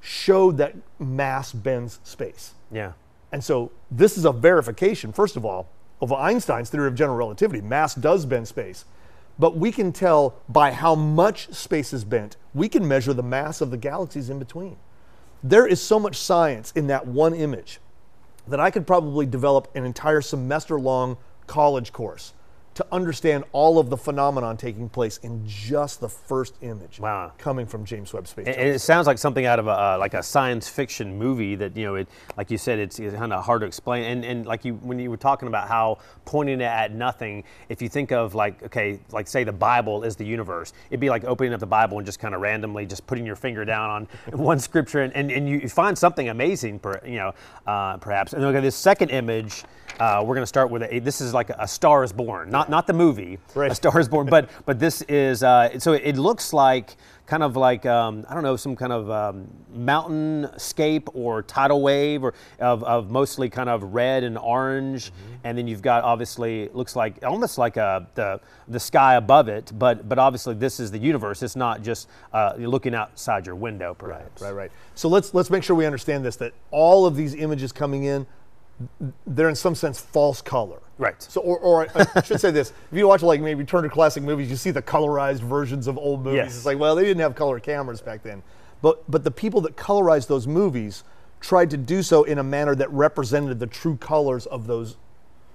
showed 0.00 0.58
that 0.58 0.74
mass 0.98 1.52
bends 1.52 2.00
space. 2.02 2.54
Yeah. 2.70 2.92
And 3.32 3.42
so 3.42 3.70
this 3.90 4.16
is 4.16 4.24
a 4.24 4.32
verification, 4.32 5.12
first 5.12 5.36
of 5.36 5.44
all, 5.44 5.68
of 6.00 6.12
Einstein's 6.12 6.70
theory 6.70 6.88
of 6.88 6.94
general 6.94 7.16
relativity. 7.16 7.60
Mass 7.60 7.94
does 7.94 8.24
bend 8.24 8.48
space. 8.48 8.84
But 9.38 9.56
we 9.56 9.70
can 9.70 9.92
tell 9.92 10.34
by 10.48 10.72
how 10.72 10.94
much 10.94 11.52
space 11.52 11.92
is 11.92 12.04
bent, 12.04 12.36
we 12.54 12.68
can 12.68 12.86
measure 12.86 13.12
the 13.12 13.22
mass 13.22 13.60
of 13.60 13.70
the 13.70 13.76
galaxies 13.76 14.30
in 14.30 14.38
between. 14.38 14.76
There 15.42 15.66
is 15.66 15.80
so 15.80 16.00
much 16.00 16.16
science 16.16 16.72
in 16.72 16.88
that 16.88 17.06
one 17.06 17.34
image 17.34 17.78
that 18.48 18.60
I 18.60 18.70
could 18.70 18.86
probably 18.86 19.26
develop 19.26 19.68
an 19.74 19.84
entire 19.84 20.20
semester 20.20 20.78
long 20.78 21.16
college 21.46 21.92
course 21.92 22.32
to 22.78 22.86
understand 22.92 23.42
all 23.50 23.80
of 23.80 23.90
the 23.90 23.96
phenomenon 23.96 24.56
taking 24.56 24.88
place 24.88 25.18
in 25.24 25.44
just 25.44 26.00
the 26.00 26.08
first 26.08 26.54
image 26.62 27.00
Wow. 27.00 27.32
coming 27.36 27.66
from 27.66 27.84
James 27.84 28.12
Webb 28.12 28.28
Space 28.28 28.46
And 28.46 28.54
Telescope. 28.54 28.74
it 28.76 28.78
sounds 28.78 29.06
like 29.08 29.18
something 29.18 29.46
out 29.46 29.58
of 29.58 29.66
a 29.66 29.70
uh, 29.70 29.96
like 29.98 30.14
a 30.14 30.22
science 30.22 30.68
fiction 30.68 31.18
movie 31.18 31.56
that 31.56 31.76
you 31.76 31.84
know 31.84 31.96
it 31.96 32.06
like 32.36 32.52
you 32.52 32.56
said 32.56 32.78
it's, 32.78 33.00
it's 33.00 33.16
kind 33.16 33.32
of 33.32 33.44
hard 33.44 33.62
to 33.62 33.66
explain 33.66 34.04
and 34.04 34.24
and 34.24 34.46
like 34.46 34.64
you 34.64 34.74
when 34.74 35.00
you 35.00 35.10
were 35.10 35.16
talking 35.16 35.48
about 35.48 35.66
how 35.66 35.98
pointing 36.24 36.60
it 36.60 36.64
at 36.64 36.92
nothing 36.94 37.42
if 37.68 37.82
you 37.82 37.88
think 37.88 38.12
of 38.12 38.36
like 38.36 38.62
okay 38.62 39.00
like 39.10 39.26
say 39.26 39.42
the 39.42 39.52
Bible 39.52 40.04
is 40.04 40.14
the 40.14 40.24
universe 40.24 40.72
it'd 40.88 41.00
be 41.00 41.10
like 41.10 41.24
opening 41.24 41.52
up 41.52 41.58
the 41.58 41.66
Bible 41.66 41.98
and 41.98 42.06
just 42.06 42.20
kind 42.20 42.32
of 42.32 42.40
randomly 42.40 42.86
just 42.86 43.04
putting 43.08 43.26
your 43.26 43.34
finger 43.36 43.64
down 43.64 43.90
on 43.90 44.08
one 44.38 44.60
scripture 44.60 45.00
and, 45.02 45.12
and, 45.14 45.32
and 45.32 45.48
you 45.48 45.68
find 45.68 45.98
something 45.98 46.28
amazing 46.28 46.78
per, 46.78 47.00
you 47.04 47.16
know 47.16 47.34
uh, 47.66 47.96
perhaps 47.96 48.34
and 48.34 48.44
okay 48.44 48.60
this 48.60 48.76
second 48.76 49.08
image 49.10 49.64
uh, 49.98 50.22
we're 50.24 50.34
going 50.36 50.42
to 50.42 50.46
start 50.46 50.70
with 50.70 50.82
a, 50.84 51.00
this 51.00 51.20
is 51.20 51.34
like 51.34 51.50
a, 51.50 51.66
Star 51.66 52.04
is 52.04 52.12
Born 52.12 52.50
not 52.50 52.67
not 52.68 52.86
the 52.86 52.92
movie 52.92 53.38
Right. 53.54 53.70
a 53.72 53.74
Star 53.74 53.98
is 53.98 54.08
Born 54.08 54.26
but 54.26 54.48
but 54.66 54.78
this 54.78 55.02
is 55.02 55.42
uh, 55.42 55.78
so 55.78 55.92
it 55.92 56.16
looks 56.16 56.52
like 56.52 56.96
kind 57.26 57.42
of 57.42 57.56
like 57.56 57.84
um, 57.84 58.24
I 58.28 58.34
don't 58.34 58.42
know 58.42 58.56
some 58.56 58.74
kind 58.74 58.92
of 58.92 59.10
um, 59.10 59.48
mountainscape 59.76 61.08
or 61.14 61.42
tidal 61.42 61.82
wave 61.82 62.24
or 62.24 62.34
of, 62.58 62.82
of 62.84 63.10
mostly 63.10 63.50
kind 63.50 63.68
of 63.68 63.82
red 63.94 64.24
and 64.24 64.38
orange, 64.38 65.12
and 65.44 65.56
then 65.56 65.68
you've 65.68 65.82
got 65.82 66.04
obviously 66.04 66.68
looks 66.72 66.96
like 66.96 67.22
almost 67.24 67.58
like 67.58 67.76
a, 67.76 68.06
the 68.14 68.40
the 68.68 68.80
sky 68.80 69.16
above 69.16 69.48
it, 69.48 69.70
but 69.78 70.08
but 70.08 70.18
obviously 70.18 70.54
this 70.54 70.80
is 70.80 70.90
the 70.90 70.98
universe. 70.98 71.42
It's 71.42 71.56
not 71.56 71.82
just 71.82 72.08
uh, 72.32 72.54
you're 72.58 72.68
looking 72.68 72.94
outside 72.94 73.46
your 73.46 73.56
window, 73.56 73.94
perhaps. 73.94 74.40
Right, 74.40 74.48
Right, 74.48 74.56
right. 74.56 74.72
So 74.94 75.08
let's 75.08 75.34
let's 75.34 75.50
make 75.50 75.62
sure 75.62 75.76
we 75.76 75.86
understand 75.86 76.24
this 76.24 76.36
that 76.36 76.54
all 76.70 77.04
of 77.06 77.14
these 77.14 77.34
images 77.34 77.72
coming 77.72 78.04
in, 78.04 78.26
they're 79.26 79.48
in 79.48 79.54
some 79.54 79.74
sense 79.74 80.00
false 80.00 80.40
color. 80.40 80.80
Right. 80.98 81.20
So, 81.22 81.40
or, 81.40 81.58
or 81.58 81.86
I 82.16 82.22
should 82.24 82.40
say 82.40 82.50
this: 82.50 82.72
if 82.90 82.98
you 82.98 83.06
watch 83.06 83.22
like 83.22 83.40
maybe 83.40 83.64
Turner 83.64 83.88
Classic 83.88 84.22
Movies, 84.22 84.50
you 84.50 84.56
see 84.56 84.70
the 84.70 84.82
colorized 84.82 85.40
versions 85.40 85.86
of 85.86 85.96
old 85.98 86.24
movies. 86.24 86.36
Yes. 86.36 86.56
It's 86.56 86.66
like, 86.66 86.78
well, 86.78 86.94
they 86.94 87.04
didn't 87.04 87.20
have 87.20 87.34
color 87.34 87.60
cameras 87.60 88.00
back 88.00 88.22
then, 88.22 88.42
but 88.82 89.08
but 89.10 89.24
the 89.24 89.30
people 89.30 89.60
that 89.62 89.76
colorized 89.76 90.26
those 90.26 90.46
movies 90.46 91.04
tried 91.40 91.70
to 91.70 91.76
do 91.76 92.02
so 92.02 92.24
in 92.24 92.38
a 92.38 92.42
manner 92.42 92.74
that 92.74 92.90
represented 92.90 93.60
the 93.60 93.66
true 93.66 93.96
colors 93.96 94.46
of 94.46 94.66
those, 94.66 94.96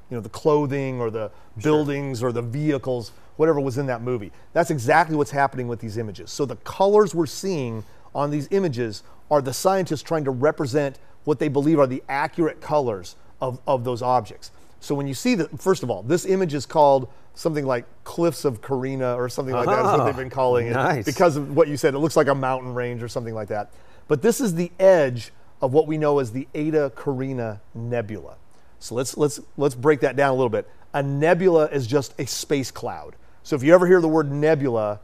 you 0.10 0.16
know, 0.16 0.22
the 0.22 0.30
clothing 0.30 1.02
or 1.02 1.10
the 1.10 1.30
buildings 1.62 2.24
or 2.24 2.32
the 2.32 2.42
vehicles, 2.42 3.12
whatever 3.36 3.60
was 3.60 3.78
in 3.78 3.86
that 3.88 4.02
movie. 4.02 4.32
That's 4.54 4.72
exactly 4.72 5.16
what's 5.16 5.32
happening 5.32 5.68
with 5.68 5.80
these 5.80 5.98
images. 5.98 6.32
So 6.32 6.46
the 6.46 6.56
colors 6.58 7.14
we're 7.14 7.26
seeing 7.26 7.84
on 8.16 8.32
these 8.32 8.48
images 8.52 9.04
are 9.30 9.42
the 9.42 9.54
scientists 9.54 10.04
trying 10.04 10.24
to 10.24 10.32
represent 10.32 11.00
what 11.24 11.40
they 11.40 11.48
believe 11.48 11.80
are 11.80 11.88
the 11.88 12.04
accurate 12.10 12.62
colors 12.62 13.16
of, 13.42 13.60
of 13.68 13.84
those 13.84 14.02
objects. 14.02 14.52
So 14.80 14.96
when 14.96 15.08
you 15.08 15.14
see 15.14 15.36
that, 15.36 15.62
first 15.62 15.84
of 15.84 15.90
all, 15.90 16.04
this 16.04 16.26
image 16.26 16.54
is 16.54 16.66
called 16.66 17.08
something 17.36 17.66
like 17.66 17.86
Cliffs 18.04 18.46
of 18.46 18.62
Carina 18.62 19.16
or 19.16 19.30
something 19.30 19.56
like 19.56 19.66
that 19.66 19.80
is 19.80 19.86
what 19.86 20.00
Oh, 20.02 20.06
they've 20.06 20.16
been 20.16 20.30
calling 20.30 20.68
it 20.68 20.74
nice. 20.74 21.06
because 21.06 21.36
of 21.36 21.56
what 21.56 21.68
you 21.68 21.78
said. 21.78 21.94
It 21.94 22.00
looks 22.00 22.16
like 22.18 22.28
a 22.28 22.36
mountain 22.36 22.74
range 22.74 23.02
or 23.02 23.08
something 23.08 23.34
like 23.34 23.48
that. 23.48 23.72
But 24.08 24.22
this 24.22 24.42
is 24.42 24.56
the 24.56 24.72
edge 24.80 25.32
of 25.62 25.72
what 25.74 25.88
we 25.88 25.98
know 25.98 26.20
as 26.20 26.32
the 26.34 26.48
Eta 26.54 26.92
Carina 26.96 27.62
Nebula. 27.74 28.36
So 28.80 28.96
let's 28.96 29.16
let's 29.16 29.40
let's 29.56 29.76
break 29.76 30.02
that 30.02 30.18
down 30.18 30.32
a 30.32 30.34
little 30.34 30.50
bit. 30.50 30.70
A 30.94 31.02
nebula 31.02 31.68
is 31.68 31.88
just 31.88 32.14
a 32.20 32.28
space 32.28 32.70
cloud. 32.70 33.16
So 33.42 33.56
if 33.56 33.64
you 33.64 33.74
ever 33.74 33.88
hear 33.88 34.02
the 34.02 34.10
word 34.10 34.30
nebula, 34.30 35.00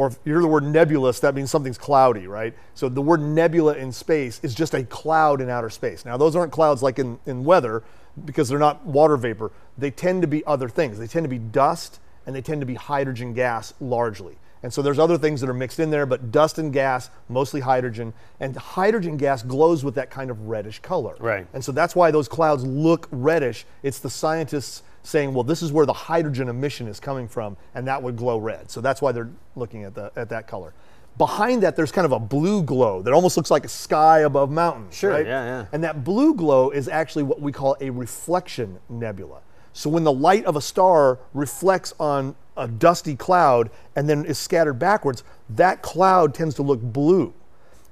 or 0.00 0.06
if 0.06 0.18
you 0.24 0.32
hear 0.32 0.40
the 0.40 0.48
word 0.48 0.64
nebulous, 0.64 1.20
that 1.20 1.34
means 1.34 1.50
something's 1.50 1.76
cloudy, 1.76 2.26
right? 2.26 2.54
So 2.72 2.88
the 2.88 3.02
word 3.02 3.20
nebula 3.20 3.74
in 3.74 3.92
space 3.92 4.40
is 4.42 4.54
just 4.54 4.72
a 4.72 4.82
cloud 4.84 5.42
in 5.42 5.50
outer 5.50 5.68
space. 5.68 6.06
Now 6.06 6.16
those 6.16 6.34
aren't 6.34 6.52
clouds 6.52 6.82
like 6.82 6.98
in, 6.98 7.18
in 7.26 7.44
weather 7.44 7.82
because 8.24 8.48
they're 8.48 8.58
not 8.58 8.86
water 8.86 9.18
vapor. 9.18 9.52
They 9.76 9.90
tend 9.90 10.22
to 10.22 10.26
be 10.26 10.42
other 10.46 10.70
things. 10.70 10.98
They 10.98 11.06
tend 11.06 11.24
to 11.24 11.28
be 11.28 11.38
dust 11.38 12.00
and 12.24 12.34
they 12.34 12.40
tend 12.40 12.62
to 12.62 12.66
be 12.66 12.76
hydrogen 12.76 13.34
gas 13.34 13.74
largely. 13.78 14.38
And 14.62 14.72
so 14.72 14.82
there's 14.82 14.98
other 14.98 15.16
things 15.16 15.40
that 15.40 15.48
are 15.48 15.54
mixed 15.54 15.80
in 15.80 15.90
there, 15.90 16.04
but 16.04 16.30
dust 16.30 16.58
and 16.58 16.72
gas, 16.72 17.08
mostly 17.28 17.60
hydrogen, 17.60 18.12
and 18.40 18.54
hydrogen 18.56 19.16
gas 19.16 19.42
glows 19.42 19.82
with 19.84 19.94
that 19.94 20.10
kind 20.10 20.30
of 20.30 20.48
reddish 20.48 20.80
color. 20.80 21.16
Right. 21.18 21.46
And 21.54 21.64
so 21.64 21.72
that's 21.72 21.96
why 21.96 22.10
those 22.10 22.28
clouds 22.28 22.64
look 22.64 23.08
reddish. 23.10 23.64
It's 23.82 24.00
the 24.00 24.10
scientists 24.10 24.82
saying, 25.02 25.32
well, 25.32 25.44
this 25.44 25.62
is 25.62 25.72
where 25.72 25.86
the 25.86 25.94
hydrogen 25.94 26.48
emission 26.48 26.88
is 26.88 27.00
coming 27.00 27.26
from, 27.26 27.56
and 27.74 27.86
that 27.88 28.02
would 28.02 28.16
glow 28.16 28.36
red. 28.36 28.70
So 28.70 28.82
that's 28.82 29.00
why 29.00 29.12
they're 29.12 29.30
looking 29.56 29.84
at, 29.84 29.94
the, 29.94 30.12
at 30.14 30.28
that 30.28 30.46
color. 30.46 30.74
Behind 31.16 31.62
that, 31.62 31.74
there's 31.74 31.92
kind 31.92 32.04
of 32.04 32.12
a 32.12 32.18
blue 32.18 32.62
glow 32.62 33.02
that 33.02 33.12
almost 33.12 33.36
looks 33.36 33.50
like 33.50 33.64
a 33.64 33.68
sky 33.68 34.20
above 34.20 34.50
mountains. 34.50 34.94
Sure, 34.94 35.10
right? 35.10 35.26
yeah, 35.26 35.44
yeah. 35.44 35.66
And 35.72 35.82
that 35.84 36.04
blue 36.04 36.34
glow 36.34 36.70
is 36.70 36.88
actually 36.88 37.24
what 37.24 37.40
we 37.40 37.50
call 37.50 37.76
a 37.80 37.90
reflection 37.90 38.78
nebula. 38.88 39.40
So 39.72 39.88
when 39.90 40.04
the 40.04 40.12
light 40.12 40.44
of 40.44 40.56
a 40.56 40.60
star 40.60 41.18
reflects 41.34 41.94
on 42.00 42.36
a 42.60 42.68
dusty 42.68 43.16
cloud 43.16 43.70
and 43.96 44.08
then 44.08 44.24
is 44.24 44.38
scattered 44.38 44.74
backwards, 44.74 45.24
that 45.48 45.82
cloud 45.82 46.34
tends 46.34 46.54
to 46.56 46.62
look 46.62 46.80
blue. 46.80 47.34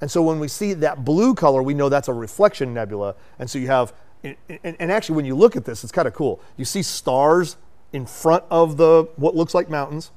And 0.00 0.11
so 0.11 0.22
when 0.22 0.38
we 0.38 0.46
see 0.46 0.74
that 0.74 1.04
blue 1.04 1.35
color, 1.35 1.62
we 1.62 1.74
know 1.74 1.88
that's 1.88 2.07
a 2.07 2.12
reflection 2.12 2.72
nebula. 2.72 3.16
And 3.38 3.50
so 3.50 3.59
you 3.59 3.66
have, 3.66 3.92
and, 4.22 4.92
actually 4.92 5.16
when 5.16 5.24
you 5.24 5.35
look 5.35 5.57
at 5.57 5.64
this, 5.64 5.83
it's 5.83 5.92
kind 5.92 6.07
of 6.07 6.14
cool. 6.14 6.40
You 6.57 6.64
see 6.64 6.83
stars 6.83 7.57
in 7.92 8.07
front 8.07 8.44
of 8.50 8.76
the 8.76 9.09
what 9.16 9.35
looks 9.35 9.54
like 9.54 9.68
mountains. 9.68 10.11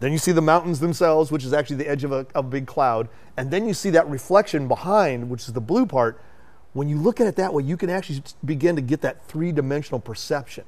Then 0.00 0.12
you 0.12 0.18
see 0.18 0.32
the 0.32 0.42
mountains 0.42 0.80
themselves, 0.80 1.32
which 1.32 1.44
is 1.44 1.52
actually 1.52 1.76
the 1.76 1.88
edge 1.88 2.04
of 2.04 2.12
a, 2.12 2.26
a 2.34 2.42
big 2.42 2.66
cloud. 2.66 3.08
And 3.36 3.50
then 3.50 3.66
you 3.66 3.74
see 3.74 3.90
that 3.90 4.08
reflection 4.08 4.68
behind, 4.68 5.30
which 5.30 5.42
is 5.42 5.52
the 5.52 5.60
blue 5.60 5.86
part. 5.86 6.20
When 6.74 6.88
you 6.88 6.98
look 6.98 7.20
at 7.20 7.26
it 7.26 7.36
that 7.36 7.54
way, 7.54 7.62
you 7.62 7.76
can 7.76 7.88
actually 7.88 8.22
begin 8.44 8.76
to 8.76 8.82
get 8.82 9.00
that 9.00 9.24
three 9.26 9.52
dimensional 9.52 10.00
perception 10.00 10.64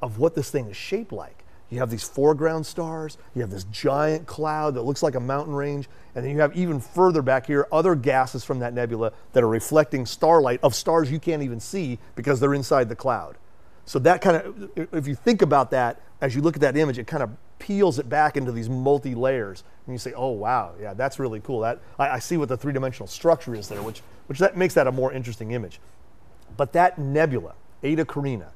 of 0.00 0.18
what 0.18 0.34
this 0.34 0.50
thing 0.50 0.68
is 0.68 0.76
shaped 0.76 1.12
like. 1.12 1.39
You 1.70 1.78
have 1.78 1.90
these 1.90 2.02
foreground 2.02 2.66
stars, 2.66 3.16
you 3.34 3.42
have 3.42 3.50
this 3.50 3.64
giant 3.64 4.26
cloud 4.26 4.74
that 4.74 4.82
looks 4.82 5.02
like 5.02 5.14
a 5.14 5.20
mountain 5.20 5.54
range, 5.54 5.88
and 6.14 6.24
then 6.24 6.32
you 6.32 6.40
have 6.40 6.56
even 6.56 6.80
further 6.80 7.22
back 7.22 7.46
here 7.46 7.68
other 7.70 7.94
gases 7.94 8.44
from 8.44 8.58
that 8.58 8.74
nebula 8.74 9.12
that 9.32 9.44
are 9.44 9.48
reflecting 9.48 10.04
starlight 10.04 10.58
of 10.64 10.74
stars 10.74 11.10
you 11.10 11.20
can't 11.20 11.42
even 11.42 11.60
see 11.60 11.98
because 12.16 12.40
they're 12.40 12.54
inside 12.54 12.88
the 12.88 12.96
cloud. 12.96 13.36
So 13.84 13.98
that 14.00 14.20
kind 14.20 14.36
of, 14.36 14.70
if 14.94 15.06
you 15.06 15.14
think 15.14 15.42
about 15.42 15.70
that, 15.70 16.00
as 16.20 16.34
you 16.34 16.42
look 16.42 16.56
at 16.56 16.60
that 16.60 16.76
image, 16.76 16.98
it 16.98 17.06
kind 17.06 17.22
of 17.22 17.30
peels 17.58 17.98
it 17.98 18.08
back 18.08 18.36
into 18.36 18.50
these 18.50 18.68
multi 18.68 19.14
layers, 19.14 19.62
and 19.86 19.94
you 19.94 19.98
say, 19.98 20.12
"Oh 20.12 20.30
wow, 20.30 20.74
yeah, 20.80 20.94
that's 20.94 21.18
really 21.18 21.40
cool." 21.40 21.60
That 21.60 21.80
I, 21.98 22.10
I 22.10 22.18
see 22.18 22.36
what 22.36 22.48
the 22.48 22.56
three 22.56 22.72
dimensional 22.72 23.06
structure 23.06 23.54
is 23.54 23.68
there, 23.68 23.82
which 23.82 24.02
which 24.26 24.38
that 24.38 24.56
makes 24.56 24.74
that 24.74 24.86
a 24.86 24.92
more 24.92 25.12
interesting 25.12 25.52
image. 25.52 25.80
But 26.56 26.72
that 26.72 26.98
nebula, 26.98 27.54
Eta 27.82 28.04
Carina, 28.04 28.52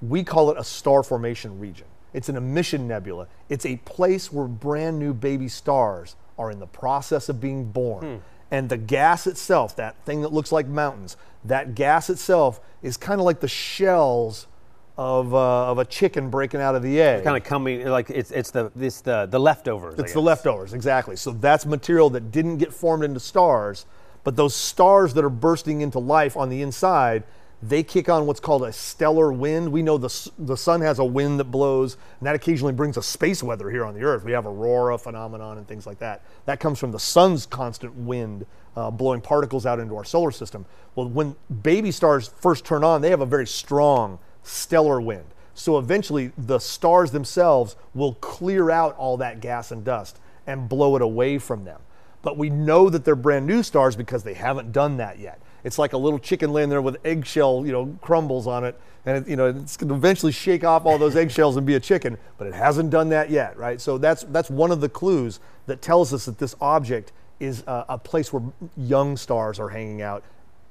we 0.00 0.24
call 0.24 0.50
it 0.50 0.58
a 0.58 0.64
star 0.64 1.02
formation 1.02 1.58
region. 1.58 1.86
It's 2.12 2.28
an 2.28 2.36
emission 2.36 2.86
nebula. 2.86 3.26
It's 3.48 3.64
a 3.66 3.76
place 3.76 4.32
where 4.32 4.46
brand 4.46 4.98
new 4.98 5.14
baby 5.14 5.48
stars 5.48 6.16
are 6.38 6.50
in 6.50 6.58
the 6.58 6.66
process 6.66 7.28
of 7.28 7.40
being 7.40 7.64
born. 7.64 8.22
And 8.50 8.68
the 8.68 8.76
gas 8.76 9.26
itself, 9.26 9.76
that 9.76 9.96
thing 10.04 10.20
that 10.20 10.32
looks 10.32 10.52
like 10.52 10.66
mountains, 10.66 11.16
that 11.44 11.74
gas 11.74 12.10
itself 12.10 12.60
is 12.82 12.98
kind 12.98 13.18
of 13.18 13.24
like 13.24 13.40
the 13.40 13.48
shells 13.48 14.46
of, 14.98 15.32
uh, 15.32 15.70
of 15.70 15.78
a 15.78 15.86
chicken 15.86 16.28
breaking 16.28 16.60
out 16.60 16.74
of 16.74 16.82
the 16.82 17.00
egg. 17.00 17.24
Kind 17.24 17.36
of 17.36 17.44
coming 17.44 17.86
like 17.86 18.10
it's 18.10 18.30
it's 18.30 18.50
the 18.50 18.70
this 18.76 19.00
the 19.00 19.26
the 19.26 19.40
leftovers. 19.40 19.98
It's 19.98 20.12
the 20.12 20.20
leftovers, 20.20 20.74
exactly. 20.74 21.16
So 21.16 21.30
that's 21.30 21.64
material 21.64 22.10
that 22.10 22.30
didn't 22.30 22.58
get 22.58 22.74
formed 22.74 23.04
into 23.04 23.20
stars, 23.20 23.86
but 24.22 24.36
those 24.36 24.54
stars 24.54 25.14
that 25.14 25.24
are 25.24 25.30
bursting 25.30 25.80
into 25.80 25.98
life 25.98 26.36
on 26.36 26.50
the 26.50 26.60
inside, 26.60 27.24
they 27.62 27.84
kick 27.84 28.08
on 28.08 28.26
what's 28.26 28.40
called 28.40 28.64
a 28.64 28.72
stellar 28.72 29.32
wind. 29.32 29.70
We 29.70 29.82
know 29.82 29.96
the, 29.96 30.30
the 30.38 30.56
sun 30.56 30.80
has 30.80 30.98
a 30.98 31.04
wind 31.04 31.38
that 31.38 31.44
blows, 31.44 31.96
and 32.18 32.26
that 32.26 32.34
occasionally 32.34 32.72
brings 32.72 32.96
a 32.96 33.02
space 33.02 33.40
weather 33.42 33.70
here 33.70 33.84
on 33.84 33.94
the 33.94 34.02
Earth. 34.02 34.24
We 34.24 34.32
have 34.32 34.46
aurora 34.46 34.98
phenomenon 34.98 35.58
and 35.58 35.68
things 35.68 35.86
like 35.86 36.00
that. 36.00 36.22
That 36.46 36.58
comes 36.58 36.80
from 36.80 36.90
the 36.90 36.98
sun's 36.98 37.46
constant 37.46 37.94
wind 37.94 38.46
uh, 38.76 38.90
blowing 38.90 39.20
particles 39.20 39.64
out 39.64 39.78
into 39.78 39.96
our 39.96 40.04
solar 40.04 40.32
system. 40.32 40.66
Well, 40.96 41.08
when 41.08 41.36
baby 41.62 41.92
stars 41.92 42.28
first 42.28 42.64
turn 42.64 42.82
on, 42.82 43.00
they 43.00 43.10
have 43.10 43.20
a 43.20 43.26
very 43.26 43.46
strong 43.46 44.18
stellar 44.42 45.00
wind. 45.00 45.26
So 45.54 45.78
eventually, 45.78 46.32
the 46.36 46.58
stars 46.58 47.12
themselves 47.12 47.76
will 47.94 48.14
clear 48.14 48.70
out 48.70 48.96
all 48.96 49.18
that 49.18 49.40
gas 49.40 49.70
and 49.70 49.84
dust 49.84 50.18
and 50.46 50.68
blow 50.68 50.96
it 50.96 51.02
away 51.02 51.38
from 51.38 51.64
them. 51.64 51.80
But 52.22 52.38
we 52.38 52.50
know 52.50 52.88
that 52.88 53.04
they're 53.04 53.14
brand 53.14 53.46
new 53.46 53.62
stars 53.62 53.94
because 53.94 54.24
they 54.24 54.34
haven't 54.34 54.72
done 54.72 54.96
that 54.96 55.18
yet. 55.18 55.40
It's 55.64 55.78
like 55.78 55.92
a 55.92 55.98
little 55.98 56.18
chicken 56.18 56.52
laying 56.52 56.68
there 56.68 56.82
with 56.82 56.98
eggshell, 57.04 57.64
you 57.64 57.72
know, 57.72 57.96
crumbles 58.00 58.46
on 58.46 58.64
it, 58.64 58.78
and 59.06 59.18
it, 59.18 59.30
you 59.30 59.36
know 59.36 59.46
it's 59.46 59.76
going 59.76 59.88
to 59.88 59.94
eventually 59.94 60.32
shake 60.32 60.64
off 60.64 60.84
all 60.86 60.98
those 60.98 61.16
eggshells 61.16 61.56
and 61.56 61.66
be 61.66 61.74
a 61.74 61.80
chicken. 61.80 62.18
But 62.38 62.46
it 62.46 62.54
hasn't 62.54 62.90
done 62.90 63.08
that 63.10 63.30
yet, 63.30 63.56
right? 63.56 63.80
So 63.80 63.98
that's 63.98 64.24
that's 64.24 64.50
one 64.50 64.70
of 64.70 64.80
the 64.80 64.88
clues 64.88 65.40
that 65.66 65.82
tells 65.82 66.12
us 66.12 66.24
that 66.26 66.38
this 66.38 66.54
object 66.60 67.12
is 67.40 67.62
a, 67.66 67.84
a 67.90 67.98
place 67.98 68.32
where 68.32 68.42
young 68.76 69.16
stars 69.16 69.58
are 69.58 69.68
hanging 69.68 70.02
out 70.02 70.24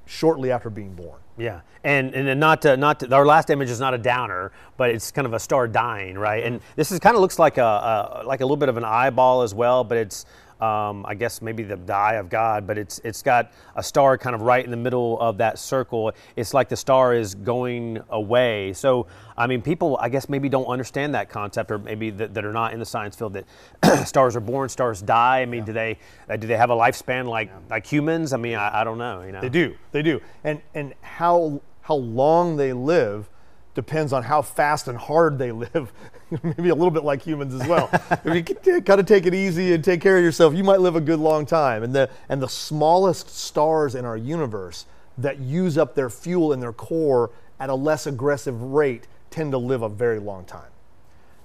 shortly 0.06 0.50
after 0.50 0.70
being 0.70 0.94
born. 0.94 1.18
Yeah, 1.38 1.62
and 1.82 2.14
and 2.14 2.38
not 2.38 2.62
to, 2.62 2.76
not 2.76 3.00
to, 3.00 3.14
our 3.14 3.24
last 3.24 3.48
image 3.48 3.70
is 3.70 3.80
not 3.80 3.94
a 3.94 3.98
downer, 3.98 4.52
but 4.76 4.90
it's 4.90 5.10
kind 5.10 5.26
of 5.26 5.32
a 5.32 5.40
star 5.40 5.66
dying, 5.66 6.18
right? 6.18 6.44
And 6.44 6.60
this 6.76 6.92
is 6.92 6.98
kind 6.98 7.16
of 7.16 7.22
looks 7.22 7.38
like 7.38 7.56
a, 7.56 8.22
a 8.22 8.22
like 8.26 8.40
a 8.40 8.44
little 8.44 8.58
bit 8.58 8.68
of 8.68 8.76
an 8.76 8.84
eyeball 8.84 9.42
as 9.42 9.54
well, 9.54 9.82
but 9.82 9.96
it's 9.96 10.26
um, 10.62 11.04
I 11.08 11.14
guess 11.16 11.42
maybe 11.42 11.64
the, 11.64 11.74
the, 11.74 11.92
eye 11.92 12.14
of 12.14 12.30
God, 12.30 12.68
but 12.68 12.78
it's 12.78 13.00
it's 13.02 13.20
got 13.20 13.52
a 13.74 13.82
star 13.82 14.16
kind 14.16 14.32
of 14.32 14.42
right 14.42 14.64
in 14.64 14.70
the 14.70 14.76
middle 14.76 15.18
of 15.20 15.38
that 15.38 15.58
circle. 15.58 16.12
It's 16.36 16.54
like 16.54 16.68
the 16.68 16.76
star 16.76 17.14
is 17.14 17.34
going 17.34 18.00
away. 18.10 18.72
So 18.72 19.08
I 19.36 19.48
mean, 19.48 19.60
people 19.60 19.98
I 20.00 20.08
guess 20.08 20.28
maybe 20.28 20.48
don't 20.48 20.66
understand 20.66 21.16
that 21.16 21.28
concept, 21.28 21.72
or 21.72 21.78
maybe 21.78 22.10
that, 22.10 22.34
that 22.34 22.44
are 22.44 22.52
not 22.52 22.72
in 22.72 22.78
the 22.78 22.86
science 22.86 23.16
field 23.16 23.32
that 23.32 24.06
stars 24.08 24.36
are 24.36 24.40
born, 24.40 24.68
stars 24.68 25.02
die. 25.02 25.40
I 25.40 25.46
mean, 25.46 25.60
yeah. 25.60 25.66
do 25.66 25.72
they 25.72 25.98
uh, 26.30 26.36
do 26.36 26.46
they 26.46 26.56
have 26.56 26.70
a 26.70 26.76
lifespan 26.76 27.26
like 27.26 27.48
yeah. 27.48 27.58
like 27.68 27.84
humans? 27.84 28.32
I 28.32 28.36
mean, 28.36 28.54
I, 28.54 28.82
I 28.82 28.84
don't 28.84 28.98
know. 28.98 29.22
You 29.22 29.32
know, 29.32 29.40
they 29.40 29.48
do, 29.48 29.74
they 29.90 30.02
do, 30.02 30.20
and 30.44 30.62
and 30.74 30.94
how 31.00 31.60
how 31.80 31.96
long 31.96 32.56
they 32.56 32.72
live 32.72 33.28
depends 33.74 34.12
on 34.12 34.22
how 34.22 34.42
fast 34.42 34.88
and 34.88 34.98
hard 34.98 35.38
they 35.38 35.52
live. 35.52 35.92
Maybe 36.42 36.68
a 36.68 36.74
little 36.74 36.90
bit 36.90 37.04
like 37.04 37.22
humans 37.22 37.54
as 37.54 37.66
well. 37.66 37.88
if 38.24 38.66
you 38.66 38.80
kind 38.82 39.00
of 39.00 39.06
take 39.06 39.26
it 39.26 39.34
easy 39.34 39.72
and 39.72 39.82
take 39.82 40.00
care 40.00 40.18
of 40.18 40.24
yourself, 40.24 40.54
you 40.54 40.64
might 40.64 40.80
live 40.80 40.96
a 40.96 41.00
good 41.00 41.20
long 41.20 41.46
time. 41.46 41.82
And 41.82 41.94
the, 41.94 42.10
and 42.28 42.42
the 42.42 42.48
smallest 42.48 43.30
stars 43.30 43.94
in 43.94 44.04
our 44.04 44.16
universe 44.16 44.86
that 45.18 45.38
use 45.38 45.76
up 45.78 45.94
their 45.94 46.10
fuel 46.10 46.52
in 46.52 46.60
their 46.60 46.72
core 46.72 47.30
at 47.60 47.70
a 47.70 47.74
less 47.74 48.06
aggressive 48.06 48.60
rate 48.60 49.06
tend 49.30 49.52
to 49.52 49.58
live 49.58 49.82
a 49.82 49.88
very 49.88 50.18
long 50.18 50.44
time. 50.44 50.70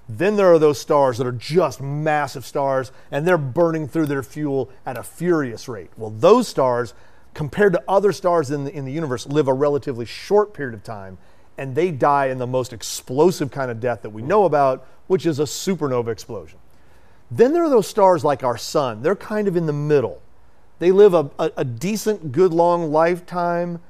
Then 0.08 0.36
there 0.36 0.50
are 0.52 0.58
those 0.58 0.80
stars 0.80 1.18
that 1.18 1.26
are 1.26 1.32
just 1.32 1.82
massive 1.82 2.46
stars 2.46 2.92
and 3.10 3.26
they're 3.26 3.36
burning 3.36 3.86
through 3.88 4.06
their 4.06 4.22
fuel 4.22 4.70
at 4.86 4.96
a 4.96 5.02
furious 5.02 5.68
rate. 5.68 5.90
Well, 5.98 6.10
those 6.10 6.48
stars, 6.48 6.94
compared 7.34 7.74
to 7.74 7.82
other 7.86 8.12
stars 8.12 8.50
in 8.50 8.64
the, 8.64 8.72
in 8.72 8.86
the 8.86 8.92
universe, 8.92 9.26
live 9.26 9.48
a 9.48 9.52
relatively 9.52 10.06
short 10.06 10.54
period 10.54 10.74
of 10.74 10.82
time 10.82 11.18
and 11.58 11.74
they 11.74 11.90
die 11.90 12.26
in 12.26 12.38
the 12.38 12.46
most 12.46 12.72
explosive 12.72 13.50
kind 13.50 13.70
of 13.70 13.80
death 13.80 14.02
that 14.02 14.10
we 14.10 14.22
know 14.22 14.44
about, 14.44 14.86
which 15.08 15.26
is 15.26 15.40
a 15.40 15.44
supernova 15.44 16.08
explosion. 16.08 16.58
Then 17.30 17.52
there 17.52 17.64
are 17.64 17.68
those 17.68 17.86
stars 17.86 18.24
like 18.24 18.42
our 18.42 18.56
sun. 18.56 19.02
They're 19.02 19.16
kind 19.16 19.48
of 19.48 19.56
in 19.56 19.66
the 19.66 19.72
middle. 19.72 20.22
They 20.78 20.92
live 20.92 21.12
a, 21.12 21.30
a, 21.38 21.50
a 21.58 21.64
decent, 21.64 22.32
good, 22.32 22.52
long 22.54 22.92
lifetime. 22.92 23.80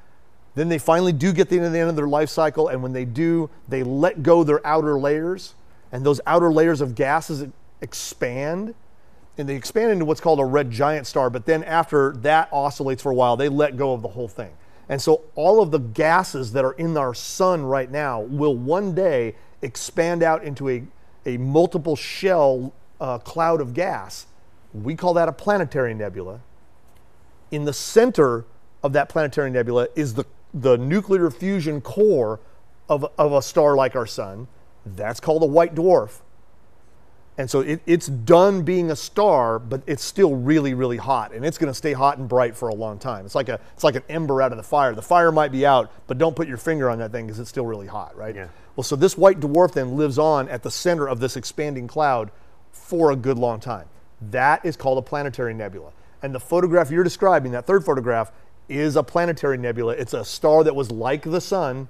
Then 0.54 0.68
they 0.68 0.78
finally 0.78 1.12
do 1.12 1.32
get 1.32 1.48
to 1.50 1.60
the 1.60 1.78
end 1.78 1.90
of 1.90 1.96
their 1.96 2.08
life 2.08 2.30
cycle, 2.30 2.68
and 2.68 2.82
when 2.82 2.92
they 2.92 3.04
do, 3.04 3.50
they 3.68 3.82
let 3.84 4.22
go 4.22 4.42
their 4.42 4.66
outer 4.66 4.98
layers, 4.98 5.54
and 5.92 6.04
those 6.04 6.20
outer 6.26 6.50
layers 6.50 6.80
of 6.80 6.94
gases 6.94 7.46
expand, 7.80 8.74
and 9.36 9.48
they 9.48 9.54
expand 9.54 9.92
into 9.92 10.04
what's 10.04 10.20
called 10.20 10.40
a 10.40 10.44
red 10.44 10.70
giant 10.70 11.06
star. 11.06 11.30
But 11.30 11.46
then 11.46 11.62
after 11.62 12.12
that 12.22 12.48
oscillates 12.50 13.02
for 13.02 13.12
a 13.12 13.14
while, 13.14 13.36
they 13.36 13.48
let 13.48 13.76
go 13.76 13.92
of 13.92 14.02
the 14.02 14.08
whole 14.08 14.26
thing. 14.26 14.50
And 14.88 15.00
so 15.00 15.22
all 15.34 15.60
of 15.60 15.70
the 15.70 15.78
gases 15.78 16.52
that 16.52 16.64
are 16.64 16.72
in 16.72 16.96
our 16.96 17.14
sun 17.14 17.64
right 17.64 17.90
now 17.90 18.20
will 18.20 18.56
one 18.56 18.94
day 18.94 19.34
expand 19.60 20.22
out 20.22 20.42
into 20.42 20.68
a, 20.68 20.82
a 21.26 21.36
multiple 21.36 21.96
shell 21.96 22.72
uh, 23.00 23.18
cloud 23.18 23.60
of 23.60 23.74
gas. 23.74 24.26
We 24.72 24.94
call 24.94 25.14
that 25.14 25.28
a 25.28 25.32
planetary 25.32 25.94
nebula. 25.94 26.40
In 27.50 27.64
the 27.64 27.72
center 27.72 28.44
of 28.82 28.92
that 28.92 29.08
planetary 29.08 29.50
nebula 29.50 29.88
is 29.94 30.14
the, 30.14 30.24
the 30.54 30.76
nuclear 30.76 31.30
fusion 31.30 31.80
core 31.80 32.40
of, 32.88 33.10
of 33.18 33.32
a 33.32 33.42
star 33.42 33.76
like 33.76 33.96
our 33.96 34.06
sun. 34.06 34.48
That's 34.86 35.20
called 35.20 35.42
a 35.42 35.46
white 35.46 35.74
dwarf. 35.74 36.20
And 37.38 37.48
so 37.48 37.60
it, 37.60 37.80
it's 37.86 38.08
done 38.08 38.62
being 38.62 38.90
a 38.90 38.96
star, 38.96 39.60
but 39.60 39.82
it's 39.86 40.02
still 40.02 40.34
really, 40.34 40.74
really 40.74 40.96
hot, 40.96 41.32
and 41.32 41.46
it's 41.46 41.56
going 41.56 41.70
to 41.70 41.74
stay 41.74 41.92
hot 41.92 42.18
and 42.18 42.28
bright 42.28 42.56
for 42.56 42.68
a 42.68 42.74
long 42.74 42.98
time. 42.98 43.24
It's 43.24 43.36
like 43.36 43.48
a, 43.48 43.60
it's 43.74 43.84
like 43.84 43.94
an 43.94 44.02
ember 44.08 44.42
out 44.42 44.50
of 44.50 44.58
the 44.58 44.64
fire. 44.64 44.92
The 44.92 45.02
fire 45.02 45.30
might 45.30 45.52
be 45.52 45.64
out, 45.64 45.92
but 46.08 46.18
don't 46.18 46.34
put 46.34 46.48
your 46.48 46.56
finger 46.56 46.90
on 46.90 46.98
that 46.98 47.12
thing 47.12 47.26
because 47.26 47.38
it's 47.38 47.48
still 47.48 47.64
really 47.64 47.86
hot, 47.86 48.16
right? 48.16 48.34
Yeah. 48.34 48.48
Well, 48.74 48.82
so 48.82 48.96
this 48.96 49.16
white 49.16 49.38
dwarf 49.38 49.72
then 49.72 49.96
lives 49.96 50.18
on 50.18 50.48
at 50.48 50.64
the 50.64 50.70
center 50.70 51.08
of 51.08 51.20
this 51.20 51.36
expanding 51.36 51.86
cloud 51.86 52.32
for 52.72 53.12
a 53.12 53.16
good 53.16 53.38
long 53.38 53.60
time. 53.60 53.86
That 54.20 54.66
is 54.66 54.76
called 54.76 54.98
a 54.98 55.02
planetary 55.02 55.54
nebula. 55.54 55.92
And 56.22 56.34
the 56.34 56.40
photograph 56.40 56.90
you're 56.90 57.04
describing, 57.04 57.52
that 57.52 57.68
third 57.68 57.84
photograph, 57.84 58.32
is 58.68 58.96
a 58.96 59.04
planetary 59.04 59.58
nebula. 59.58 59.92
It's 59.92 60.12
a 60.12 60.24
star 60.24 60.64
that 60.64 60.74
was 60.74 60.90
like 60.90 61.22
the 61.22 61.40
sun 61.40 61.86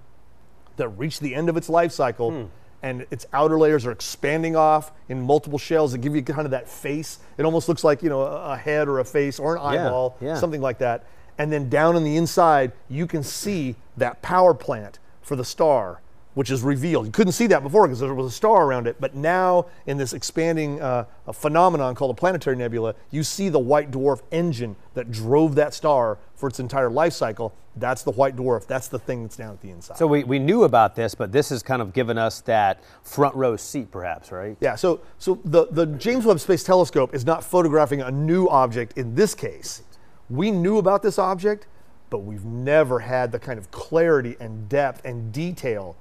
that 0.76 0.88
reached 0.90 1.20
the 1.20 1.34
end 1.34 1.48
of 1.48 1.56
its 1.56 1.70
life 1.70 1.92
cycle. 1.92 2.32
Hmm 2.32 2.46
and 2.82 3.06
its 3.10 3.26
outer 3.32 3.58
layers 3.58 3.84
are 3.86 3.92
expanding 3.92 4.56
off 4.56 4.92
in 5.08 5.20
multiple 5.20 5.58
shells 5.58 5.92
that 5.92 5.98
give 5.98 6.14
you 6.14 6.22
kind 6.22 6.44
of 6.44 6.50
that 6.52 6.68
face. 6.68 7.18
It 7.36 7.44
almost 7.44 7.68
looks 7.68 7.84
like 7.84 8.02
you 8.02 8.08
know 8.08 8.22
a 8.22 8.56
head 8.56 8.88
or 8.88 9.00
a 9.00 9.04
face 9.04 9.38
or 9.38 9.56
an 9.56 9.62
eyeball, 9.62 10.16
yeah, 10.20 10.28
yeah. 10.28 10.34
something 10.36 10.60
like 10.60 10.78
that. 10.78 11.06
And 11.38 11.52
then 11.52 11.68
down 11.68 11.94
on 11.94 12.04
the 12.04 12.16
inside, 12.16 12.72
you 12.88 13.06
can 13.06 13.22
see 13.22 13.76
that 13.96 14.22
power 14.22 14.54
plant 14.54 14.98
for 15.22 15.36
the 15.36 15.44
star 15.44 16.00
which 16.38 16.52
is 16.52 16.62
revealed. 16.62 17.04
You 17.04 17.10
couldn't 17.10 17.32
see 17.32 17.48
that 17.48 17.64
before 17.64 17.88
because 17.88 17.98
there 17.98 18.14
was 18.14 18.32
a 18.32 18.36
star 18.36 18.64
around 18.64 18.86
it, 18.86 19.00
but 19.00 19.12
now 19.12 19.66
in 19.86 19.96
this 19.96 20.12
expanding 20.12 20.80
uh, 20.80 21.04
phenomenon 21.32 21.96
called 21.96 22.12
a 22.12 22.14
planetary 22.14 22.54
nebula, 22.54 22.94
you 23.10 23.24
see 23.24 23.48
the 23.48 23.58
white 23.58 23.90
dwarf 23.90 24.22
engine 24.30 24.76
that 24.94 25.10
drove 25.10 25.56
that 25.56 25.74
star 25.74 26.16
for 26.36 26.48
its 26.48 26.60
entire 26.60 26.90
life 26.90 27.12
cycle. 27.12 27.52
That's 27.80 28.02
the 28.02 28.12
white 28.12 28.36
dwarf. 28.36 28.66
That's 28.66 28.88
the 28.88 28.98
thing 28.98 29.22
that's 29.22 29.36
down 29.36 29.52
at 29.52 29.60
the 29.60 29.70
inside. 29.70 29.96
So 29.98 30.06
we, 30.06 30.24
we 30.24 30.38
knew 30.38 30.64
about 30.64 30.94
this, 30.94 31.14
but 31.14 31.32
this 31.32 31.50
has 31.50 31.62
kind 31.62 31.82
of 31.82 31.92
given 31.92 32.18
us 32.18 32.40
that 32.42 32.82
front 33.02 33.34
row 33.34 33.56
seat, 33.56 33.90
perhaps, 33.90 34.32
right? 34.32 34.56
Yeah. 34.60 34.74
So 34.74 35.00
so 35.18 35.40
the 35.44 35.66
the 35.70 35.86
James 35.86 36.24
Webb 36.24 36.40
Space 36.40 36.64
Telescope 36.64 37.14
is 37.14 37.24
not 37.24 37.44
photographing 37.44 38.02
a 38.02 38.10
new 38.10 38.48
object 38.48 38.98
in 38.98 39.14
this 39.14 39.34
case. 39.34 39.82
We 40.30 40.50
knew 40.50 40.78
about 40.78 41.02
this 41.02 41.18
object, 41.18 41.66
but 42.10 42.18
we've 42.18 42.44
never 42.44 43.00
had 43.00 43.32
the 43.32 43.38
kind 43.38 43.58
of 43.58 43.70
clarity 43.70 44.36
and 44.40 44.68
depth 44.68 45.04
and 45.04 45.32
detail 45.32 45.96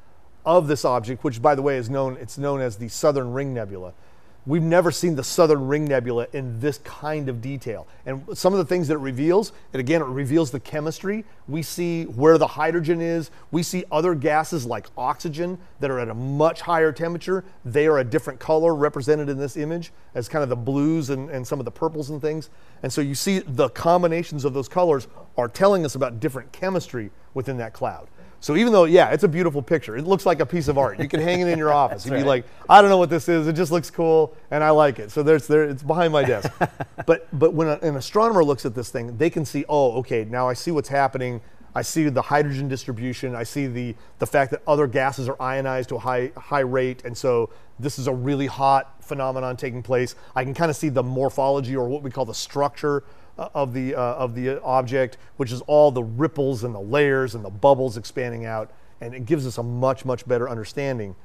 of 0.45 0.67
this 0.67 0.85
object, 0.85 1.23
which 1.23 1.41
by 1.41 1.55
the 1.55 1.61
way 1.61 1.77
is 1.77 1.89
known, 1.89 2.17
it's 2.21 2.37
known 2.37 2.61
as 2.61 2.77
the 2.77 2.87
Southern 2.87 3.33
Ring 3.33 3.53
Nebula. 3.53 3.93
We've 4.47 4.63
never 4.63 4.91
seen 4.91 5.15
the 5.15 5.25
Southern 5.25 5.67
Ring 5.67 5.83
Nebula 5.83 6.27
in 6.31 6.57
this 6.61 6.77
kind 6.77 7.27
of 7.27 7.41
detail. 7.41 7.85
And 8.05 8.25
some 8.37 8.53
of 8.53 8.59
the 8.59 8.65
things 8.65 8.87
that 8.87 8.93
it 8.93 8.99
reveals, 8.99 9.51
and 9.73 9.81
again, 9.81 10.01
it 10.01 10.05
reveals 10.05 10.51
the 10.51 10.59
chemistry. 10.61 11.25
We 11.49 11.61
see 11.61 12.05
where 12.05 12.37
the 12.37 12.47
hydrogen 12.47 13.01
is. 13.01 13.29
We 13.51 13.61
see 13.61 13.83
other 13.91 14.15
gases 14.15 14.65
like 14.65 14.87
oxygen 14.97 15.57
that 15.81 15.91
are 15.91 15.99
at 15.99 16.07
a 16.07 16.13
much 16.13 16.61
higher 16.61 16.93
temperature. 16.93 17.43
They 17.65 17.87
are 17.87 17.97
a 17.97 18.05
different 18.05 18.39
color 18.39 18.73
represented 18.73 19.27
in 19.27 19.37
this 19.37 19.57
image 19.57 19.91
as 20.15 20.29
kind 20.29 20.43
of 20.43 20.49
the 20.49 20.55
blues 20.55 21.09
and, 21.09 21.29
and 21.29 21.45
some 21.45 21.59
of 21.59 21.65
the 21.65 21.71
purples 21.71 22.09
and 22.09 22.21
things. 22.21 22.49
And 22.83 22.93
so 22.93 23.01
you 23.01 23.15
see 23.15 23.39
the 23.39 23.67
combinations 23.67 24.45
of 24.45 24.53
those 24.53 24.69
colors 24.69 25.09
are 25.35 25.49
telling 25.49 25.83
us 25.83 25.95
about 25.95 26.21
different 26.21 26.53
chemistry 26.53 27.11
within 27.33 27.57
that 27.57 27.73
cloud. 27.73 28.07
So 28.39 28.55
even 28.55 28.71
though, 28.71 28.85
yeah, 28.85 29.09
it's 29.09 29.23
a 29.23 29.27
beautiful 29.27 29.61
picture, 29.61 29.97
it 29.97 30.05
looks 30.05 30.25
like 30.25 30.39
a 30.39 30.45
piece 30.45 30.67
of 30.67 30.77
art. 30.77 30.99
You 30.99 31.07
can 31.07 31.19
hang 31.19 31.41
it 31.41 31.47
in 31.47 31.57
your 31.57 31.73
office. 31.83 32.05
You'd 32.05 32.13
right. 32.13 32.19
be 32.19 32.27
like, 32.27 32.45
I 32.69 32.81
don't 32.81 32.89
know 32.89 32.97
what 32.97 33.09
this 33.09 33.27
is. 33.27 33.47
It 33.47 33.53
just 33.53 33.71
looks 33.71 33.89
cool, 33.89 34.35
and 34.51 34.63
I 34.63 34.69
like 34.69 34.99
it. 34.99 35.11
So 35.11 35.23
there's 35.23 35.47
there, 35.47 35.63
it's 35.63 35.83
behind 35.83 36.13
my 36.13 36.23
desk. 36.23 36.51
but 37.05 37.27
but 37.37 37.53
when 37.53 37.67
a, 37.67 37.77
an 37.81 37.95
astronomer 37.95 38.43
looks 38.43 38.65
at 38.65 38.75
this 38.75 38.89
thing, 38.89 39.17
they 39.17 39.29
can 39.29 39.45
see, 39.45 39.65
oh, 39.67 39.93
okay, 39.99 40.25
now 40.25 40.47
I 40.47 40.53
see 40.53 40.71
what's 40.71 40.89
happening. 40.89 41.41
I 41.73 41.81
see 41.81 42.09
the 42.09 42.21
hydrogen 42.21 42.67
distribution. 42.67 43.35
I 43.35 43.43
see 43.43 43.67
the 43.67 43.95
the 44.19 44.27
fact 44.27 44.51
that 44.51 44.61
other 44.67 44.87
gases 44.87 45.27
are 45.27 45.39
ionized 45.39 45.89
to 45.89 45.95
a 45.95 45.99
high 45.99 46.31
high 46.35 46.61
rate, 46.61 47.03
and 47.05 47.17
so 47.17 47.49
this 47.79 47.99
is 47.99 48.07
a 48.07 48.13
really 48.13 48.47
hot 48.47 49.03
phenomenon 49.03 49.57
taking 49.57 49.83
place. 49.83 50.15
I 50.35 50.43
can 50.43 50.53
kind 50.53 50.69
of 50.69 50.75
see 50.75 50.89
the 50.89 51.03
morphology 51.03 51.75
or 51.75 51.87
what 51.87 52.03
we 52.03 52.11
call 52.11 52.25
the 52.25 52.33
structure 52.33 53.03
of 53.37 53.73
the, 53.73 53.95
uh, 53.95 53.99
of 54.15 54.35
the 54.35 54.61
object, 54.63 55.17
which 55.37 55.51
is 55.51 55.61
all 55.61 55.91
the 55.91 56.03
ripples 56.03 56.63
and 56.63 56.73
the 56.73 56.79
layers 56.79 57.35
and 57.35 57.43
the 57.43 57.49
bubbles 57.49 57.97
expanding 57.97 58.45
out. 58.45 58.71
And 59.01 59.13
it 59.13 59.25
gives 59.25 59.45
us 59.45 59.57
a 59.57 59.63
much, 59.63 60.05
much 60.05 60.27
better 60.27 60.49
understanding 60.49 61.15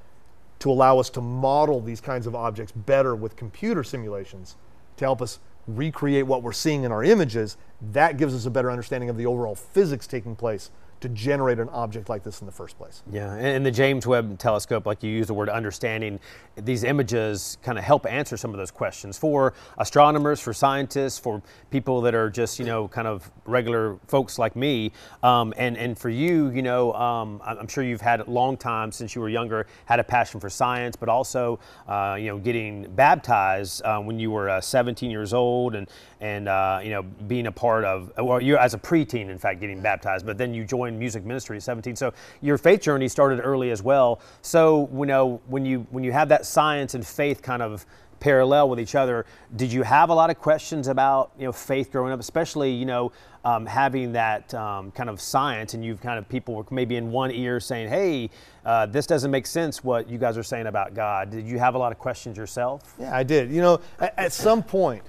to 0.59 0.71
allow 0.71 0.99
us 0.99 1.11
to 1.11 1.21
model 1.21 1.81
these 1.81 2.01
kinds 2.01 2.27
of 2.27 2.35
objects 2.35 2.73
better 2.73 3.17
with 3.17 3.35
computer 3.35 3.83
simulations 3.83 4.57
to 4.97 5.05
help 5.05 5.23
us 5.23 5.41
recreate 5.67 6.27
what 6.27 6.43
we're 6.43 6.53
seeing 6.53 6.85
in 6.85 6.93
our 6.93 7.03
images. 7.03 7.57
That 7.93 8.17
gives 8.17 8.35
us 8.35 8.47
a 8.47 8.51
better 8.51 8.71
understanding 8.71 9.11
of 9.11 9.17
the 9.17 9.27
overall 9.27 9.55
physics 9.55 10.07
taking 10.07 10.37
place 10.37 10.71
to 11.03 11.09
generate 11.09 11.59
an 11.59 11.69
object 11.71 12.09
like 12.09 12.23
this 12.23 12.41
in 12.41 12.47
the 12.47 12.53
first 12.53 12.79
place. 12.79 13.03
Yeah, 13.11 13.35
and 13.35 13.67
the 13.67 13.71
James 13.71 14.07
Webb 14.07 14.39
Telescope, 14.39 14.87
like 14.87 15.03
you 15.03 15.11
use 15.11 15.27
the 15.27 15.35
word 15.35 15.49
understanding, 15.49 16.21
these 16.57 16.85
images 16.85 17.59
kind 17.63 17.77
of 17.77 17.85
help 17.85 18.07
answer 18.07 18.37
some 18.37 18.53
of 18.53 18.57
those 18.57 18.71
questions 18.71 19.19
for 19.19 19.53
astronomers, 19.79 20.41
for 20.41 20.53
scientists, 20.53 21.19
for 21.19 21.43
people 21.71 22.01
that 22.03 22.15
are 22.15 22.31
just 22.31 22.59
you 22.59 22.65
know 22.65 22.87
kind 22.89 23.09
of 23.09 23.31
regular 23.45 23.99
folks 24.07 24.39
like 24.39 24.55
me, 24.55 24.93
um, 25.23 25.53
and 25.57 25.77
and 25.77 25.99
for 25.99 26.09
you, 26.09 26.51
you 26.51 26.63
know, 26.63 26.93
um, 26.95 27.41
I'm 27.45 27.69
sure 27.69 27.83
you've 27.83 28.01
had 28.01 28.21
a 28.21 28.31
long 28.31 28.57
time 28.57 28.93
since 28.93 29.15
you 29.15 29.21
were 29.21 29.29
younger 29.29 29.67
had 29.87 29.99
a 29.99 30.05
passion 30.05 30.39
for 30.39 30.49
science, 30.49 30.95
but 30.95 31.09
also 31.09 31.59
uh, 31.89 32.17
you 32.19 32.29
know 32.29 32.39
getting 32.39 32.95
baptized 32.95 33.83
uh, 33.85 33.99
when 33.99 34.19
you 34.19 34.31
were 34.31 34.49
uh, 34.49 34.61
17 34.61 35.11
years 35.11 35.35
old, 35.35 35.75
and 35.75 35.89
and 36.23 36.49
uh, 36.49 36.81
you 36.83 36.91
know 36.91 37.03
being 37.03 37.49
a 37.49 37.53
part 37.53 37.85
of, 37.85 38.13
well, 38.17 38.41
you're 38.41 38.59
as 38.59 38.75
a 38.75 38.79
preteen, 38.79 39.29
in 39.29 39.39
fact, 39.39 39.61
getting 39.61 39.83
baptized, 39.83 40.25
but 40.25 40.39
then 40.39 40.55
you 40.55 40.65
joined 40.65 40.99
music 40.99 41.25
ministry 41.25 41.57
at 41.57 41.65
17. 41.65 41.97
So 41.97 42.15
your 42.41 42.57
faith 42.57 42.81
journey 42.81 43.09
started 43.09 43.41
early 43.41 43.73
as 43.73 43.83
well. 43.83 44.21
So 44.41 44.89
you 44.95 45.05
know 45.05 45.43
when 45.49 45.67
you 45.67 45.87
when 45.91 46.05
you 46.05 46.13
have 46.13 46.29
that 46.31 46.47
science 46.47 46.95
and 46.95 47.05
faith 47.05 47.43
kind 47.43 47.61
of 47.61 47.85
parallel 48.21 48.69
with 48.69 48.79
each 48.79 48.95
other, 48.95 49.27
did 49.57 49.73
you 49.73 49.83
have 49.83 50.11
a 50.11 50.15
lot 50.15 50.31
of 50.31 50.39
questions 50.39 50.87
about 50.87 51.33
you 51.37 51.45
know 51.45 51.53
faith 51.53 51.91
growing 51.91 52.13
up, 52.13 52.21
especially 52.21 52.73
you 52.73 52.87
know 52.87 53.11
um, 53.45 53.67
having 53.67 54.13
that 54.13 54.55
um, 54.55 54.93
kind 54.93 55.11
of 55.11 55.21
science, 55.21 55.75
and 55.75 55.85
you've 55.85 56.01
kind 56.01 56.21
of 56.21 56.29
people 56.29 56.55
were 56.55 56.65
maybe 56.71 56.95
in 56.95 57.11
one 57.11 57.33
ear 57.33 57.59
saying, 57.59 57.89
"Hey, 57.89 58.31
uh, 58.65 58.87
this 58.87 59.09
doesn't 59.09 59.33
make 59.33 59.45
sense 59.45 59.83
what 59.83 60.09
you 60.09 60.19
guys 60.19 60.39
are 60.39 60.45
saying 60.45 60.69
about 60.69 60.95
God." 60.95 61.31
Did 61.31 61.49
you 61.49 61.59
have 61.59 61.75
a 61.75 61.79
lot 61.79 61.91
of 61.91 61.99
questions 61.99 62.37
yourself? 62.37 62.95
Yeah, 63.01 63.13
I 63.13 63.25
did. 63.25 63.51
You 63.51 63.61
know, 63.61 63.81
at, 63.99 64.17
at 64.17 64.33
some 64.33 64.63
point 64.63 65.03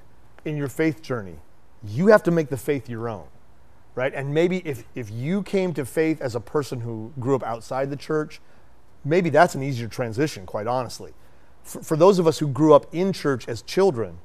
in 0.46 0.58
your 0.58 0.68
faith 0.68 1.02
journey, 1.02 1.36
you 1.84 2.08
have 2.08 2.24
to 2.24 2.32
make 2.32 2.50
the 2.50 2.58
faith 2.58 2.90
your 2.90 3.10
own, 3.10 3.26
right? 3.96 4.14
And 4.14 4.34
maybe 4.34 4.58
if, 4.60 4.84
if 4.96 5.12
you 5.12 5.44
came 5.44 5.74
to 5.74 5.86
faith 5.86 6.22
as 6.22 6.36
a 6.36 6.40
person 6.40 6.82
who 6.82 7.14
grew 7.20 7.36
up 7.36 7.44
outside 7.44 7.90
the 7.90 7.96
church, 7.96 8.40
maybe 9.04 9.30
that's 9.30 9.56
an 9.56 9.64
easier 9.64 9.88
transition, 9.88 10.46
quite 10.46 10.68
honestly. 10.68 11.14
For, 11.64 11.82
for 11.82 11.98
those 11.98 12.20
of 12.20 12.28
us 12.28 12.40
who 12.40 12.48
grew 12.48 12.74
up 12.74 12.94
in 12.94 13.14
church 13.14 13.48
as 13.48 13.62
children, 13.62 14.20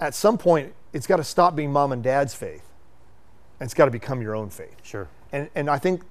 at 0.00 0.14
some 0.14 0.38
point, 0.38 0.74
it's 0.92 1.06
got 1.06 1.16
to 1.16 1.24
stop 1.24 1.56
being 1.56 1.72
mom 1.72 1.92
and 1.92 2.02
dad's 2.02 2.34
faith 2.34 2.62
and 3.58 3.66
it's 3.66 3.74
got 3.74 3.86
to 3.86 3.90
become 3.90 4.20
your 4.20 4.34
own 4.34 4.50
faith. 4.50 4.76
Sure. 4.82 5.08
And, 5.32 5.48
and 5.54 5.70
I 5.70 5.78
think 5.78 6.02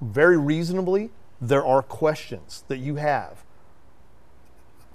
very 0.00 0.36
reasonably, 0.36 1.10
there 1.40 1.64
are 1.64 1.82
questions 1.82 2.64
that 2.68 2.78
you 2.78 2.96
have 2.96 3.44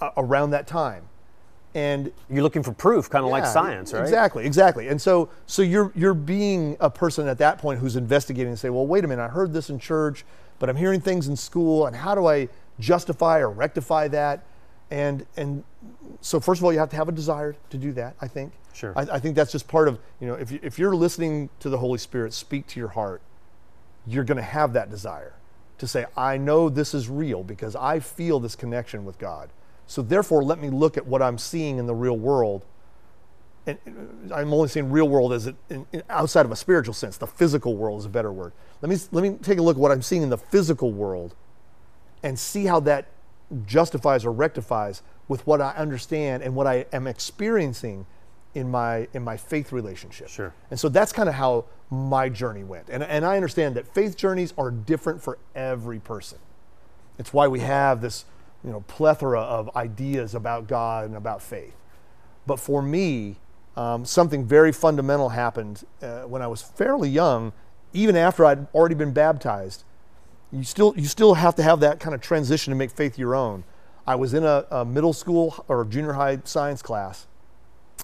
uh, 0.01 0.11
around 0.17 0.51
that 0.51 0.67
time 0.67 1.07
and 1.75 2.11
you're 2.29 2.43
looking 2.43 2.61
for 2.61 2.71
proof 2.71 3.09
kind 3.09 3.23
of 3.23 3.29
yeah, 3.29 3.37
like 3.37 3.45
science 3.45 3.93
right? 3.93 4.01
exactly 4.01 4.45
exactly. 4.45 4.87
And 4.87 5.01
so 5.01 5.29
so 5.45 5.61
you're 5.61 5.91
you're 5.95 6.13
being 6.13 6.77
a 6.79 6.89
person 6.89 7.27
at 7.27 7.37
that 7.39 7.57
point 7.57 7.79
who's 7.79 7.95
investigating 7.95 8.49
and 8.49 8.59
say 8.59 8.69
well 8.69 8.85
wait 8.85 9.03
a 9.03 9.07
minute 9.07 9.23
i 9.23 9.27
heard 9.27 9.53
this 9.53 9.69
in 9.69 9.79
church 9.79 10.23
but 10.59 10.69
i'm 10.69 10.75
hearing 10.75 11.01
things 11.01 11.27
in 11.27 11.35
school 11.35 11.87
and 11.87 11.95
how 11.95 12.13
do 12.15 12.27
i 12.27 12.47
justify 12.79 13.39
or 13.39 13.49
rectify 13.49 14.07
that? 14.09 14.43
And 14.91 15.25
and 15.37 15.63
so 16.21 16.39
first 16.39 16.59
of 16.59 16.65
all 16.65 16.73
you 16.73 16.79
have 16.79 16.89
to 16.89 16.95
have 16.95 17.09
a 17.09 17.11
desire 17.11 17.55
to 17.69 17.77
do 17.77 17.91
that 17.93 18.15
i 18.21 18.27
think. 18.27 18.53
Sure. 18.73 18.93
I, 18.95 19.01
I 19.01 19.19
think 19.19 19.35
that's 19.35 19.51
just 19.51 19.67
part 19.67 19.87
of 19.87 19.99
you 20.19 20.27
know 20.27 20.35
if, 20.35 20.51
you, 20.51 20.59
if 20.61 20.79
you're 20.79 20.95
listening 20.95 21.49
to 21.59 21.69
the 21.69 21.77
holy 21.77 21.99
spirit 21.99 22.33
speak 22.33 22.67
to 22.67 22.79
your 22.79 22.89
heart 22.89 23.21
you're 24.05 24.23
going 24.23 24.37
to 24.37 24.43
have 24.43 24.73
that 24.73 24.89
desire 24.89 25.33
to 25.77 25.87
say 25.87 26.05
i 26.17 26.37
know 26.37 26.69
this 26.69 26.93
is 26.93 27.09
real 27.09 27.43
because 27.43 27.75
i 27.75 27.99
feel 27.99 28.39
this 28.39 28.55
connection 28.55 29.05
with 29.05 29.17
god 29.19 29.49
so 29.87 30.01
therefore, 30.01 30.43
let 30.43 30.59
me 30.59 30.69
look 30.69 30.97
at 30.97 31.05
what 31.05 31.21
I'm 31.21 31.37
seeing 31.37 31.77
in 31.77 31.87
the 31.87 31.95
real 31.95 32.17
world. 32.17 32.65
And 33.65 33.77
uh, 33.87 34.35
I'm 34.35 34.53
only 34.53 34.67
saying 34.67 34.91
real 34.91 35.07
world 35.07 35.33
as 35.33 35.47
it, 35.47 35.55
in, 35.69 35.85
in, 35.91 36.03
outside 36.09 36.45
of 36.45 36.51
a 36.51 36.55
spiritual 36.55 36.93
sense. 36.93 37.17
The 37.17 37.27
physical 37.27 37.75
world 37.75 37.99
is 37.99 38.05
a 38.05 38.09
better 38.09 38.31
word. 38.31 38.53
Let 38.81 38.89
me 38.89 38.97
let 39.11 39.21
me 39.21 39.37
take 39.41 39.59
a 39.59 39.61
look 39.61 39.77
at 39.77 39.79
what 39.79 39.91
I'm 39.91 40.01
seeing 40.01 40.21
in 40.21 40.29
the 40.29 40.37
physical 40.37 40.91
world, 40.91 41.35
and 42.21 42.37
see 42.37 42.65
how 42.65 42.79
that 42.81 43.07
justifies 43.65 44.25
or 44.25 44.31
rectifies 44.31 45.01
with 45.27 45.45
what 45.47 45.61
I 45.61 45.71
understand 45.71 46.43
and 46.43 46.55
what 46.55 46.67
I 46.67 46.85
am 46.91 47.07
experiencing 47.07 48.05
in 48.53 48.69
my 48.69 49.07
in 49.13 49.23
my 49.23 49.37
faith 49.37 49.71
relationship. 49.71 50.27
Sure. 50.27 50.53
And 50.69 50.79
so 50.79 50.89
that's 50.89 51.13
kind 51.13 51.29
of 51.29 51.35
how 51.35 51.65
my 51.89 52.27
journey 52.29 52.63
went. 52.63 52.89
And, 52.89 53.03
and 53.03 53.25
I 53.25 53.35
understand 53.35 53.75
that 53.75 53.87
faith 53.93 54.17
journeys 54.17 54.53
are 54.57 54.71
different 54.71 55.21
for 55.21 55.37
every 55.55 55.99
person. 55.99 56.39
It's 57.19 57.31
why 57.31 57.47
we 57.47 57.59
have 57.59 58.01
this 58.01 58.25
you 58.63 58.71
know, 58.71 58.81
plethora 58.81 59.41
of 59.41 59.75
ideas 59.75 60.35
about 60.35 60.67
God 60.67 61.05
and 61.05 61.15
about 61.15 61.41
faith. 61.41 61.75
But 62.45 62.59
for 62.59 62.81
me, 62.81 63.37
um, 63.75 64.05
something 64.05 64.45
very 64.45 64.71
fundamental 64.71 65.29
happened 65.29 65.83
uh, 66.01 66.21
when 66.21 66.41
I 66.41 66.47
was 66.47 66.61
fairly 66.61 67.09
young, 67.09 67.53
even 67.93 68.15
after 68.15 68.45
I'd 68.45 68.67
already 68.73 68.95
been 68.95 69.13
baptized. 69.13 69.83
You 70.51 70.63
still, 70.63 70.93
you 70.95 71.05
still 71.05 71.33
have 71.33 71.55
to 71.55 71.63
have 71.63 71.79
that 71.79 71.99
kind 71.99 72.13
of 72.13 72.21
transition 72.21 72.71
to 72.71 72.77
make 72.77 72.91
faith 72.91 73.17
your 73.17 73.35
own. 73.35 73.63
I 74.05 74.15
was 74.15 74.33
in 74.33 74.43
a, 74.43 74.65
a 74.69 74.85
middle 74.85 75.13
school 75.13 75.63
or 75.67 75.85
junior 75.85 76.13
high 76.13 76.39
science 76.43 76.81
class, 76.81 77.27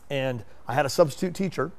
and 0.09 0.43
I 0.67 0.73
had 0.73 0.85
a 0.85 0.89
substitute 0.89 1.35
teacher, 1.35 1.71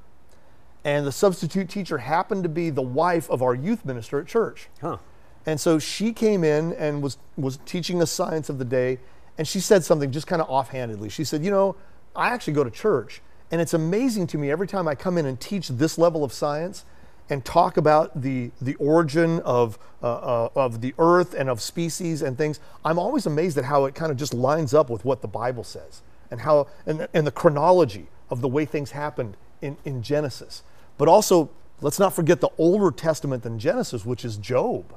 and 0.84 1.06
the 1.06 1.12
substitute 1.12 1.68
teacher 1.68 1.98
happened 1.98 2.42
to 2.44 2.48
be 2.48 2.70
the 2.70 2.82
wife 2.82 3.28
of 3.30 3.42
our 3.42 3.54
youth 3.54 3.84
minister 3.84 4.20
at 4.20 4.26
church. 4.26 4.68
Huh. 4.80 4.98
And 5.46 5.60
so 5.60 5.78
she 5.78 6.12
came 6.12 6.44
in 6.44 6.72
and 6.74 7.02
was, 7.02 7.18
was 7.36 7.58
teaching 7.64 7.98
the 7.98 8.06
science 8.06 8.48
of 8.48 8.58
the 8.58 8.64
day. 8.64 8.98
And 9.38 9.48
she 9.48 9.60
said 9.60 9.84
something 9.84 10.10
just 10.10 10.26
kind 10.26 10.42
of 10.42 10.48
offhandedly. 10.50 11.08
She 11.08 11.24
said, 11.24 11.44
You 11.44 11.50
know, 11.50 11.76
I 12.14 12.28
actually 12.28 12.52
go 12.52 12.64
to 12.64 12.70
church. 12.70 13.22
And 13.50 13.60
it's 13.60 13.74
amazing 13.74 14.26
to 14.28 14.38
me 14.38 14.50
every 14.50 14.68
time 14.68 14.86
I 14.86 14.94
come 14.94 15.18
in 15.18 15.26
and 15.26 15.40
teach 15.40 15.68
this 15.68 15.98
level 15.98 16.22
of 16.22 16.32
science 16.32 16.84
and 17.28 17.44
talk 17.44 17.76
about 17.76 18.22
the, 18.22 18.50
the 18.60 18.74
origin 18.76 19.40
of, 19.40 19.78
uh, 20.02 20.06
uh, 20.06 20.48
of 20.54 20.80
the 20.80 20.94
earth 20.98 21.34
and 21.34 21.48
of 21.48 21.60
species 21.60 22.22
and 22.22 22.36
things, 22.36 22.60
I'm 22.84 22.98
always 22.98 23.26
amazed 23.26 23.56
at 23.58 23.64
how 23.64 23.84
it 23.86 23.94
kind 23.94 24.12
of 24.12 24.18
just 24.18 24.34
lines 24.34 24.74
up 24.74 24.90
with 24.90 25.04
what 25.04 25.22
the 25.22 25.28
Bible 25.28 25.64
says 25.64 26.02
and 26.30 26.40
how 26.40 26.68
and, 26.86 27.08
and 27.14 27.26
the 27.26 27.32
chronology 27.32 28.08
of 28.30 28.40
the 28.40 28.48
way 28.48 28.64
things 28.64 28.92
happened 28.92 29.36
in, 29.62 29.76
in 29.84 30.02
Genesis. 30.02 30.62
But 30.98 31.08
also, 31.08 31.50
let's 31.80 31.98
not 31.98 32.12
forget 32.14 32.40
the 32.40 32.50
older 32.58 32.90
testament 32.90 33.42
than 33.42 33.58
Genesis, 33.58 34.04
which 34.04 34.24
is 34.24 34.36
Job 34.36 34.94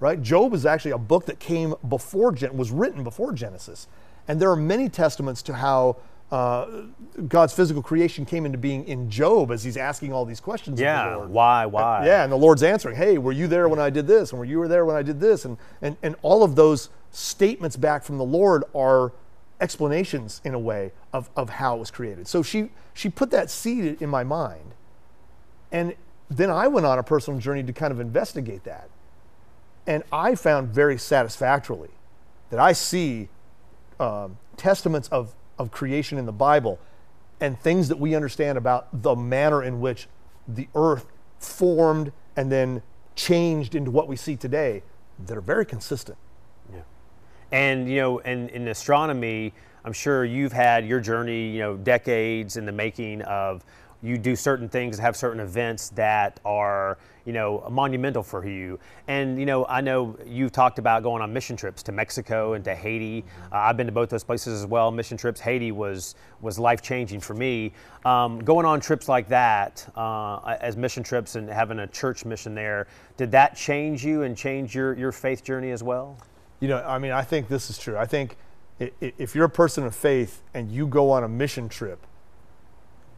right? 0.00 0.20
Job 0.22 0.54
is 0.54 0.66
actually 0.66 0.92
a 0.92 0.98
book 0.98 1.26
that 1.26 1.38
came 1.38 1.74
before, 1.88 2.34
was 2.52 2.70
written 2.70 3.04
before 3.04 3.32
Genesis. 3.32 3.86
And 4.26 4.40
there 4.40 4.50
are 4.50 4.56
many 4.56 4.88
testaments 4.88 5.42
to 5.42 5.54
how 5.54 5.96
uh, 6.30 6.82
God's 7.26 7.54
physical 7.54 7.82
creation 7.82 8.26
came 8.26 8.44
into 8.44 8.58
being 8.58 8.86
in 8.86 9.10
Job 9.10 9.50
as 9.50 9.64
he's 9.64 9.78
asking 9.78 10.12
all 10.12 10.26
these 10.26 10.40
questions. 10.40 10.78
Yeah, 10.78 11.14
of 11.14 11.22
the 11.22 11.28
why, 11.28 11.64
why? 11.64 12.04
Yeah, 12.04 12.22
and 12.22 12.30
the 12.30 12.36
Lord's 12.36 12.62
answering, 12.62 12.96
hey, 12.96 13.16
were 13.16 13.32
you 13.32 13.46
there 13.46 13.68
when 13.68 13.78
I 13.78 13.88
did 13.88 14.06
this? 14.06 14.30
And 14.30 14.38
were 14.38 14.44
you 14.44 14.68
there 14.68 14.84
when 14.84 14.96
I 14.96 15.02
did 15.02 15.20
this? 15.20 15.44
And, 15.46 15.56
and, 15.80 15.96
and 16.02 16.16
all 16.22 16.42
of 16.42 16.54
those 16.54 16.90
statements 17.10 17.76
back 17.76 18.04
from 18.04 18.18
the 18.18 18.24
Lord 18.24 18.64
are 18.74 19.12
explanations 19.60 20.42
in 20.44 20.52
a 20.54 20.58
way 20.58 20.92
of, 21.12 21.30
of 21.34 21.48
how 21.48 21.76
it 21.76 21.78
was 21.78 21.90
created. 21.90 22.28
So 22.28 22.42
she, 22.42 22.70
she 22.92 23.08
put 23.08 23.30
that 23.30 23.50
seed 23.50 24.00
in 24.02 24.10
my 24.10 24.22
mind. 24.22 24.74
And 25.72 25.94
then 26.30 26.50
I 26.50 26.68
went 26.68 26.86
on 26.86 26.98
a 26.98 27.02
personal 27.02 27.40
journey 27.40 27.62
to 27.62 27.72
kind 27.72 27.90
of 27.90 28.00
investigate 28.00 28.64
that. 28.64 28.90
And 29.88 30.04
I 30.12 30.34
found 30.34 30.68
very 30.68 30.98
satisfactorily 30.98 31.88
that 32.50 32.60
I 32.60 32.72
see 32.72 33.30
um, 33.98 34.36
testaments 34.58 35.08
of, 35.08 35.34
of 35.58 35.70
creation 35.70 36.18
in 36.18 36.26
the 36.26 36.32
Bible 36.32 36.78
and 37.40 37.58
things 37.58 37.88
that 37.88 37.98
we 37.98 38.14
understand 38.14 38.58
about 38.58 38.88
the 39.02 39.16
manner 39.16 39.62
in 39.62 39.80
which 39.80 40.06
the 40.46 40.68
earth 40.74 41.06
formed 41.38 42.12
and 42.36 42.52
then 42.52 42.82
changed 43.16 43.74
into 43.74 43.90
what 43.90 44.08
we 44.08 44.16
see 44.16 44.36
today 44.36 44.82
that 45.26 45.36
are 45.38 45.40
very 45.40 45.64
consistent. 45.64 46.18
Yeah. 46.70 46.80
And, 47.50 47.88
you 47.88 47.96
know, 47.96 48.18
in, 48.18 48.50
in 48.50 48.68
astronomy, 48.68 49.54
I'm 49.86 49.94
sure 49.94 50.22
you've 50.22 50.52
had 50.52 50.86
your 50.86 51.00
journey, 51.00 51.48
you 51.48 51.60
know, 51.60 51.78
decades 51.78 52.58
in 52.58 52.66
the 52.66 52.72
making 52.72 53.22
of 53.22 53.64
you 54.02 54.16
do 54.16 54.36
certain 54.36 54.68
things, 54.68 54.98
have 54.98 55.16
certain 55.16 55.40
events 55.40 55.88
that 55.90 56.38
are, 56.44 56.98
you 57.24 57.32
know, 57.32 57.66
monumental 57.70 58.22
for 58.22 58.46
you. 58.46 58.78
And, 59.08 59.40
you 59.40 59.46
know, 59.46 59.66
I 59.66 59.80
know 59.80 60.16
you've 60.24 60.52
talked 60.52 60.78
about 60.78 61.02
going 61.02 61.20
on 61.20 61.32
mission 61.32 61.56
trips 61.56 61.82
to 61.84 61.92
Mexico 61.92 62.52
and 62.52 62.64
to 62.64 62.74
Haiti. 62.74 63.24
Uh, 63.50 63.56
I've 63.56 63.76
been 63.76 63.86
to 63.86 63.92
both 63.92 64.08
those 64.08 64.22
places 64.22 64.60
as 64.62 64.66
well. 64.66 64.92
Mission 64.92 65.16
trips, 65.16 65.40
Haiti 65.40 65.72
was 65.72 66.14
was 66.40 66.58
life 66.58 66.80
changing 66.80 67.20
for 67.20 67.34
me. 67.34 67.72
Um, 68.04 68.38
going 68.38 68.64
on 68.64 68.80
trips 68.80 69.08
like 69.08 69.28
that 69.28 69.90
uh, 69.96 70.56
as 70.60 70.76
mission 70.76 71.02
trips 71.02 71.34
and 71.34 71.48
having 71.48 71.80
a 71.80 71.86
church 71.88 72.24
mission 72.24 72.54
there, 72.54 72.86
did 73.16 73.32
that 73.32 73.56
change 73.56 74.04
you 74.04 74.22
and 74.22 74.36
change 74.36 74.74
your 74.74 74.94
your 74.94 75.10
faith 75.10 75.42
journey 75.42 75.72
as 75.72 75.82
well? 75.82 76.16
You 76.60 76.68
know, 76.68 76.84
I 76.86 76.98
mean, 76.98 77.12
I 77.12 77.22
think 77.22 77.48
this 77.48 77.68
is 77.68 77.78
true. 77.78 77.96
I 77.96 78.06
think 78.06 78.36
if 78.78 79.34
you're 79.34 79.44
a 79.44 79.50
person 79.50 79.84
of 79.84 79.94
faith 79.94 80.42
and 80.54 80.70
you 80.70 80.86
go 80.86 81.10
on 81.10 81.24
a 81.24 81.28
mission 81.28 81.68
trip 81.68 82.06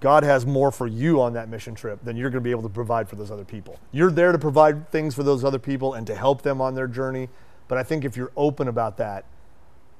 God 0.00 0.22
has 0.22 0.46
more 0.46 0.70
for 0.70 0.86
you 0.86 1.20
on 1.20 1.34
that 1.34 1.48
mission 1.48 1.74
trip 1.74 2.02
than 2.02 2.16
you're 2.16 2.30
going 2.30 2.42
to 2.42 2.44
be 2.44 2.50
able 2.50 2.62
to 2.62 2.68
provide 2.68 3.08
for 3.08 3.16
those 3.16 3.30
other 3.30 3.44
people. 3.44 3.78
You're 3.92 4.10
there 4.10 4.32
to 4.32 4.38
provide 4.38 4.90
things 4.90 5.14
for 5.14 5.22
those 5.22 5.44
other 5.44 5.58
people 5.58 5.94
and 5.94 6.06
to 6.06 6.14
help 6.14 6.42
them 6.42 6.60
on 6.60 6.74
their 6.74 6.88
journey. 6.88 7.28
But 7.68 7.78
I 7.78 7.82
think 7.82 8.04
if 8.04 8.16
you're 8.16 8.32
open 8.36 8.66
about 8.66 8.96
that, 8.96 9.24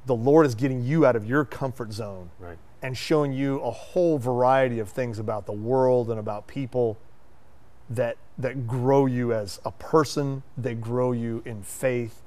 the 0.07 0.15
Lord 0.15 0.47
is 0.47 0.55
getting 0.55 0.83
you 0.83 1.05
out 1.05 1.17
of 1.17 1.27
your 1.27 1.45
comfort 1.45 1.93
zone 1.93 2.31
right. 2.39 2.57
and 2.83 2.97
showing 2.97 3.33
you 3.33 3.61
a 3.61 3.71
whole 3.71 4.19
variety 4.19 4.79
of 4.79 4.89
things 4.89 5.19
about 5.19 5.47
the 5.47 5.53
world 5.53 6.11
and 6.11 6.19
about 6.19 6.47
people 6.47 6.99
that 7.91 8.17
that 8.39 8.67
grow 8.67 9.07
you 9.07 9.33
as 9.35 9.61
a 9.65 9.73
person. 9.73 10.43
They 10.57 10.75
grow 10.75 11.13
you 11.13 11.43
in 11.45 11.63
faith, 11.63 12.23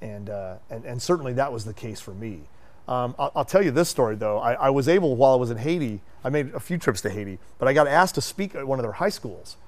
and 0.00 0.30
uh, 0.30 0.56
and 0.70 0.84
and 0.84 1.02
certainly 1.02 1.32
that 1.34 1.52
was 1.52 1.64
the 1.64 1.74
case 1.74 2.00
for 2.00 2.14
me. 2.14 2.42
Um, 2.88 3.14
I'll, 3.18 3.30
I'll, 3.36 3.44
tell 3.44 3.62
you 3.62 3.70
this 3.70 3.90
story 3.90 4.16
though. 4.16 4.38
I, 4.38 4.54
I, 4.54 4.70
was 4.70 4.88
able 4.88 5.14
while 5.14 5.34
I 5.34 5.36
was 5.36 5.50
in 5.50 5.58
Haiti. 5.58 6.00
I 6.24 6.30
made 6.30 6.54
a 6.54 6.60
few 6.60 6.78
trips 6.78 7.02
to 7.02 7.10
Haiti, 7.10 7.38
but 7.58 7.68
I 7.68 7.74
got 7.74 7.86
asked 7.86 8.14
to 8.14 8.22
speak 8.22 8.54
at 8.54 8.66
one 8.66 8.78
of 8.78 8.82
their 8.82 8.92
high 8.92 9.10
schools, 9.10 9.58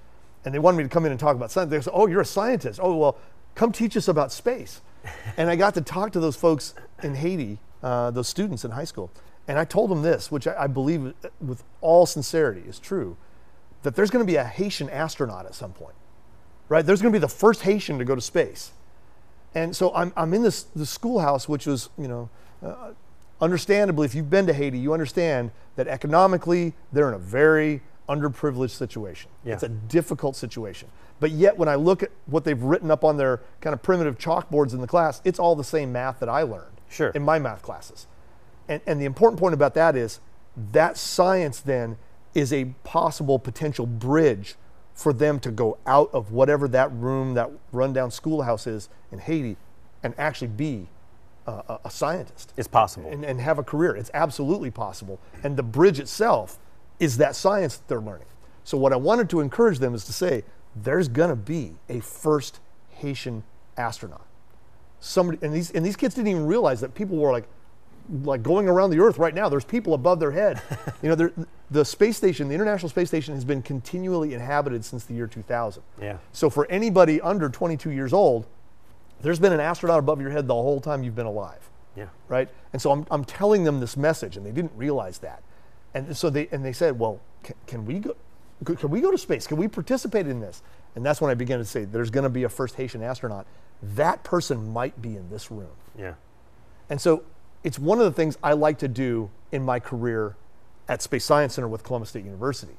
and 0.42 0.54
they 0.54 0.58
wanted 0.58 0.78
me 0.78 0.84
to 0.84 0.88
come 0.88 1.04
in 1.04 1.10
and 1.10 1.20
talk 1.20 1.36
about 1.36 1.50
science. 1.50 1.70
They 1.70 1.80
said, 1.82 1.92
"Oh, 1.94 2.06
you're 2.06 2.22
a 2.22 2.24
scientist. 2.24 2.80
Oh, 2.82 2.96
well, 2.96 3.18
come 3.54 3.72
teach 3.72 3.94
us 3.94 4.08
about 4.08 4.32
space." 4.32 4.80
and 5.36 5.50
I 5.50 5.56
got 5.56 5.74
to 5.74 5.82
talk 5.82 6.12
to 6.12 6.20
those 6.20 6.34
folks 6.34 6.72
in 7.02 7.14
Haiti, 7.14 7.58
uh, 7.82 8.10
those 8.10 8.26
students 8.26 8.64
in 8.64 8.70
high 8.70 8.84
school, 8.84 9.10
and 9.46 9.58
I 9.58 9.66
told 9.66 9.90
them 9.90 10.00
this, 10.00 10.30
which 10.30 10.46
I, 10.46 10.62
I 10.62 10.66
believe 10.66 11.12
with 11.42 11.62
all 11.82 12.06
sincerity 12.06 12.62
is 12.66 12.78
true, 12.78 13.18
that 13.82 13.96
there's 13.96 14.10
going 14.10 14.24
to 14.24 14.30
be 14.30 14.36
a 14.36 14.44
Haitian 14.44 14.88
astronaut 14.88 15.44
at 15.44 15.54
some 15.54 15.72
point, 15.72 15.94
right? 16.70 16.86
There's 16.86 17.02
going 17.02 17.12
to 17.12 17.18
be 17.18 17.20
the 17.20 17.28
first 17.28 17.62
Haitian 17.62 17.98
to 17.98 18.04
go 18.06 18.14
to 18.14 18.20
space. 18.22 18.72
And 19.54 19.76
so 19.76 19.92
I'm, 19.94 20.12
I'm 20.16 20.32
in 20.32 20.42
this, 20.42 20.62
this 20.62 20.88
schoolhouse, 20.88 21.48
which 21.48 21.66
was, 21.66 21.90
you 21.98 22.08
know, 22.08 22.30
uh, 22.64 22.92
understandably, 23.40 24.06
if 24.06 24.14
you've 24.14 24.30
been 24.30 24.46
to 24.46 24.52
Haiti, 24.52 24.78
you 24.78 24.92
understand 24.92 25.50
that 25.76 25.88
economically 25.88 26.74
they're 26.92 27.08
in 27.08 27.14
a 27.14 27.18
very 27.18 27.82
underprivileged 28.08 28.70
situation. 28.70 29.30
Yeah. 29.44 29.54
It's 29.54 29.62
a 29.62 29.68
difficult 29.68 30.36
situation. 30.36 30.88
But 31.20 31.30
yet, 31.32 31.56
when 31.56 31.68
I 31.68 31.74
look 31.74 32.02
at 32.02 32.10
what 32.26 32.44
they've 32.44 32.60
written 32.60 32.90
up 32.90 33.04
on 33.04 33.16
their 33.16 33.40
kind 33.60 33.74
of 33.74 33.82
primitive 33.82 34.18
chalkboards 34.18 34.72
in 34.72 34.80
the 34.80 34.86
class, 34.86 35.20
it's 35.24 35.38
all 35.38 35.54
the 35.54 35.64
same 35.64 35.92
math 35.92 36.18
that 36.20 36.28
I 36.28 36.42
learned 36.42 36.80
sure. 36.88 37.10
in 37.10 37.22
my 37.22 37.38
math 37.38 37.62
classes. 37.62 38.06
And, 38.68 38.80
and 38.86 39.00
the 39.00 39.04
important 39.04 39.38
point 39.38 39.54
about 39.54 39.74
that 39.74 39.96
is 39.96 40.20
that 40.72 40.96
science 40.96 41.60
then 41.60 41.98
is 42.34 42.52
a 42.52 42.66
possible 42.84 43.38
potential 43.38 43.86
bridge 43.86 44.56
for 44.94 45.12
them 45.12 45.40
to 45.40 45.50
go 45.50 45.78
out 45.86 46.10
of 46.12 46.32
whatever 46.32 46.68
that 46.68 46.92
room, 46.92 47.34
that 47.34 47.50
rundown 47.72 48.10
schoolhouse 48.10 48.66
is 48.66 48.88
in 49.12 49.18
Haiti, 49.18 49.56
and 50.02 50.14
actually 50.18 50.48
be 50.48 50.88
a, 51.46 51.78
a 51.84 51.90
scientist. 51.90 52.52
It's 52.56 52.68
possible. 52.68 53.10
And, 53.10 53.24
and 53.24 53.40
have 53.40 53.58
a 53.58 53.62
career. 53.62 53.96
It's 53.96 54.10
absolutely 54.14 54.70
possible. 54.70 55.20
And 55.42 55.56
the 55.56 55.62
bridge 55.62 55.98
itself 55.98 56.58
is 56.98 57.16
that 57.16 57.34
science 57.34 57.76
that 57.78 57.88
they're 57.88 58.00
learning. 58.00 58.26
So, 58.64 58.76
what 58.76 58.92
I 58.92 58.96
wanted 58.96 59.30
to 59.30 59.40
encourage 59.40 59.78
them 59.78 59.94
is 59.94 60.04
to 60.04 60.12
say, 60.12 60.44
there's 60.76 61.08
going 61.08 61.30
to 61.30 61.36
be 61.36 61.74
a 61.88 62.00
first 62.00 62.60
Haitian 62.90 63.42
astronaut. 63.76 64.26
Somebody, 65.00 65.38
and 65.42 65.54
these, 65.54 65.70
and 65.70 65.84
these 65.84 65.96
kids 65.96 66.14
didn't 66.14 66.28
even 66.28 66.46
realize 66.46 66.80
that 66.80 66.94
people 66.94 67.16
were 67.16 67.32
like, 67.32 67.46
like 68.24 68.42
going 68.42 68.68
around 68.68 68.90
the 68.90 69.00
earth 69.00 69.18
right 69.18 69.34
now. 69.34 69.48
There's 69.48 69.64
people 69.64 69.94
above 69.94 70.20
their 70.20 70.30
head. 70.30 70.60
you 71.02 71.14
know, 71.14 71.30
the 71.70 71.84
space 71.84 72.16
station, 72.16 72.48
the 72.48 72.54
International 72.54 72.88
Space 72.88 73.08
Station, 73.08 73.34
has 73.34 73.44
been 73.44 73.62
continually 73.62 74.34
inhabited 74.34 74.84
since 74.84 75.04
the 75.04 75.14
year 75.14 75.26
2000. 75.26 75.82
Yeah. 76.00 76.18
So 76.32 76.50
for 76.50 76.66
anybody 76.70 77.20
under 77.20 77.48
22 77.48 77.90
years 77.90 78.12
old, 78.12 78.46
there's 79.22 79.38
been 79.38 79.52
an 79.52 79.60
astronaut 79.60 79.98
above 79.98 80.20
your 80.20 80.30
head 80.30 80.46
the 80.46 80.54
whole 80.54 80.80
time 80.80 81.02
you've 81.02 81.16
been 81.16 81.26
alive. 81.26 81.68
Yeah. 81.96 82.06
Right. 82.28 82.48
And 82.72 82.80
so 82.80 82.92
I'm, 82.92 83.06
I'm 83.10 83.24
telling 83.24 83.64
them 83.64 83.80
this 83.80 83.96
message, 83.96 84.36
and 84.36 84.46
they 84.46 84.52
didn't 84.52 84.72
realize 84.76 85.18
that. 85.18 85.42
And 85.92 86.16
so 86.16 86.30
they 86.30 86.48
and 86.52 86.64
they 86.64 86.72
said, 86.72 86.98
well, 86.98 87.20
can, 87.42 87.56
can 87.66 87.86
we 87.86 87.98
go? 87.98 88.16
Can 88.64 88.90
we 88.90 89.00
go 89.00 89.10
to 89.10 89.18
space? 89.18 89.46
Can 89.46 89.56
we 89.56 89.68
participate 89.68 90.26
in 90.26 90.40
this? 90.40 90.62
And 90.94 91.04
that's 91.04 91.20
when 91.20 91.30
I 91.30 91.34
began 91.34 91.58
to 91.58 91.64
say, 91.64 91.84
there's 91.84 92.10
going 92.10 92.24
to 92.24 92.30
be 92.30 92.42
a 92.44 92.48
first 92.48 92.74
Haitian 92.74 93.02
astronaut. 93.02 93.46
That 93.82 94.22
person 94.22 94.72
might 94.72 95.00
be 95.00 95.16
in 95.16 95.30
this 95.30 95.50
room. 95.50 95.70
Yeah. 95.98 96.14
And 96.90 97.00
so 97.00 97.24
it's 97.64 97.78
one 97.78 97.98
of 97.98 98.04
the 98.04 98.12
things 98.12 98.36
I 98.42 98.52
like 98.52 98.78
to 98.78 98.88
do 98.88 99.30
in 99.50 99.62
my 99.62 99.80
career 99.80 100.36
at 100.88 101.00
Space 101.00 101.24
Science 101.24 101.54
Center 101.54 101.68
with 101.68 101.82
Columbus 101.84 102.10
State 102.10 102.24
University. 102.24 102.76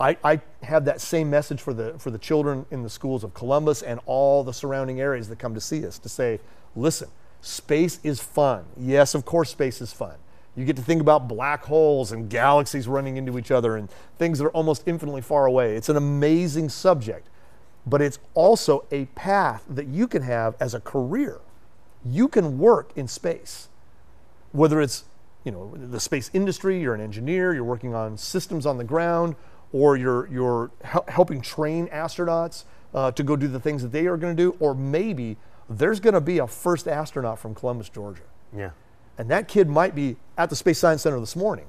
I, 0.00 0.16
I, 0.24 0.40
have 0.62 0.84
that 0.86 1.00
same 1.00 1.30
message 1.30 1.60
for 1.60 1.74
the, 1.74 1.98
for 1.98 2.10
the 2.10 2.18
children 2.18 2.66
in 2.70 2.82
the 2.82 2.90
schools 2.90 3.22
of 3.24 3.34
Columbus 3.34 3.82
and 3.82 4.00
all 4.06 4.42
the 4.42 4.52
surrounding 4.52 5.00
areas 5.00 5.28
that 5.28 5.38
come 5.38 5.54
to 5.54 5.60
see 5.60 5.86
us 5.86 5.98
to 6.00 6.08
say, 6.08 6.40
listen, 6.74 7.08
space 7.40 8.00
is 8.02 8.20
fun. 8.20 8.64
Yes, 8.78 9.14
of 9.14 9.24
course, 9.24 9.50
space 9.50 9.80
is 9.80 9.92
fun. 9.92 10.16
You 10.56 10.64
get 10.64 10.76
to 10.76 10.82
think 10.82 11.00
about 11.00 11.28
black 11.28 11.64
holes 11.64 12.12
and 12.12 12.28
galaxies 12.28 12.88
running 12.88 13.16
into 13.16 13.38
each 13.38 13.50
other 13.50 13.76
and 13.76 13.88
things 14.18 14.38
that 14.38 14.46
are 14.46 14.50
almost 14.50 14.82
infinitely 14.86 15.22
far 15.22 15.46
away. 15.46 15.76
It's 15.76 15.88
an 15.88 15.96
amazing 15.96 16.68
subject, 16.70 17.28
but 17.86 18.02
it's 18.02 18.18
also 18.34 18.84
a 18.90 19.04
path 19.06 19.64
that 19.68 19.86
you 19.86 20.08
can 20.08 20.22
have 20.22 20.56
as 20.60 20.74
a 20.74 20.80
career. 20.80 21.40
You 22.04 22.28
can 22.28 22.58
work 22.58 22.92
in 22.96 23.06
space 23.06 23.68
whether 24.52 24.80
it's 24.80 25.04
you 25.44 25.52
know 25.52 25.74
the 25.74 26.00
space 26.00 26.30
industry, 26.32 26.80
you're 26.80 26.94
an 26.94 27.00
engineer, 27.00 27.54
you're 27.54 27.64
working 27.64 27.94
on 27.94 28.16
systems 28.18 28.66
on 28.66 28.78
the 28.78 28.84
ground, 28.84 29.36
or 29.72 29.96
you're 29.96 30.26
you're 30.28 30.70
helping 31.08 31.40
train 31.40 31.88
astronauts 31.88 32.64
uh, 32.94 33.10
to 33.12 33.22
go 33.22 33.36
do 33.36 33.48
the 33.48 33.60
things 33.60 33.82
that 33.82 33.92
they 33.92 34.06
are 34.06 34.16
going 34.16 34.36
to 34.36 34.42
do, 34.42 34.56
or 34.60 34.74
maybe 34.74 35.36
there's 35.68 36.00
going 36.00 36.14
to 36.14 36.20
be 36.20 36.38
a 36.38 36.46
first 36.46 36.88
astronaut 36.88 37.38
from 37.38 37.54
Columbus, 37.54 37.88
Georgia. 37.88 38.22
Yeah. 38.56 38.70
And 39.16 39.30
that 39.30 39.48
kid 39.48 39.68
might 39.68 39.94
be 39.94 40.16
at 40.36 40.50
the 40.50 40.56
Space 40.56 40.78
Science 40.78 41.02
Center 41.02 41.20
this 41.20 41.36
morning, 41.36 41.66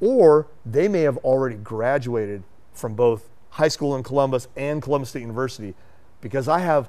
or 0.00 0.46
they 0.64 0.88
may 0.88 1.02
have 1.02 1.18
already 1.18 1.56
graduated 1.56 2.42
from 2.72 2.94
both 2.94 3.28
high 3.50 3.68
school 3.68 3.96
in 3.96 4.02
Columbus 4.02 4.48
and 4.56 4.80
Columbus 4.80 5.10
State 5.10 5.20
University, 5.20 5.74
because 6.20 6.48
I 6.48 6.60
have 6.60 6.88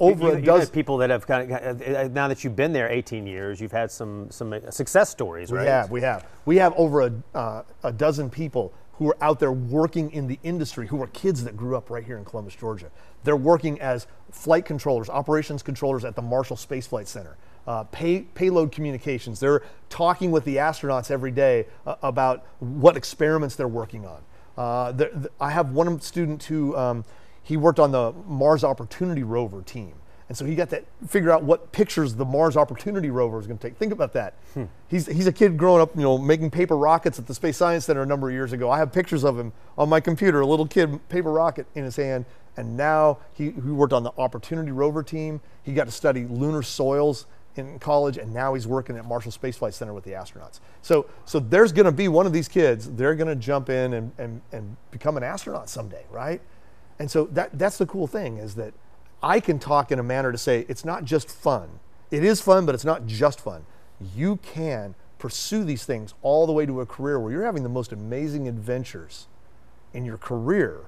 over 0.00 0.28
you, 0.28 0.32
a 0.32 0.40
dozen 0.40 0.72
people 0.72 0.96
that 0.98 1.10
have 1.10 1.26
kind 1.26 1.52
of 1.52 1.82
uh, 1.82 2.08
now 2.08 2.26
that 2.26 2.42
you've 2.42 2.56
been 2.56 2.72
there 2.72 2.88
18 2.88 3.26
years, 3.26 3.60
you've 3.60 3.72
had 3.72 3.90
some 3.90 4.30
some 4.30 4.54
success 4.70 5.10
stories, 5.10 5.52
right? 5.52 5.62
We 5.62 5.68
have, 5.68 5.90
we 5.90 6.00
have, 6.00 6.26
we 6.44 6.56
have 6.56 6.72
over 6.76 7.02
a, 7.02 7.12
uh, 7.34 7.62
a 7.84 7.92
dozen 7.92 8.28
people 8.28 8.72
who 9.02 9.10
are 9.10 9.16
out 9.20 9.40
there 9.40 9.50
working 9.50 10.12
in 10.12 10.28
the 10.28 10.38
industry, 10.44 10.86
who 10.86 11.02
are 11.02 11.08
kids 11.08 11.42
that 11.42 11.56
grew 11.56 11.76
up 11.76 11.90
right 11.90 12.04
here 12.04 12.16
in 12.16 12.24
Columbus, 12.24 12.54
Georgia. 12.54 12.88
They're 13.24 13.36
working 13.36 13.80
as 13.80 14.06
flight 14.30 14.64
controllers, 14.64 15.08
operations 15.08 15.60
controllers 15.60 16.04
at 16.04 16.14
the 16.14 16.22
Marshall 16.22 16.56
Space 16.56 16.86
Flight 16.86 17.08
Center. 17.08 17.36
Uh, 17.66 17.82
pay, 17.84 18.20
payload 18.20 18.70
communications. 18.70 19.40
They're 19.40 19.62
talking 19.88 20.30
with 20.30 20.44
the 20.44 20.56
astronauts 20.56 21.10
every 21.10 21.32
day 21.32 21.66
uh, 21.84 21.96
about 22.00 22.46
what 22.60 22.96
experiments 22.96 23.56
they're 23.56 23.66
working 23.66 24.06
on. 24.06 24.22
Uh, 24.56 24.92
I 25.40 25.50
have 25.50 25.72
one 25.72 26.00
student 26.00 26.44
who 26.44 26.76
um, 26.76 27.04
he 27.42 27.56
worked 27.56 27.80
on 27.80 27.90
the 27.90 28.12
Mars 28.28 28.62
Opportunity 28.62 29.24
rover 29.24 29.62
team. 29.62 29.94
And 30.32 30.36
so 30.38 30.46
he 30.46 30.54
got 30.54 30.70
to 30.70 30.82
figure 31.06 31.30
out 31.30 31.42
what 31.42 31.72
pictures 31.72 32.14
the 32.14 32.24
Mars 32.24 32.56
Opportunity 32.56 33.10
rover 33.10 33.38
is 33.38 33.46
going 33.46 33.58
to 33.58 33.68
take. 33.68 33.76
Think 33.76 33.92
about 33.92 34.14
that. 34.14 34.32
Hmm. 34.54 34.64
He's, 34.88 35.04
he's 35.04 35.26
a 35.26 35.32
kid 35.32 35.58
growing 35.58 35.82
up, 35.82 35.94
you 35.94 36.00
know, 36.00 36.16
making 36.16 36.50
paper 36.50 36.74
rockets 36.74 37.18
at 37.18 37.26
the 37.26 37.34
Space 37.34 37.58
Science 37.58 37.84
Center 37.84 38.00
a 38.00 38.06
number 38.06 38.30
of 38.30 38.32
years 38.32 38.54
ago. 38.54 38.70
I 38.70 38.78
have 38.78 38.94
pictures 38.94 39.24
of 39.24 39.38
him 39.38 39.52
on 39.76 39.90
my 39.90 40.00
computer, 40.00 40.40
a 40.40 40.46
little 40.46 40.66
kid, 40.66 41.06
paper 41.10 41.30
rocket 41.30 41.66
in 41.74 41.84
his 41.84 41.96
hand. 41.96 42.24
And 42.56 42.78
now 42.78 43.18
he, 43.34 43.50
he 43.50 43.60
worked 43.60 43.92
on 43.92 44.04
the 44.04 44.12
Opportunity 44.16 44.70
rover 44.70 45.02
team. 45.02 45.42
He 45.64 45.74
got 45.74 45.84
to 45.84 45.90
study 45.90 46.24
lunar 46.24 46.62
soils 46.62 47.26
in 47.56 47.78
college, 47.78 48.16
and 48.16 48.32
now 48.32 48.54
he's 48.54 48.66
working 48.66 48.96
at 48.96 49.04
Marshall 49.04 49.32
Space 49.32 49.58
Flight 49.58 49.74
Center 49.74 49.92
with 49.92 50.04
the 50.04 50.12
astronauts. 50.12 50.60
So, 50.80 51.10
so 51.26 51.40
there's 51.40 51.72
going 51.72 51.84
to 51.84 51.92
be 51.92 52.08
one 52.08 52.24
of 52.24 52.32
these 52.32 52.48
kids. 52.48 52.90
They're 52.90 53.16
going 53.16 53.28
to 53.28 53.36
jump 53.36 53.68
in 53.68 53.92
and, 53.92 54.12
and, 54.16 54.40
and 54.50 54.78
become 54.92 55.18
an 55.18 55.24
astronaut 55.24 55.68
someday, 55.68 56.06
right? 56.10 56.40
And 56.98 57.10
so 57.10 57.24
that, 57.32 57.50
that's 57.58 57.76
the 57.76 57.84
cool 57.84 58.06
thing 58.06 58.38
is 58.38 58.54
that 58.54 58.72
I 59.22 59.40
can 59.40 59.58
talk 59.58 59.92
in 59.92 59.98
a 59.98 60.02
manner 60.02 60.32
to 60.32 60.38
say 60.38 60.66
it's 60.68 60.84
not 60.84 61.04
just 61.04 61.30
fun. 61.30 61.68
It 62.10 62.24
is 62.24 62.40
fun, 62.40 62.66
but 62.66 62.74
it's 62.74 62.84
not 62.84 63.06
just 63.06 63.40
fun. 63.40 63.64
You 64.14 64.36
can 64.36 64.94
pursue 65.18 65.62
these 65.64 65.84
things 65.84 66.14
all 66.22 66.46
the 66.46 66.52
way 66.52 66.66
to 66.66 66.80
a 66.80 66.86
career 66.86 67.20
where 67.20 67.30
you're 67.30 67.44
having 67.44 67.62
the 67.62 67.68
most 67.68 67.92
amazing 67.92 68.48
adventures 68.48 69.28
in 69.94 70.04
your 70.04 70.16
career 70.16 70.86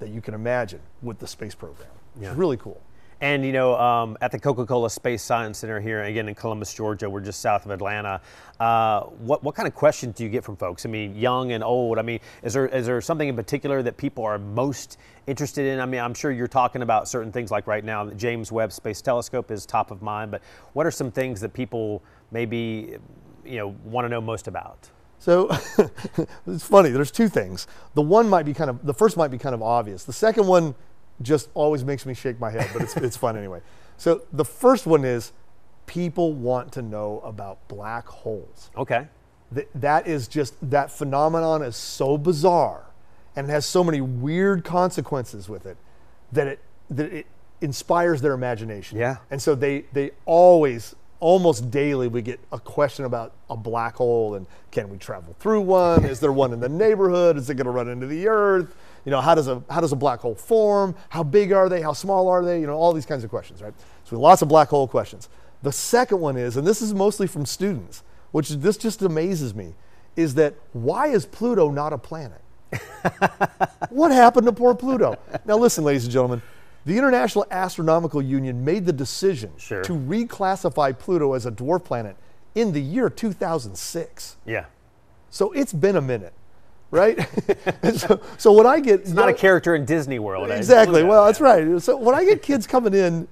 that 0.00 0.08
you 0.08 0.20
can 0.20 0.34
imagine 0.34 0.80
with 1.02 1.18
the 1.20 1.26
space 1.26 1.54
program. 1.54 1.88
Yeah. 2.20 2.30
It's 2.30 2.36
really 2.38 2.56
cool. 2.56 2.80
And 3.22 3.44
you 3.44 3.52
know, 3.52 3.78
um, 3.78 4.16
at 4.22 4.32
the 4.32 4.38
Coca-Cola 4.38 4.88
Space 4.88 5.22
Science 5.22 5.58
Center 5.58 5.78
here, 5.78 6.02
again 6.04 6.28
in 6.28 6.34
Columbus, 6.34 6.72
Georgia, 6.72 7.08
we're 7.10 7.20
just 7.20 7.40
south 7.40 7.66
of 7.66 7.70
Atlanta. 7.70 8.20
Uh, 8.58 9.02
what 9.02 9.44
what 9.44 9.54
kind 9.54 9.68
of 9.68 9.74
questions 9.74 10.16
do 10.16 10.24
you 10.24 10.30
get 10.30 10.42
from 10.42 10.56
folks? 10.56 10.86
I 10.86 10.88
mean, 10.88 11.14
young 11.14 11.52
and 11.52 11.62
old. 11.62 11.98
I 11.98 12.02
mean, 12.02 12.20
is 12.42 12.54
there 12.54 12.66
is 12.68 12.86
there 12.86 13.00
something 13.02 13.28
in 13.28 13.36
particular 13.36 13.82
that 13.82 13.98
people 13.98 14.24
are 14.24 14.38
most 14.38 14.96
interested 15.26 15.66
in? 15.66 15.80
I 15.80 15.86
mean, 15.86 16.00
I'm 16.00 16.14
sure 16.14 16.30
you're 16.30 16.48
talking 16.48 16.80
about 16.80 17.08
certain 17.08 17.30
things 17.30 17.50
like 17.50 17.66
right 17.66 17.84
now, 17.84 18.04
the 18.04 18.14
James 18.14 18.50
Webb 18.50 18.72
Space 18.72 19.02
Telescope 19.02 19.50
is 19.50 19.66
top 19.66 19.90
of 19.90 20.00
mind. 20.00 20.30
But 20.30 20.40
what 20.72 20.86
are 20.86 20.90
some 20.90 21.10
things 21.10 21.42
that 21.42 21.52
people 21.52 22.02
maybe 22.30 22.96
you 23.44 23.58
know 23.58 23.76
want 23.84 24.06
to 24.06 24.08
know 24.08 24.22
most 24.22 24.48
about? 24.48 24.88
So 25.18 25.50
it's 26.46 26.64
funny. 26.64 26.88
There's 26.88 27.10
two 27.10 27.28
things. 27.28 27.66
The 27.92 28.00
one 28.00 28.30
might 28.30 28.46
be 28.46 28.54
kind 28.54 28.70
of 28.70 28.86
the 28.86 28.94
first 28.94 29.18
might 29.18 29.30
be 29.30 29.36
kind 29.36 29.54
of 29.54 29.62
obvious. 29.62 30.04
The 30.04 30.14
second 30.14 30.46
one 30.46 30.74
just 31.22 31.48
always 31.54 31.84
makes 31.84 32.06
me 32.06 32.14
shake 32.14 32.40
my 32.40 32.50
head, 32.50 32.68
but 32.72 32.82
it's, 32.82 32.96
it's 32.96 33.16
fun 33.16 33.36
anyway. 33.36 33.60
So 33.96 34.22
the 34.32 34.44
first 34.44 34.86
one 34.86 35.04
is 35.04 35.32
people 35.86 36.32
want 36.32 36.72
to 36.72 36.82
know 36.82 37.20
about 37.24 37.66
black 37.68 38.06
holes. 38.06 38.70
Okay. 38.76 39.08
Th- 39.54 39.68
that 39.74 40.06
is 40.06 40.28
just, 40.28 40.54
that 40.70 40.90
phenomenon 40.90 41.62
is 41.62 41.76
so 41.76 42.16
bizarre 42.16 42.84
and 43.36 43.48
it 43.48 43.50
has 43.50 43.66
so 43.66 43.84
many 43.84 44.00
weird 44.00 44.64
consequences 44.64 45.48
with 45.48 45.66
it 45.66 45.76
that 46.32 46.46
it, 46.46 46.60
that 46.90 47.12
it 47.12 47.26
inspires 47.60 48.22
their 48.22 48.32
imagination. 48.32 48.98
Yeah. 48.98 49.16
And 49.30 49.42
so 49.42 49.54
they, 49.54 49.84
they 49.92 50.12
always, 50.24 50.94
almost 51.18 51.70
daily, 51.70 52.08
we 52.08 52.22
get 52.22 52.40
a 52.52 52.58
question 52.58 53.04
about 53.04 53.34
a 53.50 53.56
black 53.56 53.96
hole 53.96 54.34
and 54.34 54.46
can 54.70 54.88
we 54.88 54.96
travel 54.96 55.34
through 55.38 55.60
one? 55.60 56.04
Is 56.04 56.20
there 56.20 56.32
one 56.32 56.52
in 56.52 56.60
the 56.60 56.68
neighborhood? 56.68 57.36
Is 57.36 57.50
it 57.50 57.56
going 57.56 57.66
to 57.66 57.70
run 57.70 57.88
into 57.88 58.06
the 58.06 58.28
earth? 58.28 58.74
You 59.04 59.10
know, 59.10 59.20
how 59.20 59.34
does 59.34 59.48
a 59.48 59.62
how 59.70 59.80
does 59.80 59.92
a 59.92 59.96
black 59.96 60.20
hole 60.20 60.34
form? 60.34 60.94
How 61.08 61.22
big 61.22 61.52
are 61.52 61.68
they? 61.68 61.80
How 61.80 61.92
small 61.92 62.28
are 62.28 62.44
they? 62.44 62.60
You 62.60 62.66
know, 62.66 62.74
all 62.74 62.92
these 62.92 63.06
kinds 63.06 63.24
of 63.24 63.30
questions, 63.30 63.62
right? 63.62 63.74
So 64.04 64.18
lots 64.18 64.42
of 64.42 64.48
black 64.48 64.68
hole 64.68 64.86
questions. 64.86 65.28
The 65.62 65.72
second 65.72 66.20
one 66.20 66.36
is, 66.36 66.56
and 66.56 66.66
this 66.66 66.80
is 66.82 66.94
mostly 66.94 67.26
from 67.26 67.44
students, 67.46 68.02
which 68.32 68.48
this 68.50 68.76
just 68.76 69.02
amazes 69.02 69.54
me, 69.54 69.74
is 70.16 70.34
that 70.34 70.54
why 70.72 71.08
is 71.08 71.26
Pluto 71.26 71.70
not 71.70 71.92
a 71.92 71.98
planet? 71.98 72.40
what 73.90 74.10
happened 74.10 74.46
to 74.46 74.52
poor 74.52 74.74
Pluto? 74.74 75.18
Now, 75.44 75.56
listen, 75.56 75.84
ladies 75.84 76.04
and 76.04 76.12
gentlemen, 76.12 76.42
the 76.86 76.96
International 76.96 77.46
Astronomical 77.50 78.22
Union 78.22 78.64
made 78.64 78.86
the 78.86 78.92
decision 78.92 79.52
Sure. 79.58 79.82
to 79.82 79.92
reclassify 79.92 80.98
Pluto 80.98 81.34
as 81.34 81.44
a 81.46 81.50
dwarf 81.50 81.84
planet 81.84 82.16
in 82.54 82.72
the 82.72 82.80
year 82.80 83.10
2006. 83.10 84.36
Yeah. 84.46 84.64
So 85.28 85.52
it's 85.52 85.72
been 85.72 85.96
a 85.96 86.00
minute, 86.00 86.32
right? 86.90 87.18
So, 87.94 88.20
so 88.38 88.52
when 88.52 88.66
I 88.66 88.80
get 88.80 89.08
Not 89.08 89.28
a 89.28 89.34
character 89.34 89.74
in 89.74 89.84
Disney 89.84 90.18
World. 90.18 90.50
Exactly. 90.50 91.02
Well, 91.02 91.26
that's 91.26 91.40
right. 91.40 91.80
So 91.82 91.96
when 91.96 92.14
I 92.14 92.24
get 92.24 92.42
kids 92.42 92.66
coming 92.66 92.94
in 92.94 93.26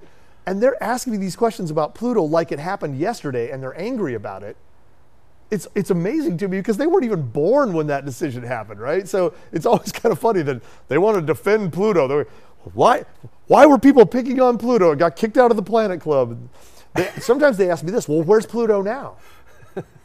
and 0.45 0.61
they're 0.61 0.81
asking 0.83 1.13
me 1.13 1.17
these 1.17 1.35
questions 1.35 1.71
about 1.71 1.95
Pluto 1.95 2.23
like 2.23 2.51
it 2.51 2.59
happened 2.59 2.97
yesterday 2.97 3.51
and 3.51 3.61
they're 3.61 3.79
angry 3.79 4.15
about 4.15 4.43
it, 4.43 4.57
it's 5.51 5.67
it's 5.75 5.89
amazing 5.89 6.37
to 6.37 6.47
me 6.47 6.57
because 6.57 6.77
they 6.77 6.87
weren't 6.87 7.05
even 7.05 7.21
born 7.21 7.73
when 7.73 7.87
that 7.87 8.05
decision 8.05 8.43
happened, 8.43 8.79
right? 8.79 9.07
So 9.07 9.33
it's 9.51 9.65
always 9.65 9.91
kind 9.93 10.11
of 10.11 10.19
funny 10.19 10.41
that 10.43 10.61
they 10.87 10.97
want 10.97 11.15
to 11.15 11.21
defend 11.21 11.73
Pluto. 11.73 12.07
They 12.07 12.15
were, 12.15 12.27
why 12.73 13.05
why 13.47 13.65
were 13.65 13.79
people 13.79 14.05
picking 14.05 14.39
on 14.39 14.57
Pluto? 14.57 14.91
It 14.91 14.99
got 14.99 15.15
kicked 15.15 15.37
out 15.37 15.51
of 15.51 15.57
the 15.57 15.63
Planet 15.63 16.01
Club. 16.01 16.37
They, 16.95 17.09
sometimes 17.19 17.57
they 17.57 17.69
ask 17.69 17.83
me 17.83 17.91
this, 17.91 18.07
well, 18.07 18.21
where's 18.23 18.45
Pluto 18.45 18.81
now? 18.81 19.17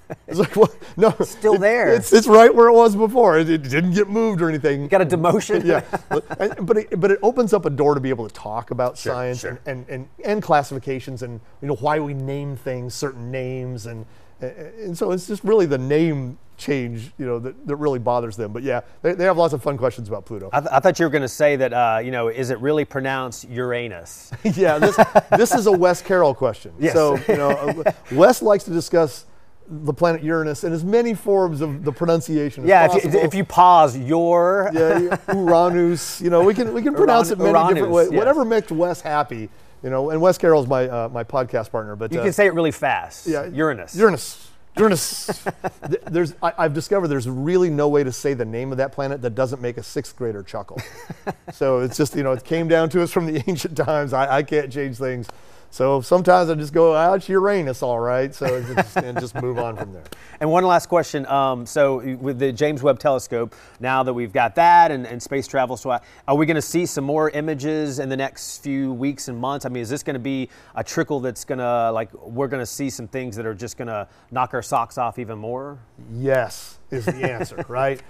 It's 0.26 0.38
like, 0.38 0.54
well, 0.56 0.72
no, 0.96 1.10
Still 1.24 1.54
it- 1.54 1.60
there. 1.60 1.94
It's, 1.94 2.12
it's 2.12 2.26
right 2.26 2.54
where 2.54 2.68
it 2.68 2.72
was 2.72 2.94
before. 2.96 3.38
It, 3.38 3.48
it 3.48 3.62
didn't 3.62 3.92
get 3.92 4.08
moved 4.08 4.42
or 4.42 4.48
anything 4.48 4.88
Got 4.88 5.02
a 5.02 5.06
demotion? 5.06 5.64
yeah, 5.64 5.82
but, 6.08 6.66
but 6.66 6.76
it, 6.76 7.00
but 7.00 7.10
it 7.10 7.18
opens 7.22 7.52
up 7.52 7.64
a 7.64 7.70
door 7.70 7.94
to 7.94 8.00
be 8.00 8.10
able 8.10 8.28
to 8.28 8.34
talk 8.34 8.70
about 8.70 8.98
science 8.98 9.40
sure. 9.40 9.58
And, 9.66 9.86
and, 9.88 9.88
and, 9.88 10.08
and 10.24 10.42
classifications 10.42 11.22
and 11.22 11.40
you 11.62 11.68
know 11.68 11.76
why 11.76 12.00
we 12.00 12.14
name 12.14 12.56
things 12.56 12.94
certain 12.94 13.30
names 13.30 13.86
and 13.86 14.06
and 14.40 14.96
so 14.96 15.12
it's 15.12 15.26
just 15.26 15.42
really 15.44 15.66
the 15.66 15.78
name 15.78 16.38
change 16.56 17.12
you 17.18 17.26
know 17.26 17.38
that, 17.38 17.66
that 17.66 17.76
really 17.76 17.98
bothers 17.98 18.36
them. 18.36 18.52
But 18.52 18.62
yeah, 18.62 18.82
they, 19.02 19.14
they 19.14 19.24
have 19.24 19.36
lots 19.36 19.54
of 19.54 19.62
fun 19.62 19.76
questions 19.76 20.08
about 20.08 20.24
Pluto. 20.24 20.50
I, 20.52 20.60
th- 20.60 20.70
I 20.72 20.80
thought 20.80 20.98
you 20.98 21.06
were 21.06 21.10
going 21.10 21.22
to 21.22 21.28
say 21.28 21.56
that, 21.56 21.72
uh, 21.72 22.00
you 22.02 22.10
know, 22.10 22.28
is 22.28 22.50
it 22.50 22.58
really 22.58 22.84
pronounced 22.84 23.48
Uranus? 23.48 24.30
yeah, 24.44 24.78
this 24.78 24.98
this 25.36 25.54
is 25.54 25.66
a 25.66 25.72
Wes 25.72 26.02
Carroll 26.02 26.34
question. 26.34 26.72
Yes. 26.78 26.92
So 26.94 27.18
you 27.28 27.36
know, 27.36 27.50
uh, 27.50 27.92
Wes 28.12 28.42
likes 28.42 28.64
to 28.64 28.70
discuss 28.70 29.26
the 29.66 29.92
planet 29.92 30.22
Uranus 30.22 30.64
in 30.64 30.72
as 30.72 30.84
many 30.84 31.14
forms 31.14 31.60
of 31.60 31.84
the 31.84 31.92
pronunciation 31.92 32.64
as 32.64 32.68
yeah, 32.68 32.84
if 32.84 32.92
possible. 32.92 33.12
you, 33.12 33.20
if 33.20 33.34
you 33.34 33.44
pause 33.44 33.96
your. 33.96 34.70
yeah, 34.72 35.16
Uranus. 35.32 36.20
You 36.20 36.30
know, 36.30 36.42
we 36.44 36.54
can 36.54 36.74
we 36.74 36.82
can 36.82 36.94
pronounce 36.94 37.30
it 37.30 37.38
many 37.38 37.52
different 37.52 37.90
ways. 37.92 38.08
yes. 38.10 38.18
Whatever 38.18 38.44
makes 38.44 38.70
Wes 38.70 39.00
happy. 39.00 39.48
You 39.82 39.90
know, 39.90 40.10
and 40.10 40.20
Wes 40.20 40.38
Carroll's 40.38 40.66
my 40.66 40.88
uh, 40.88 41.08
my 41.08 41.24
podcast 41.24 41.70
partner. 41.70 41.96
But 41.96 42.12
You 42.12 42.20
uh, 42.20 42.24
can 42.24 42.32
say 42.32 42.46
it 42.46 42.54
really 42.54 42.70
fast. 42.72 43.26
yeah, 43.26 43.46
Uranus. 43.46 43.94
Uranus. 43.94 44.50
Uranus. 44.76 45.44
There's 46.10 46.34
I, 46.42 46.52
I've 46.58 46.74
discovered 46.74 47.08
there's 47.08 47.28
really 47.28 47.70
no 47.70 47.88
way 47.88 48.02
to 48.02 48.10
say 48.10 48.34
the 48.34 48.44
name 48.44 48.72
of 48.72 48.78
that 48.78 48.92
planet 48.92 49.22
that 49.22 49.34
doesn't 49.34 49.62
make 49.62 49.76
a 49.76 49.82
sixth 49.82 50.16
grader 50.16 50.42
chuckle. 50.42 50.80
so 51.52 51.80
it's 51.80 51.96
just 51.96 52.16
you 52.16 52.22
know 52.22 52.32
it 52.32 52.44
came 52.44 52.66
down 52.66 52.88
to 52.90 53.02
us 53.02 53.12
from 53.12 53.26
the 53.26 53.42
ancient 53.48 53.76
times. 53.76 54.12
I, 54.12 54.38
I 54.38 54.42
can't 54.42 54.72
change 54.72 54.96
things. 54.96 55.28
So 55.74 56.00
sometimes 56.02 56.50
I 56.50 56.54
just 56.54 56.72
go, 56.72 56.94
ah, 56.94 57.14
it's 57.14 57.28
Uranus, 57.28 57.82
all 57.82 57.98
right. 57.98 58.32
So 58.32 58.62
just, 58.62 58.96
and 58.96 59.18
just 59.18 59.34
move 59.34 59.58
on 59.58 59.76
from 59.76 59.92
there. 59.92 60.04
And 60.40 60.50
one 60.50 60.64
last 60.64 60.86
question. 60.86 61.26
Um, 61.26 61.64
so, 61.64 62.16
with 62.16 62.38
the 62.38 62.52
James 62.52 62.82
Webb 62.82 62.98
Telescope, 62.98 63.54
now 63.80 64.02
that 64.02 64.12
we've 64.12 64.32
got 64.32 64.56
that 64.56 64.90
and, 64.90 65.06
and 65.06 65.22
space 65.22 65.46
travel, 65.46 65.76
so 65.76 65.98
are 66.28 66.36
we 66.36 66.44
going 66.44 66.56
to 66.56 66.62
see 66.62 66.86
some 66.86 67.04
more 67.04 67.30
images 67.30 67.98
in 67.98 68.08
the 68.08 68.16
next 68.16 68.58
few 68.58 68.92
weeks 68.92 69.28
and 69.28 69.38
months? 69.38 69.64
I 69.64 69.68
mean, 69.68 69.82
is 69.82 69.88
this 69.88 70.02
going 70.02 70.14
to 70.14 70.20
be 70.20 70.50
a 70.74 70.84
trickle 70.84 71.20
that's 71.20 71.44
going 71.44 71.60
to, 71.60 71.92
like, 71.92 72.12
we're 72.14 72.48
going 72.48 72.60
to 72.62 72.66
see 72.66 72.90
some 72.90 73.08
things 73.08 73.36
that 73.36 73.46
are 73.46 73.54
just 73.54 73.76
going 73.76 73.88
to 73.88 74.06
knock 74.32 74.54
our 74.54 74.62
socks 74.62 74.98
off 74.98 75.18
even 75.18 75.38
more? 75.38 75.78
Yes, 76.12 76.78
is 76.90 77.06
the 77.06 77.32
answer, 77.32 77.64
right? 77.68 78.02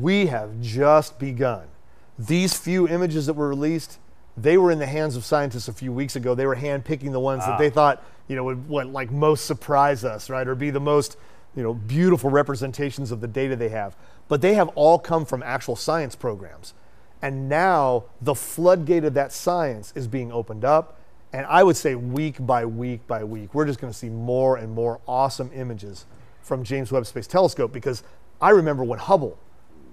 We 0.00 0.26
have 0.26 0.60
just 0.60 1.18
begun. 1.18 1.66
These 2.18 2.56
few 2.56 2.86
images 2.86 3.26
that 3.26 3.34
were 3.34 3.48
released, 3.48 3.98
they 4.36 4.56
were 4.56 4.70
in 4.70 4.78
the 4.78 4.86
hands 4.86 5.16
of 5.16 5.24
scientists 5.24 5.68
a 5.68 5.72
few 5.72 5.92
weeks 5.92 6.16
ago. 6.16 6.34
They 6.34 6.46
were 6.46 6.56
handpicking 6.56 7.12
the 7.12 7.20
ones 7.20 7.44
that 7.44 7.58
they 7.58 7.68
ah. 7.68 7.74
thought, 7.74 8.04
you 8.28 8.36
know, 8.36 8.44
would 8.44 8.68
what 8.68 8.86
like 8.88 9.10
most 9.10 9.44
surprise 9.44 10.04
us, 10.04 10.30
right? 10.30 10.46
Or 10.46 10.54
be 10.54 10.70
the 10.70 10.80
most, 10.80 11.16
you 11.54 11.62
know, 11.62 11.74
beautiful 11.74 12.30
representations 12.30 13.10
of 13.10 13.20
the 13.20 13.28
data 13.28 13.56
they 13.56 13.68
have. 13.68 13.96
But 14.28 14.40
they 14.40 14.54
have 14.54 14.68
all 14.68 14.98
come 14.98 15.26
from 15.26 15.42
actual 15.42 15.76
science 15.76 16.16
programs. 16.16 16.74
And 17.20 17.48
now 17.48 18.04
the 18.20 18.34
floodgate 18.34 19.04
of 19.04 19.14
that 19.14 19.32
science 19.32 19.92
is 19.94 20.08
being 20.08 20.32
opened 20.32 20.64
up. 20.64 20.98
And 21.32 21.46
I 21.46 21.62
would 21.62 21.76
say 21.76 21.94
week 21.94 22.36
by 22.40 22.64
week 22.64 23.06
by 23.06 23.24
week, 23.24 23.54
we're 23.54 23.66
just 23.66 23.80
going 23.80 23.92
to 23.92 23.98
see 23.98 24.08
more 24.08 24.56
and 24.56 24.72
more 24.72 25.00
awesome 25.06 25.50
images 25.54 26.06
from 26.42 26.64
James 26.64 26.90
Webb 26.90 27.06
Space 27.06 27.26
Telescope 27.26 27.72
because 27.72 28.02
I 28.40 28.50
remember 28.50 28.82
when 28.82 28.98
Hubble 28.98 29.38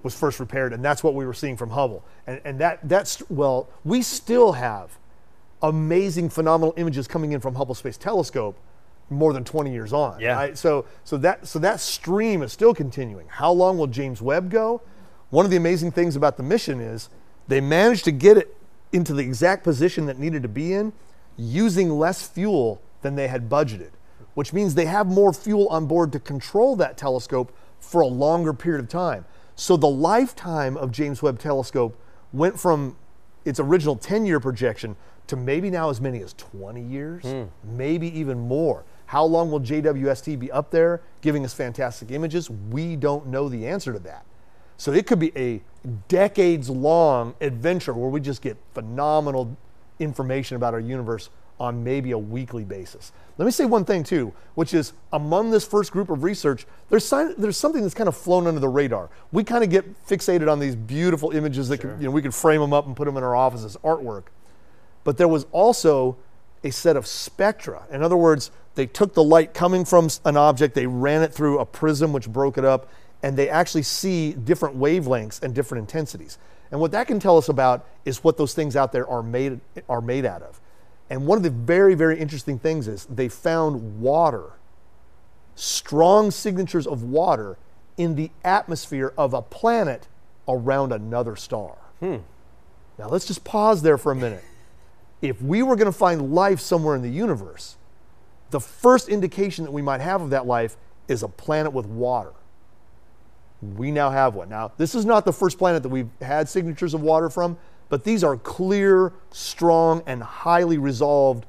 was 0.03 0.15
first 0.15 0.39
repaired, 0.39 0.73
and 0.73 0.83
that's 0.83 1.03
what 1.03 1.13
we 1.13 1.25
were 1.25 1.33
seeing 1.33 1.57
from 1.57 1.71
Hubble. 1.71 2.03
And, 2.27 2.41
and 2.45 2.59
that, 2.59 2.79
that's, 2.87 3.21
well, 3.29 3.69
we 3.83 4.01
still 4.01 4.53
have 4.53 4.97
amazing, 5.61 6.29
phenomenal 6.29 6.73
images 6.77 7.07
coming 7.07 7.33
in 7.33 7.39
from 7.39 7.55
Hubble 7.55 7.75
Space 7.75 7.97
Telescope 7.97 8.57
more 9.09 9.33
than 9.33 9.43
20 9.43 9.71
years 9.71 9.91
on. 9.91 10.19
Yeah. 10.19 10.35
right? 10.35 10.57
So, 10.57 10.85
so, 11.03 11.17
that, 11.17 11.47
so 11.47 11.59
that 11.59 11.79
stream 11.79 12.41
is 12.43 12.53
still 12.53 12.73
continuing. 12.73 13.27
How 13.27 13.51
long 13.51 13.77
will 13.77 13.87
James 13.87 14.21
Webb 14.21 14.51
go? 14.51 14.81
One 15.31 15.45
of 15.45 15.51
the 15.51 15.57
amazing 15.57 15.91
things 15.91 16.15
about 16.15 16.37
the 16.37 16.43
mission 16.43 16.79
is 16.79 17.09
they 17.47 17.61
managed 17.61 18.05
to 18.05 18.11
get 18.11 18.37
it 18.37 18.55
into 18.91 19.13
the 19.13 19.21
exact 19.21 19.63
position 19.63 20.05
that 20.05 20.17
needed 20.17 20.43
to 20.43 20.49
be 20.49 20.73
in 20.73 20.93
using 21.37 21.89
less 21.89 22.27
fuel 22.27 22.81
than 23.01 23.15
they 23.15 23.27
had 23.27 23.49
budgeted, 23.49 23.91
which 24.33 24.53
means 24.53 24.75
they 24.75 24.85
have 24.85 25.07
more 25.07 25.33
fuel 25.33 25.67
on 25.69 25.85
board 25.85 26.11
to 26.11 26.19
control 26.19 26.75
that 26.75 26.97
telescope 26.97 27.55
for 27.79 28.01
a 28.01 28.07
longer 28.07 28.53
period 28.53 28.83
of 28.83 28.89
time. 28.89 29.25
So 29.59 29.75
the 29.75 29.89
lifetime 29.89 30.77
of 30.77 30.89
James 30.89 31.21
Webb 31.21 31.37
Telescope 31.37 31.99
went 32.31 32.57
from 32.57 32.95
its 33.43 33.59
original 33.59 33.97
10 33.97 34.25
year 34.25 34.39
projection 34.39 34.95
to 35.27 35.35
maybe 35.35 35.69
now 35.69 35.89
as 35.89 35.99
many 35.99 36.21
as 36.21 36.31
20 36.35 36.81
years, 36.81 37.23
hmm. 37.25 37.43
maybe 37.65 38.07
even 38.17 38.39
more. 38.39 38.85
How 39.07 39.25
long 39.25 39.51
will 39.51 39.59
JWST 39.59 40.39
be 40.39 40.49
up 40.49 40.71
there 40.71 41.01
giving 41.19 41.43
us 41.43 41.53
fantastic 41.53 42.09
images? 42.09 42.49
We 42.49 42.95
don't 42.95 43.27
know 43.27 43.49
the 43.49 43.67
answer 43.67 43.91
to 43.91 43.99
that. 43.99 44.25
So 44.77 44.93
it 44.93 45.05
could 45.05 45.19
be 45.19 45.37
a 45.37 45.61
decades 46.07 46.69
long 46.69 47.35
adventure 47.41 47.93
where 47.93 48.09
we 48.09 48.21
just 48.21 48.41
get 48.41 48.55
phenomenal 48.73 49.57
information 49.99 50.55
about 50.55 50.73
our 50.73 50.79
universe 50.79 51.29
on 51.59 51.83
maybe 51.83 52.11
a 52.11 52.17
weekly 52.17 52.63
basis. 52.63 53.11
Let 53.37 53.45
me 53.45 53.51
say 53.51 53.65
one 53.65 53.85
thing 53.85 54.03
too, 54.03 54.33
which 54.55 54.73
is 54.73 54.93
among 55.13 55.51
this 55.51 55.65
first 55.65 55.91
group 55.91 56.09
of 56.09 56.23
research, 56.23 56.65
there's, 56.89 57.09
there's 57.09 57.57
something 57.57 57.81
that's 57.81 57.93
kind 57.93 58.07
of 58.07 58.15
flown 58.15 58.47
under 58.47 58.59
the 58.59 58.69
radar. 58.69 59.09
We 59.31 59.43
kind 59.43 59.63
of 59.63 59.69
get 59.69 60.07
fixated 60.07 60.51
on 60.51 60.59
these 60.59 60.75
beautiful 60.75 61.31
images 61.31 61.69
that 61.69 61.79
could, 61.79 61.97
you 61.99 62.05
know, 62.05 62.11
we 62.11 62.21
could 62.21 62.33
frame 62.33 62.61
them 62.61 62.73
up 62.73 62.85
and 62.85 62.95
put 62.95 63.05
them 63.05 63.17
in 63.17 63.23
our 63.23 63.35
office 63.35 63.63
as 63.63 63.77
artwork. 63.77 64.23
But 65.03 65.17
there 65.17 65.27
was 65.27 65.45
also 65.51 66.17
a 66.63 66.71
set 66.71 66.97
of 66.97 67.07
spectra. 67.07 67.83
In 67.91 68.03
other 68.03 68.17
words, 68.17 68.51
they 68.75 68.85
took 68.85 69.13
the 69.13 69.23
light 69.23 69.53
coming 69.53 69.85
from 69.85 70.09
an 70.25 70.37
object, 70.37 70.75
they 70.75 70.87
ran 70.87 71.21
it 71.21 71.33
through 71.33 71.59
a 71.59 71.65
prism 71.65 72.13
which 72.13 72.29
broke 72.29 72.57
it 72.57 72.65
up, 72.65 72.89
and 73.23 73.37
they 73.37 73.49
actually 73.49 73.83
see 73.83 74.33
different 74.33 74.77
wavelengths 74.77 75.41
and 75.41 75.53
different 75.53 75.81
intensities. 75.81 76.37
And 76.71 76.79
what 76.79 76.91
that 76.91 77.07
can 77.07 77.19
tell 77.19 77.37
us 77.37 77.49
about 77.49 77.87
is 78.05 78.23
what 78.23 78.37
those 78.37 78.53
things 78.53 78.75
out 78.75 78.91
there 78.91 79.07
are 79.07 79.23
made, 79.23 79.59
are 79.87 80.01
made 80.01 80.25
out 80.25 80.41
of. 80.41 80.58
And 81.09 81.25
one 81.25 81.37
of 81.37 81.43
the 81.43 81.49
very, 81.49 81.95
very 81.95 82.19
interesting 82.19 82.59
things 82.59 82.87
is 82.87 83.05
they 83.05 83.27
found 83.27 83.99
water, 83.99 84.51
strong 85.55 86.31
signatures 86.31 86.85
of 86.85 87.03
water 87.03 87.57
in 87.97 88.15
the 88.15 88.31
atmosphere 88.43 89.13
of 89.17 89.33
a 89.33 89.41
planet 89.41 90.07
around 90.47 90.91
another 90.91 91.35
star. 91.35 91.77
Hmm. 91.99 92.17
Now 92.97 93.07
let's 93.09 93.25
just 93.25 93.43
pause 93.43 93.81
there 93.81 93.97
for 93.97 94.11
a 94.11 94.15
minute. 94.15 94.43
If 95.21 95.41
we 95.41 95.63
were 95.63 95.75
going 95.75 95.91
to 95.91 95.97
find 95.97 96.33
life 96.33 96.59
somewhere 96.59 96.95
in 96.95 97.01
the 97.01 97.09
universe, 97.09 97.75
the 98.51 98.59
first 98.59 99.09
indication 99.09 99.65
that 99.65 99.71
we 99.71 99.81
might 99.81 100.01
have 100.01 100.21
of 100.21 100.29
that 100.29 100.45
life 100.45 100.77
is 101.07 101.23
a 101.23 101.27
planet 101.27 101.73
with 101.73 101.85
water. 101.85 102.33
We 103.61 103.91
now 103.91 104.09
have 104.11 104.35
one. 104.35 104.49
Now, 104.49 104.71
this 104.77 104.95
is 104.95 105.05
not 105.05 105.25
the 105.25 105.33
first 105.33 105.57
planet 105.57 105.83
that 105.83 105.89
we've 105.89 106.09
had 106.21 106.47
signatures 106.47 106.93
of 106.93 107.01
water 107.01 107.29
from, 107.29 107.57
but 107.89 108.03
these 108.03 108.23
are 108.23 108.37
clear, 108.37 109.11
strong, 109.31 110.03
and 110.05 110.23
highly 110.23 110.77
resolved 110.77 111.45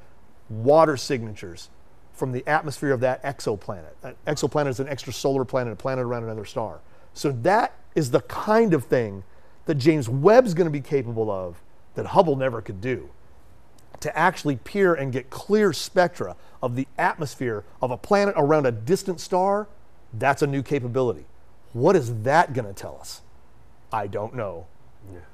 water 0.48 0.96
signatures 0.96 1.68
from 2.12 2.32
the 2.32 2.46
atmosphere 2.46 2.92
of 2.92 3.00
that 3.00 3.22
exoplanet. 3.22 3.92
An 4.02 4.14
exoplanet 4.26 4.68
is 4.68 4.80
an 4.80 4.86
extrasolar 4.88 5.46
planet, 5.46 5.72
a 5.72 5.76
planet 5.76 6.04
around 6.04 6.24
another 6.24 6.44
star. 6.44 6.80
So 7.14 7.32
that 7.32 7.74
is 7.94 8.10
the 8.10 8.20
kind 8.22 8.74
of 8.74 8.84
thing 8.84 9.24
that 9.66 9.76
James 9.76 10.08
Webb's 10.08 10.54
going 10.54 10.66
to 10.66 10.70
be 10.70 10.80
capable 10.80 11.30
of 11.30 11.62
that 11.94 12.06
Hubble 12.06 12.36
never 12.36 12.60
could 12.60 12.80
do 12.80 13.10
to 14.00 14.16
actually 14.16 14.56
peer 14.56 14.94
and 14.94 15.12
get 15.12 15.30
clear 15.30 15.72
spectra 15.72 16.36
of 16.62 16.74
the 16.74 16.88
atmosphere 16.98 17.64
of 17.80 17.90
a 17.90 17.96
planet 17.96 18.34
around 18.36 18.66
a 18.66 18.72
distant 18.72 19.20
star, 19.20 19.68
that's 20.14 20.42
a 20.42 20.46
new 20.46 20.62
capability. 20.62 21.26
What 21.72 21.96
is 21.96 22.22
that 22.22 22.52
going 22.52 22.66
to 22.66 22.72
tell 22.72 22.98
us? 23.00 23.20
I 23.92 24.06
don't 24.06 24.34
know. 24.34 24.66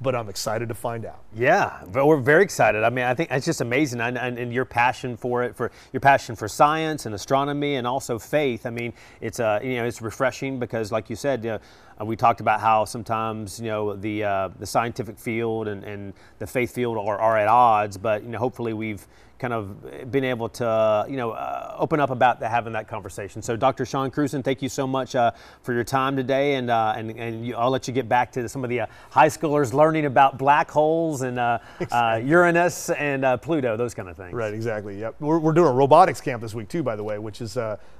But 0.00 0.14
I'm 0.14 0.28
excited 0.28 0.68
to 0.68 0.74
find 0.74 1.04
out. 1.04 1.22
Yeah, 1.34 1.82
we're 1.84 2.18
very 2.18 2.42
excited. 2.42 2.84
I 2.84 2.90
mean, 2.90 3.04
I 3.04 3.14
think 3.14 3.30
it's 3.30 3.46
just 3.46 3.60
amazing, 3.60 4.00
and, 4.00 4.18
and, 4.18 4.38
and, 4.38 4.52
your 4.52 4.64
passion 4.64 5.16
for 5.16 5.42
it, 5.42 5.56
for 5.56 5.70
your 5.92 6.00
passion 6.00 6.36
for 6.36 6.48
science 6.48 7.06
and 7.06 7.14
astronomy, 7.14 7.76
and 7.76 7.86
also 7.86 8.18
faith. 8.18 8.66
I 8.66 8.70
mean, 8.70 8.92
it's 9.20 9.40
uh, 9.40 9.60
you 9.62 9.76
know 9.76 9.84
it's 9.84 10.02
refreshing 10.02 10.58
because, 10.58 10.92
like 10.92 11.08
you 11.08 11.16
said, 11.16 11.44
you 11.44 11.50
know, 11.50 11.58
uh, 12.00 12.04
we 12.04 12.16
talked 12.16 12.40
about 12.40 12.60
how 12.60 12.84
sometimes 12.84 13.58
you 13.58 13.66
know 13.66 13.96
the 13.96 14.24
uh, 14.24 14.48
the 14.58 14.66
scientific 14.66 15.18
field 15.18 15.68
and, 15.68 15.82
and 15.84 16.12
the 16.38 16.46
faith 16.46 16.72
field 16.72 16.98
are, 16.98 17.18
are 17.18 17.38
at 17.38 17.48
odds, 17.48 17.96
but 17.96 18.22
you 18.22 18.28
know 18.28 18.38
hopefully 18.38 18.72
we've 18.72 19.06
kind 19.38 19.52
of 19.52 20.10
been 20.10 20.24
able 20.24 20.48
to, 20.48 21.06
you 21.08 21.16
know, 21.16 21.32
uh, 21.32 21.74
open 21.78 22.00
up 22.00 22.10
about 22.10 22.40
the, 22.40 22.48
having 22.48 22.72
that 22.72 22.88
conversation. 22.88 23.42
So, 23.42 23.56
Dr. 23.56 23.84
Shawn 23.84 24.10
Cruzen, 24.10 24.42
thank 24.42 24.62
you 24.62 24.68
so 24.68 24.86
much 24.86 25.14
uh, 25.14 25.32
for 25.62 25.72
your 25.72 25.84
time 25.84 26.16
today, 26.16 26.54
and 26.54 26.70
uh, 26.70 26.94
and, 26.96 27.10
and 27.10 27.46
you, 27.46 27.54
I'll 27.54 27.70
let 27.70 27.86
you 27.86 27.94
get 27.94 28.08
back 28.08 28.32
to 28.32 28.48
some 28.48 28.64
of 28.64 28.70
the 28.70 28.80
uh, 28.80 28.86
high 29.10 29.28
schoolers 29.28 29.72
learning 29.72 30.06
about 30.06 30.38
black 30.38 30.70
holes 30.70 31.22
and 31.22 31.38
uh, 31.38 31.58
uh, 31.90 32.20
Uranus 32.24 32.90
and 32.90 33.40
Pluto, 33.42 33.76
those 33.76 33.94
kind 33.94 34.08
of 34.08 34.16
things. 34.16 34.32
Right, 34.32 34.54
exactly. 34.54 34.98
Yep, 35.00 35.16
we're, 35.20 35.38
we're 35.38 35.52
doing 35.52 35.68
a 35.68 35.72
robotics 35.72 36.20
camp 36.20 36.42
this 36.42 36.54
week 36.54 36.68
too, 36.68 36.82
by 36.82 36.96
the 36.96 37.04
way, 37.04 37.18
which 37.18 37.40
is 37.40 37.58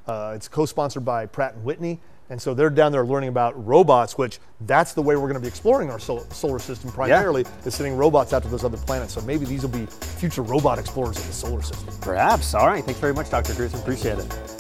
it's 0.09 0.49
co-sponsored 0.49 1.05
by 1.05 1.27
Pratt 1.27 1.55
and 1.55 1.65
Whitney. 1.65 2.01
And 2.29 2.41
so 2.43 2.55
they're 2.55 2.71
down 2.71 2.93
there 2.93 3.05
learning 3.05 3.29
about 3.29 3.65
robots, 3.65 4.19
which 4.19 4.41
that's 4.63 4.95
the 4.95 5.03
way 5.03 5.15
we're 5.15 5.23
going 5.23 5.35
to 5.35 5.41
be 5.41 5.47
exploring 5.47 5.91
our 5.91 6.01
solar 6.01 6.59
system 6.59 6.91
primarily, 6.91 7.43
yeah. 7.43 7.67
is 7.67 7.75
sending 7.75 7.97
robots 7.97 8.33
out 8.33 8.43
to 8.43 8.49
those 8.49 8.65
other 8.65 8.79
planets. 8.79 9.13
So 9.15 9.21
maybe 9.21 9.47
these 9.47 9.63
will 9.63 9.71
be 9.71 9.87
future 9.87 10.43
robot 10.43 10.79
explorers 10.79 11.19
of 11.19 11.27
the 11.27 11.33
solar 11.33 11.63
system. 11.63 11.95
Perhaps. 12.01 12.55
All 12.55 12.67
right. 12.67 12.85
Thanks 12.85 13.01
very 13.01 13.15
much, 13.15 13.31
Dr. 13.31 13.55
Cruzen. 13.55 13.79
Appreciate 13.81 14.19
it. 14.19 14.57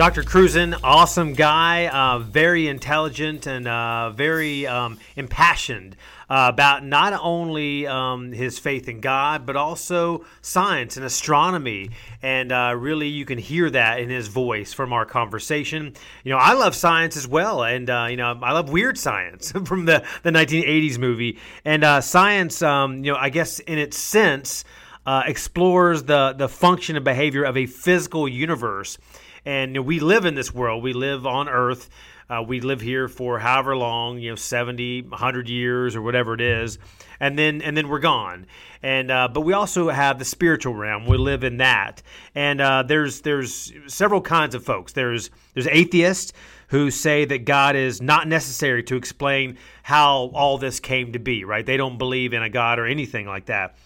Dr. 0.00 0.22
Cruzen, 0.22 0.74
awesome 0.82 1.34
guy, 1.34 1.88
uh, 1.88 2.20
very 2.20 2.68
intelligent 2.68 3.46
and 3.46 3.68
uh, 3.68 4.08
very 4.08 4.66
um, 4.66 4.98
impassioned 5.14 5.94
about 6.30 6.84
not 6.84 7.12
only 7.20 7.88
um, 7.88 8.30
his 8.30 8.58
faith 8.58 8.88
in 8.88 9.00
God, 9.00 9.44
but 9.44 9.56
also 9.56 10.24
science 10.42 10.96
and 10.96 11.04
astronomy. 11.04 11.90
And 12.22 12.52
uh, 12.52 12.74
really, 12.78 13.08
you 13.08 13.24
can 13.24 13.38
hear 13.38 13.68
that 13.70 13.98
in 13.98 14.08
his 14.08 14.28
voice 14.28 14.72
from 14.72 14.92
our 14.92 15.04
conversation. 15.04 15.94
You 16.22 16.30
know, 16.30 16.38
I 16.38 16.52
love 16.52 16.76
science 16.76 17.16
as 17.16 17.26
well. 17.26 17.64
And, 17.64 17.90
uh, 17.90 18.06
you 18.08 18.16
know, 18.16 18.38
I 18.42 18.52
love 18.52 18.70
weird 18.70 18.96
science 18.96 19.50
from 19.64 19.86
the, 19.86 20.04
the 20.22 20.30
1980s 20.30 20.98
movie. 20.98 21.38
And 21.64 21.82
uh, 21.82 22.00
science, 22.00 22.62
um, 22.62 23.04
you 23.04 23.12
know, 23.12 23.18
I 23.18 23.30
guess 23.30 23.58
in 23.58 23.78
its 23.78 23.98
sense, 23.98 24.64
uh, 25.06 25.24
explores 25.26 26.04
the, 26.04 26.34
the 26.36 26.48
function 26.48 26.94
and 26.94 27.04
behavior 27.04 27.42
of 27.42 27.56
a 27.56 27.66
physical 27.66 28.28
universe. 28.28 28.98
And 29.44 29.84
we 29.84 29.98
live 29.98 30.26
in 30.26 30.34
this 30.34 30.54
world, 30.54 30.82
we 30.82 30.92
live 30.92 31.26
on 31.26 31.48
Earth. 31.48 31.88
Uh, 32.30 32.40
we 32.40 32.60
live 32.60 32.80
here 32.80 33.08
for 33.08 33.40
however 33.40 33.76
long, 33.76 34.20
you 34.20 34.30
know, 34.30 34.36
70, 34.36 35.02
100 35.02 35.48
years 35.48 35.96
or 35.96 36.02
whatever 36.02 36.32
it 36.34 36.40
is, 36.40 36.78
and 37.18 37.36
then 37.36 37.60
and 37.60 37.76
then 37.76 37.88
we're 37.88 37.98
gone. 37.98 38.46
And 38.84 39.10
uh, 39.10 39.26
but 39.28 39.40
we 39.40 39.52
also 39.52 39.88
have 39.88 40.20
the 40.20 40.24
spiritual 40.24 40.74
realm. 40.74 41.06
We 41.06 41.18
live 41.18 41.42
in 41.42 41.56
that. 41.56 42.02
And 42.36 42.60
uh, 42.60 42.84
there's 42.84 43.22
there's 43.22 43.72
several 43.88 44.20
kinds 44.20 44.54
of 44.54 44.64
folks. 44.64 44.92
There's 44.92 45.30
there's 45.54 45.66
atheists 45.66 46.32
who 46.68 46.92
say 46.92 47.24
that 47.24 47.44
God 47.44 47.74
is 47.74 48.00
not 48.00 48.28
necessary 48.28 48.84
to 48.84 48.96
explain 48.96 49.58
how 49.82 50.30
all 50.32 50.56
this 50.56 50.78
came 50.78 51.12
to 51.14 51.18
be. 51.18 51.44
Right? 51.44 51.66
They 51.66 51.76
don't 51.76 51.98
believe 51.98 52.32
in 52.32 52.44
a 52.44 52.48
God 52.48 52.78
or 52.78 52.86
anything 52.86 53.26
like 53.26 53.46
that. 53.46 53.76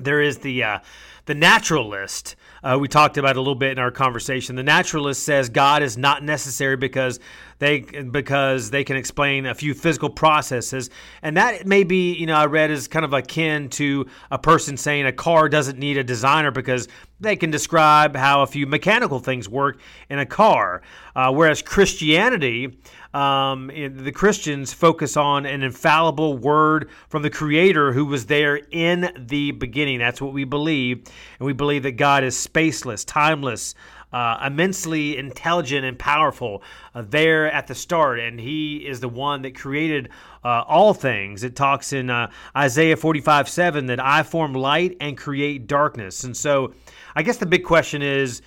There 0.00 0.20
is 0.20 0.38
the 0.38 0.64
uh, 0.64 0.78
the 1.26 1.34
naturalist 1.34 2.34
uh, 2.64 2.78
we 2.80 2.88
talked 2.88 3.18
about 3.18 3.36
a 3.36 3.40
little 3.40 3.54
bit 3.54 3.72
in 3.72 3.78
our 3.78 3.90
conversation. 3.90 4.56
The 4.56 4.62
naturalist 4.62 5.22
says 5.22 5.50
God 5.50 5.82
is 5.82 5.98
not 5.98 6.24
necessary 6.24 6.76
because 6.76 7.20
they 7.58 7.80
because 7.80 8.70
they 8.70 8.82
can 8.84 8.96
explain 8.96 9.44
a 9.44 9.54
few 9.54 9.74
physical 9.74 10.08
processes, 10.08 10.88
and 11.22 11.36
that 11.36 11.66
may 11.66 11.84
be 11.84 12.14
you 12.14 12.26
know 12.26 12.34
I 12.34 12.46
read 12.46 12.70
is 12.70 12.88
kind 12.88 13.04
of 13.04 13.12
akin 13.12 13.68
to 13.70 14.06
a 14.30 14.38
person 14.38 14.78
saying 14.78 15.04
a 15.04 15.12
car 15.12 15.48
doesn't 15.50 15.78
need 15.78 15.98
a 15.98 16.04
designer 16.04 16.50
because 16.50 16.88
they 17.20 17.36
can 17.36 17.50
describe 17.50 18.16
how 18.16 18.42
a 18.42 18.46
few 18.46 18.66
mechanical 18.66 19.18
things 19.18 19.48
work 19.48 19.78
in 20.08 20.18
a 20.18 20.26
car, 20.26 20.82
uh, 21.14 21.30
whereas 21.30 21.60
Christianity 21.60 22.78
um, 23.14 23.68
the 23.68 24.12
Christians 24.12 24.72
focus 24.72 25.16
on 25.16 25.46
an 25.46 25.62
infallible 25.62 26.36
word 26.36 26.90
from 27.08 27.22
the 27.22 27.30
Creator 27.30 27.92
who 27.92 28.04
was 28.04 28.26
there 28.26 28.56
in 28.56 29.12
the 29.16 29.52
beginning. 29.52 30.00
That's 30.00 30.20
what 30.20 30.32
we 30.32 30.44
believe. 30.44 31.04
And 31.38 31.46
we 31.46 31.52
believe 31.52 31.84
that 31.84 31.92
God 31.92 32.24
is 32.24 32.34
spaceless, 32.36 33.04
timeless, 33.06 33.76
uh, 34.12 34.38
immensely 34.44 35.16
intelligent 35.16 35.84
and 35.84 35.96
powerful 35.98 36.62
uh, 36.94 37.02
there 37.02 37.50
at 37.50 37.68
the 37.68 37.74
start. 37.74 38.18
And 38.18 38.40
He 38.40 38.78
is 38.78 38.98
the 38.98 39.08
one 39.08 39.42
that 39.42 39.56
created 39.56 40.08
uh, 40.44 40.64
all 40.66 40.92
things. 40.92 41.44
It 41.44 41.54
talks 41.54 41.92
in 41.92 42.10
uh, 42.10 42.30
Isaiah 42.56 42.96
45 42.96 43.48
7 43.48 43.86
that 43.86 44.00
I 44.00 44.24
form 44.24 44.54
light 44.54 44.96
and 45.00 45.16
create 45.16 45.68
darkness. 45.68 46.24
And 46.24 46.36
so 46.36 46.74
I 47.14 47.22
guess 47.22 47.36
the 47.36 47.46
big 47.46 47.64
question 47.64 48.02
is 48.02 48.42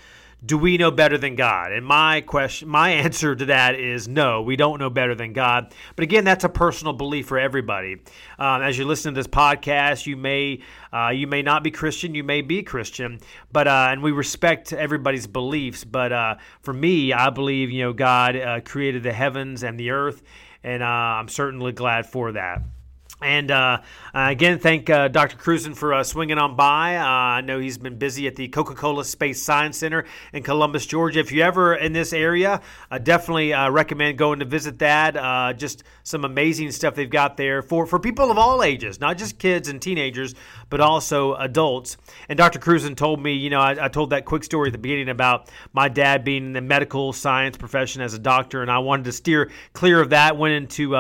do 0.46 0.58
we 0.58 0.78
know 0.78 0.92
better 0.92 1.18
than 1.18 1.36
God? 1.36 1.72
And 1.72 1.86
my 1.86 2.22
question, 2.22 2.70
my 2.70 2.90
answer 3.08 3.36
to 3.36 3.46
that 3.46 3.80
is 3.80 4.08
no, 4.08 4.42
we 4.42 4.56
don't 4.56 4.80
know 4.80 4.90
better 4.90 5.16
than 5.16 5.34
God. 5.34 5.74
But 5.96 6.04
again, 6.04 6.24
that's 6.24 6.44
a 6.44 6.50
personal 6.50 6.94
belief 6.94 7.28
for 7.28 7.40
everybody. 7.40 7.98
Um, 8.38 8.62
as 8.62 8.78
you 8.78 8.86
listen 8.86 9.14
to 9.14 9.20
this 9.20 9.28
podcast, 9.28 10.06
you 10.06 10.16
may 10.16 10.62
uh, 10.94 11.10
you 11.10 11.28
may 11.28 11.42
not 11.42 11.64
be 11.64 11.72
Christian, 11.72 12.16
you 12.16 12.24
may 12.24 12.42
be 12.42 12.64
Christian, 12.64 13.20
but 13.52 13.68
uh, 13.68 13.88
and 13.92 14.04
we 14.04 14.12
respect 14.12 14.74
everybody's 14.74 15.28
beliefs. 15.28 15.84
But 15.84 16.12
uh, 16.12 16.36
for 16.62 16.74
me, 16.74 17.14
I 17.14 17.30
believe 17.30 17.72
you 17.72 17.84
know 17.84 17.94
God 17.94 18.36
uh, 18.36 18.62
created 18.62 19.04
the 19.04 19.14
heavens 19.14 19.64
and 19.64 19.80
the 19.80 19.92
earth, 19.92 20.22
and 20.64 20.84
uh, 20.84 20.86
I'm 20.86 21.30
certainly 21.30 21.72
glad 21.72 22.06
for 22.06 22.34
that. 22.34 22.62
And 23.20 23.50
uh, 23.50 23.82
uh, 24.14 24.28
again, 24.30 24.60
thank 24.60 24.92
uh, 24.92 25.08
Dr. 25.08 25.38
Cruzen 25.38 25.74
for 25.74 25.92
uh, 25.92 26.04
swinging 26.04 26.38
on 26.38 26.56
by. 26.56 26.98
Uh, 26.98 27.04
I 27.04 27.42
know 27.42 27.58
he's 27.60 27.80
been 27.80 27.98
busy 27.98 28.28
at 28.28 28.36
the 28.36 28.48
Coca 28.48 28.76
Cola 28.76 29.04
Space 29.04 29.42
Science 29.42 29.78
Center 29.78 30.06
in 30.34 30.44
Columbus, 30.44 30.86
Georgia. 30.86 31.20
If 31.22 31.32
you're 31.32 31.48
ever 31.48 31.74
in 31.74 31.94
this 31.94 32.14
area, 32.14 32.62
I 32.92 33.00
definitely 33.00 33.54
uh, 33.54 33.72
recommend 33.72 34.20
going 34.20 34.38
to 34.40 34.46
visit 34.46 34.78
that. 34.80 35.58
just 35.58 35.84
some 36.04 36.26
amazing 36.26 36.72
stuff 36.72 36.94
they've 36.94 37.10
got 37.10 37.38
there 37.38 37.64
for, 37.64 37.88
for 37.88 37.98
people 38.00 38.30
of 38.30 38.38
all 38.38 38.62
ages, 38.62 39.00
not 39.00 39.18
just 39.18 39.40
kids 39.40 39.68
and 39.68 39.82
teenagers, 39.82 40.36
but 40.70 40.80
also 40.80 41.34
adults. 41.36 41.98
And 42.30 42.38
Dr. 42.38 42.60
Cruzen 42.60 42.96
told 42.96 43.20
me, 43.20 43.34
you 43.34 43.50
know, 43.50 43.60
I, 43.60 43.86
I 43.86 43.88
told 43.88 44.12
that 44.12 44.26
quick 44.26 44.44
story 44.44 44.68
at 44.68 44.74
the 44.74 44.78
beginning 44.78 45.10
about 45.10 45.50
my 45.74 45.90
dad 45.90 46.24
being 46.24 46.46
in 46.46 46.54
the 46.54 46.62
medical 46.62 47.14
science 47.14 47.58
profession 47.58 48.04
as 48.04 48.14
a 48.14 48.20
doctor, 48.20 48.62
and 48.62 48.70
I 48.70 48.78
wanted 48.78 49.06
to 49.06 49.12
steer 49.12 49.50
clear 49.74 50.00
of 50.00 50.12
that, 50.12 50.38
went 50.38 50.54
into 50.54 50.96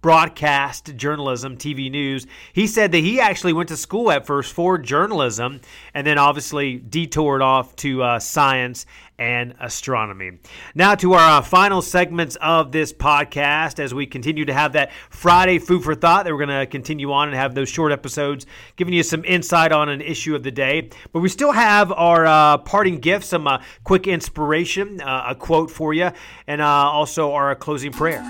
broadcast 0.00 0.94
journalism 0.96 1.56
TV 1.56 1.90
News. 1.90 2.26
He 2.52 2.66
said 2.66 2.92
that 2.92 2.98
he 2.98 3.20
actually 3.20 3.52
went 3.52 3.68
to 3.70 3.76
school 3.76 4.10
at 4.10 4.26
first 4.26 4.52
for 4.52 4.78
journalism 4.78 5.60
and 5.94 6.06
then 6.06 6.18
obviously 6.18 6.76
detoured 6.76 7.42
off 7.42 7.74
to 7.76 8.02
uh, 8.02 8.18
science 8.18 8.86
and 9.18 9.54
astronomy. 9.58 10.38
Now, 10.74 10.94
to 10.96 11.14
our 11.14 11.38
uh, 11.38 11.42
final 11.42 11.82
segments 11.82 12.36
of 12.36 12.70
this 12.70 12.92
podcast 12.92 13.80
as 13.80 13.92
we 13.92 14.06
continue 14.06 14.44
to 14.44 14.54
have 14.54 14.74
that 14.74 14.92
Friday 15.10 15.58
food 15.58 15.82
for 15.82 15.94
thought 15.94 16.24
that 16.24 16.32
we're 16.32 16.46
going 16.46 16.60
to 16.60 16.66
continue 16.66 17.12
on 17.12 17.28
and 17.28 17.36
have 17.36 17.54
those 17.54 17.68
short 17.68 17.90
episodes 17.90 18.46
giving 18.76 18.94
you 18.94 19.02
some 19.02 19.24
insight 19.24 19.72
on 19.72 19.88
an 19.88 20.00
issue 20.00 20.36
of 20.36 20.44
the 20.44 20.52
day. 20.52 20.90
But 21.12 21.20
we 21.20 21.28
still 21.28 21.52
have 21.52 21.90
our 21.90 22.26
uh, 22.26 22.58
parting 22.58 23.00
gift, 23.00 23.24
some 23.24 23.48
uh, 23.48 23.62
quick 23.82 24.06
inspiration, 24.06 25.00
uh, 25.00 25.24
a 25.28 25.34
quote 25.34 25.70
for 25.70 25.92
you, 25.92 26.10
and 26.46 26.60
uh, 26.60 26.66
also 26.66 27.32
our 27.32 27.54
closing 27.56 27.92
prayer. 27.92 28.22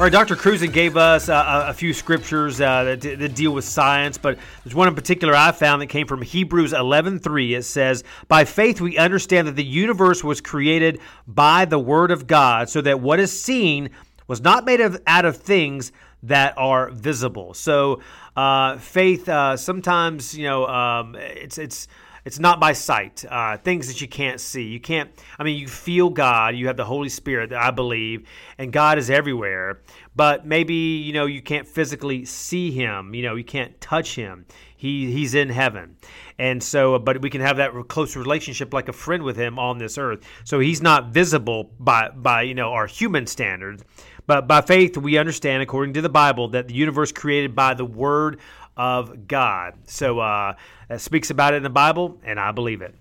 All 0.00 0.04
right, 0.04 0.12
Dr. 0.12 0.34
Cruzen 0.34 0.70
gave 0.70 0.96
us 0.96 1.28
uh, 1.28 1.66
a 1.68 1.74
few 1.74 1.92
scriptures 1.92 2.58
uh, 2.58 2.84
that, 2.84 3.02
that, 3.02 3.34
deal 3.34 3.52
with 3.52 3.66
science, 3.66 4.16
but 4.16 4.38
there's 4.64 4.74
one 4.74 4.88
in 4.88 4.94
particular 4.94 5.36
I 5.36 5.52
found 5.52 5.82
that 5.82 5.88
came 5.88 6.06
from 6.06 6.22
Hebrews 6.22 6.72
11:3. 6.72 7.54
It 7.54 7.64
says, 7.64 8.02
"By 8.26 8.46
faith 8.46 8.80
we 8.80 8.96
understand 8.96 9.46
that 9.46 9.56
the 9.56 9.62
universe 9.62 10.24
was 10.24 10.40
created 10.40 11.00
by 11.28 11.66
the 11.66 11.78
word 11.78 12.10
of 12.12 12.26
God, 12.26 12.70
so 12.70 12.80
that 12.80 13.00
what 13.00 13.20
is 13.20 13.30
seen 13.30 13.90
was 14.26 14.40
not 14.40 14.64
made 14.64 14.80
of, 14.80 14.98
out 15.06 15.26
of 15.26 15.36
things 15.36 15.92
that 16.22 16.54
are 16.56 16.88
visible." 16.88 17.52
So, 17.52 18.00
uh, 18.36 18.78
faith 18.78 19.28
uh, 19.28 19.58
sometimes, 19.58 20.34
you 20.34 20.44
know, 20.44 20.66
um, 20.66 21.14
it's 21.14 21.58
it's 21.58 21.88
it's 22.24 22.38
not 22.38 22.60
by 22.60 22.72
sight. 22.72 23.24
Uh, 23.28 23.56
things 23.56 23.88
that 23.88 24.00
you 24.00 24.08
can't 24.08 24.40
see. 24.40 24.64
You 24.64 24.80
can't. 24.80 25.10
I 25.38 25.44
mean, 25.44 25.58
you 25.58 25.68
feel 25.68 26.10
God. 26.10 26.54
You 26.56 26.66
have 26.66 26.76
the 26.76 26.84
Holy 26.84 27.08
Spirit. 27.08 27.52
I 27.52 27.70
believe, 27.70 28.28
and 28.58 28.72
God 28.72 28.98
is 28.98 29.10
everywhere. 29.10 29.80
But 30.14 30.46
maybe 30.46 30.74
you 30.74 31.12
know 31.12 31.26
you 31.26 31.42
can't 31.42 31.66
physically 31.66 32.24
see 32.24 32.70
Him. 32.70 33.14
You 33.14 33.22
know 33.22 33.36
you 33.36 33.44
can't 33.44 33.80
touch 33.80 34.14
Him. 34.14 34.46
He 34.76 35.12
He's 35.12 35.34
in 35.34 35.48
heaven, 35.48 35.96
and 36.38 36.62
so. 36.62 36.98
But 36.98 37.22
we 37.22 37.30
can 37.30 37.40
have 37.40 37.56
that 37.58 37.72
close 37.88 38.16
relationship 38.16 38.74
like 38.74 38.88
a 38.88 38.92
friend 38.92 39.22
with 39.22 39.36
Him 39.36 39.58
on 39.58 39.78
this 39.78 39.98
earth. 39.98 40.24
So 40.44 40.60
He's 40.60 40.82
not 40.82 41.10
visible 41.10 41.70
by 41.78 42.10
by 42.10 42.42
you 42.42 42.54
know 42.54 42.72
our 42.72 42.86
human 42.86 43.26
standards. 43.26 43.84
But 44.26 44.46
by 44.46 44.60
faith, 44.60 44.96
we 44.96 45.18
understand, 45.18 45.60
according 45.60 45.94
to 45.94 46.02
the 46.02 46.08
Bible, 46.08 46.46
that 46.50 46.68
the 46.68 46.74
universe 46.74 47.10
created 47.10 47.56
by 47.56 47.74
the 47.74 47.84
word 47.84 48.38
of 48.80 49.28
God. 49.28 49.74
So 49.84 50.20
uh, 50.20 50.54
that 50.88 51.02
speaks 51.02 51.28
about 51.28 51.52
it 51.52 51.58
in 51.58 51.62
the 51.62 51.68
Bible, 51.68 52.18
and 52.24 52.40
I 52.40 52.50
believe 52.50 52.80
it. 52.80 52.94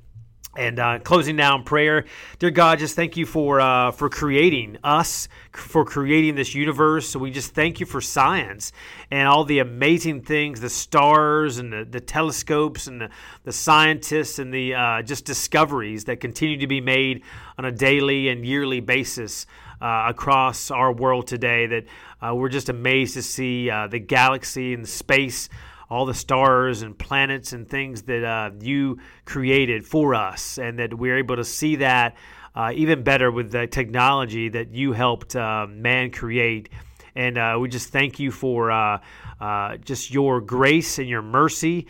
And 0.58 0.78
uh, 0.78 1.00
closing 1.00 1.38
now 1.38 1.56
in 1.56 1.64
prayer, 1.64 2.04
dear 2.38 2.52
God, 2.52 2.80
just 2.80 2.96
thank 2.96 3.16
you 3.16 3.26
for 3.26 3.62
uh, 3.62 3.92
for 3.92 4.10
creating 4.10 4.78
us, 4.84 5.30
for 5.54 5.86
creating 5.86 6.36
this 6.36 6.54
universe. 6.54 7.08
So 7.08 7.20
we 7.20 7.32
just 7.32 7.54
thank 7.54 7.80
you 7.80 7.86
for 7.86 8.02
science 8.02 8.74
and 9.10 9.26
all 9.26 9.46
the 9.46 9.60
amazing 9.60 10.24
things, 10.24 10.60
the 10.60 10.70
stars 10.70 11.60
and 11.60 11.72
the, 11.72 11.86
the 11.90 12.02
telescopes 12.02 12.88
and 12.88 13.00
the, 13.00 13.10
the 13.46 13.54
scientists 13.54 14.38
and 14.38 14.54
the 14.54 14.74
uh, 14.74 15.02
just 15.04 15.24
discoveries 15.24 16.04
that 16.06 16.20
continue 16.20 16.58
to 16.58 16.68
be 16.68 16.82
made 16.82 17.22
on 17.58 17.64
a 17.64 17.72
daily 17.72 18.28
and 18.28 18.44
yearly 18.44 18.82
basis 18.82 19.46
uh, 19.82 20.08
across 20.10 20.72
our 20.72 20.92
world 20.92 21.28
today. 21.28 21.68
That 21.68 21.86
uh, 22.22 22.36
we're 22.36 22.50
just 22.50 22.68
amazed 22.70 23.14
to 23.14 23.22
see 23.22 23.70
uh, 23.70 23.88
the 23.88 24.00
galaxy 24.00 24.74
and 24.74 24.90
space 24.90 25.48
all 25.90 26.06
the 26.06 26.14
stars 26.14 26.82
and 26.82 26.98
planets 26.98 27.54
and 27.54 27.68
things 27.68 28.04
that 28.04 28.24
uh, 28.24 28.52
you 28.62 29.00
created 29.26 29.86
for 29.86 30.14
us, 30.14 30.58
and 30.58 30.80
that 30.80 30.94
we're 30.94 31.18
able 31.18 31.36
to 31.36 31.44
see 31.44 31.78
that 31.78 32.16
uh, 32.56 32.72
even 32.76 33.04
better 33.04 33.32
with 33.32 33.52
the 33.52 33.68
technology 33.68 34.50
that 34.50 34.74
you 34.74 34.92
helped 34.92 35.36
uh, 35.36 35.66
man 35.70 36.12
create. 36.12 36.70
And 37.16 37.38
uh, 37.38 37.58
we 37.60 37.70
just 37.70 37.90
thank 37.90 38.20
you 38.20 38.32
for 38.32 38.72
uh, 38.72 39.00
uh, 39.40 39.78
just 39.78 40.12
your 40.12 40.42
grace 40.42 41.00
and 41.00 41.08
your 41.08 41.22
mercy 41.22 41.88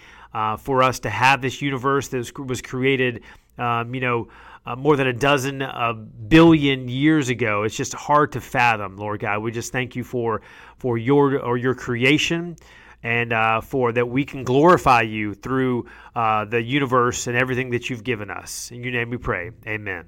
for 0.60 0.84
us 0.84 1.00
to 1.00 1.10
have 1.10 1.41
this 1.41 1.62
universe 1.62 2.08
that 2.10 2.39
was 2.39 2.62
created, 2.62 3.24
um, 3.58 3.93
you 3.93 4.02
know. 4.02 4.28
Uh, 4.66 4.76
more 4.76 4.97
than 4.97 5.08
a 5.08 5.14
dozen 5.14 5.62
uh, 5.62 5.93
billion 5.93 6.89
years 6.89 7.30
ago. 7.30 7.64
It's 7.64 7.78
just 7.78 7.93
hard 7.93 8.34
to 8.34 8.41
fathom, 8.41 8.97
Lord 8.97 9.22
God. 9.22 9.41
We 9.41 9.52
just 9.52 9.72
thank 9.72 9.95
you 9.95 10.04
for 10.04 10.41
for 10.78 10.97
your 10.97 11.39
or 11.39 11.58
your 11.58 11.74
creation 11.74 12.58
and 13.04 13.34
uh, 13.34 13.62
for 13.62 13.91
that 13.91 14.08
we 14.08 14.26
can 14.26 14.43
glorify 14.43 15.02
you 15.02 15.34
through 15.34 15.88
uh, 16.16 16.45
the 16.45 16.62
universe 16.62 17.28
and 17.28 17.38
everything 17.38 17.72
that 17.72 17.89
you've 17.89 18.04
given 18.04 18.30
us. 18.30 18.72
In 18.72 18.84
your 18.84 18.91
name 18.91 19.10
we 19.10 19.18
pray. 19.18 19.52
Amen. 19.68 20.06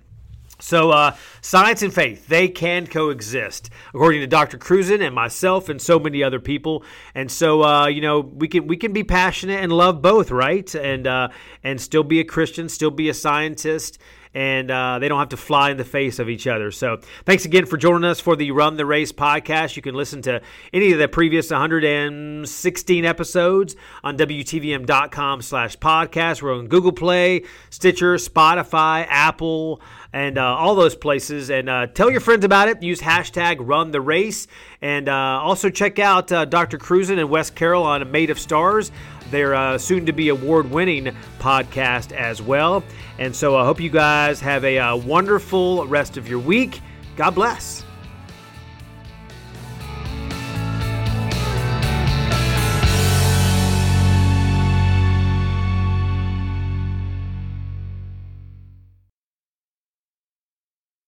So, 0.61 0.91
uh, 0.91 1.15
science 1.41 1.81
and 1.81 1.91
faith, 1.91 2.27
they 2.27 2.47
can 2.47 2.85
coexist, 2.85 3.71
according 3.95 4.21
to 4.21 4.27
Dr. 4.27 4.59
Cruzen 4.59 5.01
and 5.01 5.13
myself 5.15 5.69
and 5.69 5.81
so 5.81 5.97
many 5.97 6.23
other 6.23 6.39
people. 6.39 6.83
And 7.15 7.31
so, 7.31 7.63
uh, 7.63 7.87
you 7.87 8.01
know, 8.01 8.19
we 8.19 8.47
can 8.47 8.67
we 8.67 8.77
can 8.77 8.93
be 8.93 9.03
passionate 9.03 9.63
and 9.63 9.73
love 9.73 10.03
both, 10.03 10.29
right? 10.29 10.73
And 10.75 11.07
uh, 11.07 11.29
and 11.63 11.81
still 11.81 12.03
be 12.03 12.19
a 12.19 12.23
Christian, 12.23 12.69
still 12.69 12.91
be 12.91 13.09
a 13.09 13.13
scientist, 13.13 13.97
and 14.33 14.71
uh, 14.71 14.99
they 14.99 15.07
don't 15.07 15.19
have 15.19 15.29
to 15.29 15.37
fly 15.37 15.71
in 15.71 15.77
the 15.77 15.85
face 15.85 16.19
of 16.19 16.29
each 16.29 16.47
other. 16.47 16.71
So, 16.71 16.99
thanks 17.25 17.45
again 17.45 17.65
for 17.65 17.77
joining 17.77 18.09
us 18.09 18.19
for 18.19 18.35
the 18.35 18.51
Run 18.51 18.77
the 18.77 18.85
Race 18.85 19.11
podcast. 19.11 19.75
You 19.75 19.81
can 19.81 19.95
listen 19.95 20.21
to 20.23 20.41
any 20.71 20.91
of 20.93 20.99
the 20.99 21.07
previous 21.07 21.51
116 21.51 23.05
episodes 23.05 23.75
on 24.03 24.17
WTVM.com 24.17 25.41
slash 25.41 25.77
podcast. 25.77 26.41
We're 26.41 26.55
on 26.55 26.67
Google 26.67 26.93
Play, 26.93 27.43
Stitcher, 27.69 28.15
Spotify, 28.15 29.05
Apple, 29.09 29.81
and 30.13 30.37
uh, 30.37 30.55
all 30.55 30.75
those 30.75 30.95
places. 30.95 31.49
And 31.49 31.69
uh, 31.69 31.87
tell 31.87 32.09
your 32.09 32.21
friends 32.21 32.45
about 32.45 32.69
it. 32.69 32.81
Use 32.81 33.01
hashtag 33.01 33.57
Run 33.59 33.91
the 33.91 34.01
Race. 34.01 34.47
And 34.81 35.09
uh, 35.09 35.13
also 35.13 35.69
check 35.69 35.99
out 35.99 36.31
uh, 36.31 36.45
Dr. 36.45 36.77
Cruzen 36.77 37.19
and 37.19 37.29
Wes 37.29 37.49
Carroll 37.49 37.83
on 37.83 38.09
Made 38.11 38.29
of 38.29 38.39
Stars 38.39 38.91
their 39.31 39.55
uh, 39.55 39.77
soon 39.77 40.05
to 40.05 40.11
be 40.11 40.29
award 40.29 40.69
winning 40.69 41.15
podcast 41.39 42.11
as 42.11 42.41
well. 42.41 42.83
And 43.17 43.35
so 43.35 43.57
I 43.57 43.65
hope 43.65 43.79
you 43.79 43.89
guys 43.89 44.39
have 44.41 44.63
a 44.63 44.77
uh, 44.77 44.95
wonderful 44.97 45.87
rest 45.87 46.17
of 46.17 46.27
your 46.27 46.39
week. 46.39 46.81
God 47.15 47.31
bless. 47.31 47.80